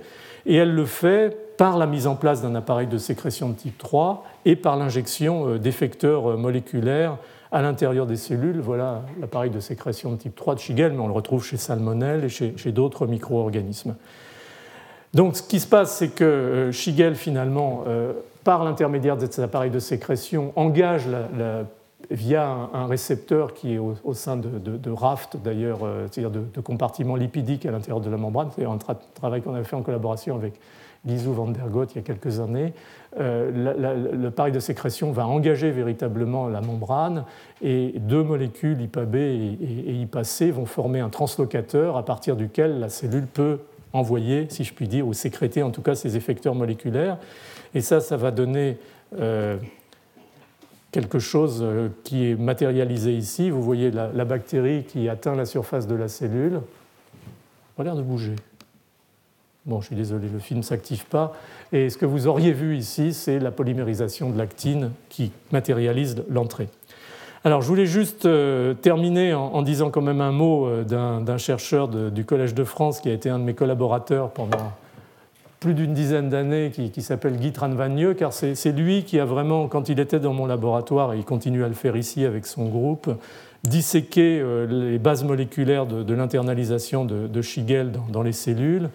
[0.46, 3.76] Et elle le fait par la mise en place d'un appareil de sécrétion de type
[3.78, 7.16] 3 et par l'injection euh, d'effecteurs moléculaires
[7.50, 8.60] à l'intérieur des cellules.
[8.60, 12.24] Voilà l'appareil de sécrétion de type 3 de Shigel, mais on le retrouve chez Salmonelle
[12.24, 13.96] et chez, d'autres micro-organismes.
[15.14, 17.84] Donc ce qui se passe, c'est que Shigel, finalement,
[18.44, 21.64] par l'intermédiaire de cet appareil de sécrétion, engage la
[22.10, 27.66] via un, récepteur qui est au, sein de, raft d'ailleurs, euh, c'est-à-dire de, compartiments lipidiques
[27.66, 28.50] à l'intérieur de la membrane.
[28.54, 28.78] C'est un
[29.14, 30.54] travail qu'on avait fait en collaboration avec
[31.04, 32.72] Lizou van der Gott il y a quelques années.
[33.18, 37.24] Euh, le pari de sécrétion va engager véritablement la membrane
[37.62, 42.88] et deux molécules IPA-B et, et IPA-C vont former un translocateur à partir duquel la
[42.88, 43.60] cellule peut
[43.92, 47.18] envoyer, si je puis dire, ou sécréter en tout cas ces effecteurs moléculaires.
[47.74, 48.78] Et ça, ça va donner
[49.18, 49.56] euh,
[50.92, 53.50] quelque chose euh, qui est matérialisé ici.
[53.50, 56.60] Vous voyez la, bactérie qui atteint la surface de la cellule.
[57.76, 58.34] Elle a l'air de bouger.
[59.66, 61.34] Bon, je suis désolé, le film ne s'active pas.
[61.72, 66.68] Et ce que vous auriez vu ici, c'est la polymérisation de l'actine qui matérialise l'entrée.
[67.44, 71.88] Alors, je voulais juste euh, terminer en, disant quand même un mot euh, d'un chercheur
[71.88, 74.72] du Collège de France qui a été un de mes collaborateurs pendant
[75.60, 79.88] plus d'une dizaine d'années, qui, s'appelle Guy Tranvagneux, car c'est lui qui a vraiment, quand
[79.88, 83.10] il était dans mon laboratoire, et il continue à le faire ici avec son groupe,
[83.64, 88.88] disséqué euh, les bases moléculaires de, l'internalisation de, de, Shigel dans, les cellules.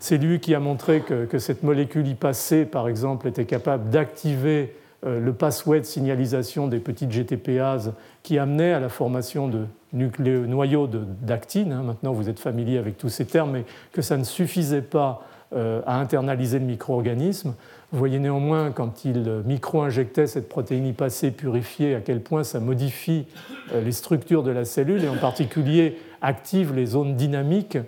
[0.00, 4.74] C'est lui qui a montré que, cette molécule IPAC, par exemple, était capable d'activer
[5.06, 7.92] euh, le passway de signalisation des petites GTPases
[8.24, 10.88] qui amenait à la formation de noyaux
[11.22, 11.72] d'actine.
[11.72, 11.82] Hein.
[11.84, 15.22] Maintenant, vous êtes familier avec tous ces termes, mais que ça ne suffisait pas
[15.54, 17.54] à internaliser le micro-organisme.
[17.90, 23.24] Vous voyez néanmoins, quand il micro-injectait cette protéine passée purifiée, à quel point ça modifie
[23.72, 27.78] euh, les structures de la cellule et en particulier active les zones dynamiques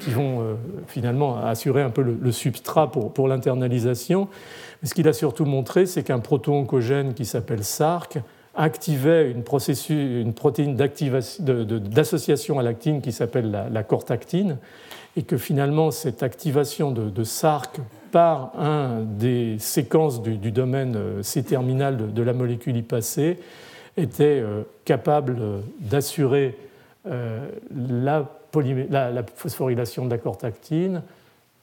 [0.00, 0.58] qui vont
[0.88, 4.28] finalement assurer un peu le, substrat pour, l'internalisation.
[4.82, 8.18] Mais ce qu'il a surtout montré, c'est qu'un proto-oncogène qui s'appelle SARC
[8.58, 9.44] activait une,
[9.90, 14.58] une protéine d'association à l'actine qui s'appelle la, cortactine,
[15.18, 17.80] et que finalement cette activation de, SARC
[18.12, 23.36] par un des séquences du, domaine euh, C-terminal de, la molécule IPAC
[23.96, 25.40] était euh, capable
[25.80, 26.56] d'assurer
[27.08, 28.30] euh, la,
[28.90, 31.02] la, phosphorylation de la cortactine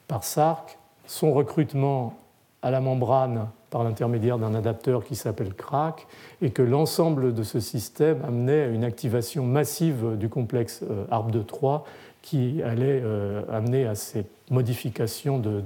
[0.10, 0.77] par SARC,
[1.07, 2.19] son recrutement
[2.61, 6.07] à la membrane par l'intermédiaire d'un adapteur qui s'appelle CRAC,
[6.41, 11.32] et que l'ensemble de ce système amenait à une activation massive du complexe euh, ARP
[11.32, 11.86] 2 3
[12.26, 15.61] qui allait euh, amener à cette modification de,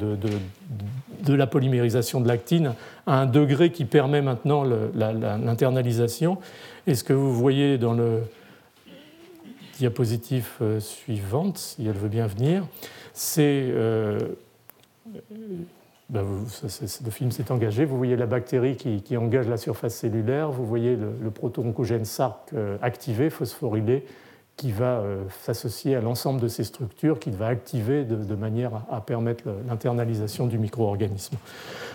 [1.27, 2.75] la polymérisation de l'actine
[3.07, 6.37] à un degré qui permet maintenant l'internalisation.
[6.85, 8.21] Et ce que vous voyez dans le
[9.77, 12.67] diapositive euh, suivante, si elle veut bien venir,
[13.13, 13.73] c'est
[16.09, 16.25] ben,
[17.05, 17.85] le film s'est engagé.
[17.85, 22.77] Vous voyez la bactérie qui, engage la surface cellulaire, vous voyez le, proto-oncogène SARC euh,
[22.81, 24.05] activé, phosphorylé,
[24.59, 28.99] qui va euh, s'associer à l'ensemble de ces structures, qui va activer de, manière à,
[28.99, 31.37] permettre l'internalisation du micro-organisme.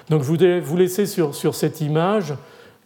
[0.09, 2.33] Donc je voulais vous laisser sur, sur cette image.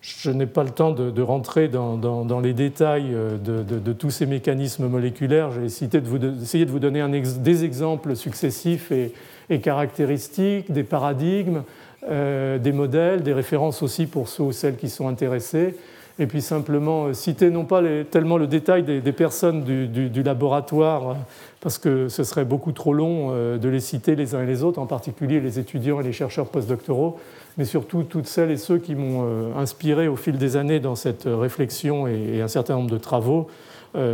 [0.00, 4.88] Je n'ai pas le temps de, rentrer dans, les détails euh, de, tous ces mécanismes
[4.88, 5.52] moléculaires.
[5.52, 9.14] J'ai essayé de vous, de vous donner des exemples successifs et,
[9.48, 11.62] et caractéristiques, des paradigmes,
[12.08, 15.76] euh, des modèles, des références aussi pour ceux ou celles qui sont intéressés.
[16.20, 21.16] Et puis simplement euh, citer non pas tellement le détail des, personnes du, laboratoire,
[21.60, 24.64] parce que ce serait beaucoup trop long euh, de les citer les uns et les
[24.64, 27.18] autres, en particulier les étudiants et les chercheurs postdoctoraux,
[27.56, 31.24] mais surtout toutes celles et ceux qui m'ont inspiré au fil des années dans cette
[31.26, 33.48] réflexion et, un certain nombre de travaux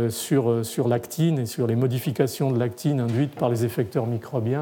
[0.09, 4.61] sur, sur l'actine et sur les modifications de l'actine induites par les effecteurs microbiens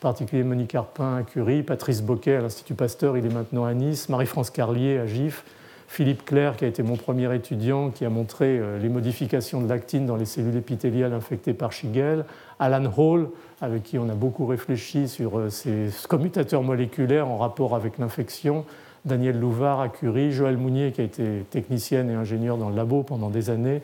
[0.00, 4.08] particulier Monique Carpin à Curie, Patrice Boquet à l'Institut Pasteur, il est maintenant à Nice,
[4.08, 5.44] Marie-France Carlier à GIF,
[5.90, 9.68] Philippe Claire, qui a été mon premier étudiant, qui a montré euh, les modifications de
[9.68, 12.24] l'actine dans les cellules épithéliales infectées par Shigel,
[12.60, 13.28] Alan Hall,
[13.60, 18.64] avec qui on a beaucoup réfléchi sur euh, ces commutateurs moléculaires en rapport avec l'infection,
[19.04, 23.02] Daniel Louvard à Curie, Joël Mounier, qui a été technicienne et ingénieur dans le labo
[23.02, 23.82] pendant des années,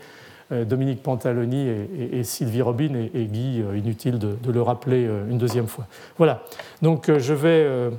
[0.53, 5.89] euh, Dominique Pantaloni et, Sylvie Robin et, Guy, inutile de, le rappeler une deuxième fois.
[6.19, 6.45] Voilà,
[6.83, 7.91] donc je vais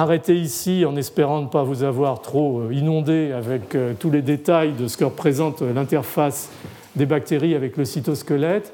[0.00, 4.88] arrêter ici en espérant ne pas vous avoir trop inondé avec tous les détails de
[4.88, 6.50] ce que représente l'interface
[6.96, 8.72] des bactéries avec le cytosquelette.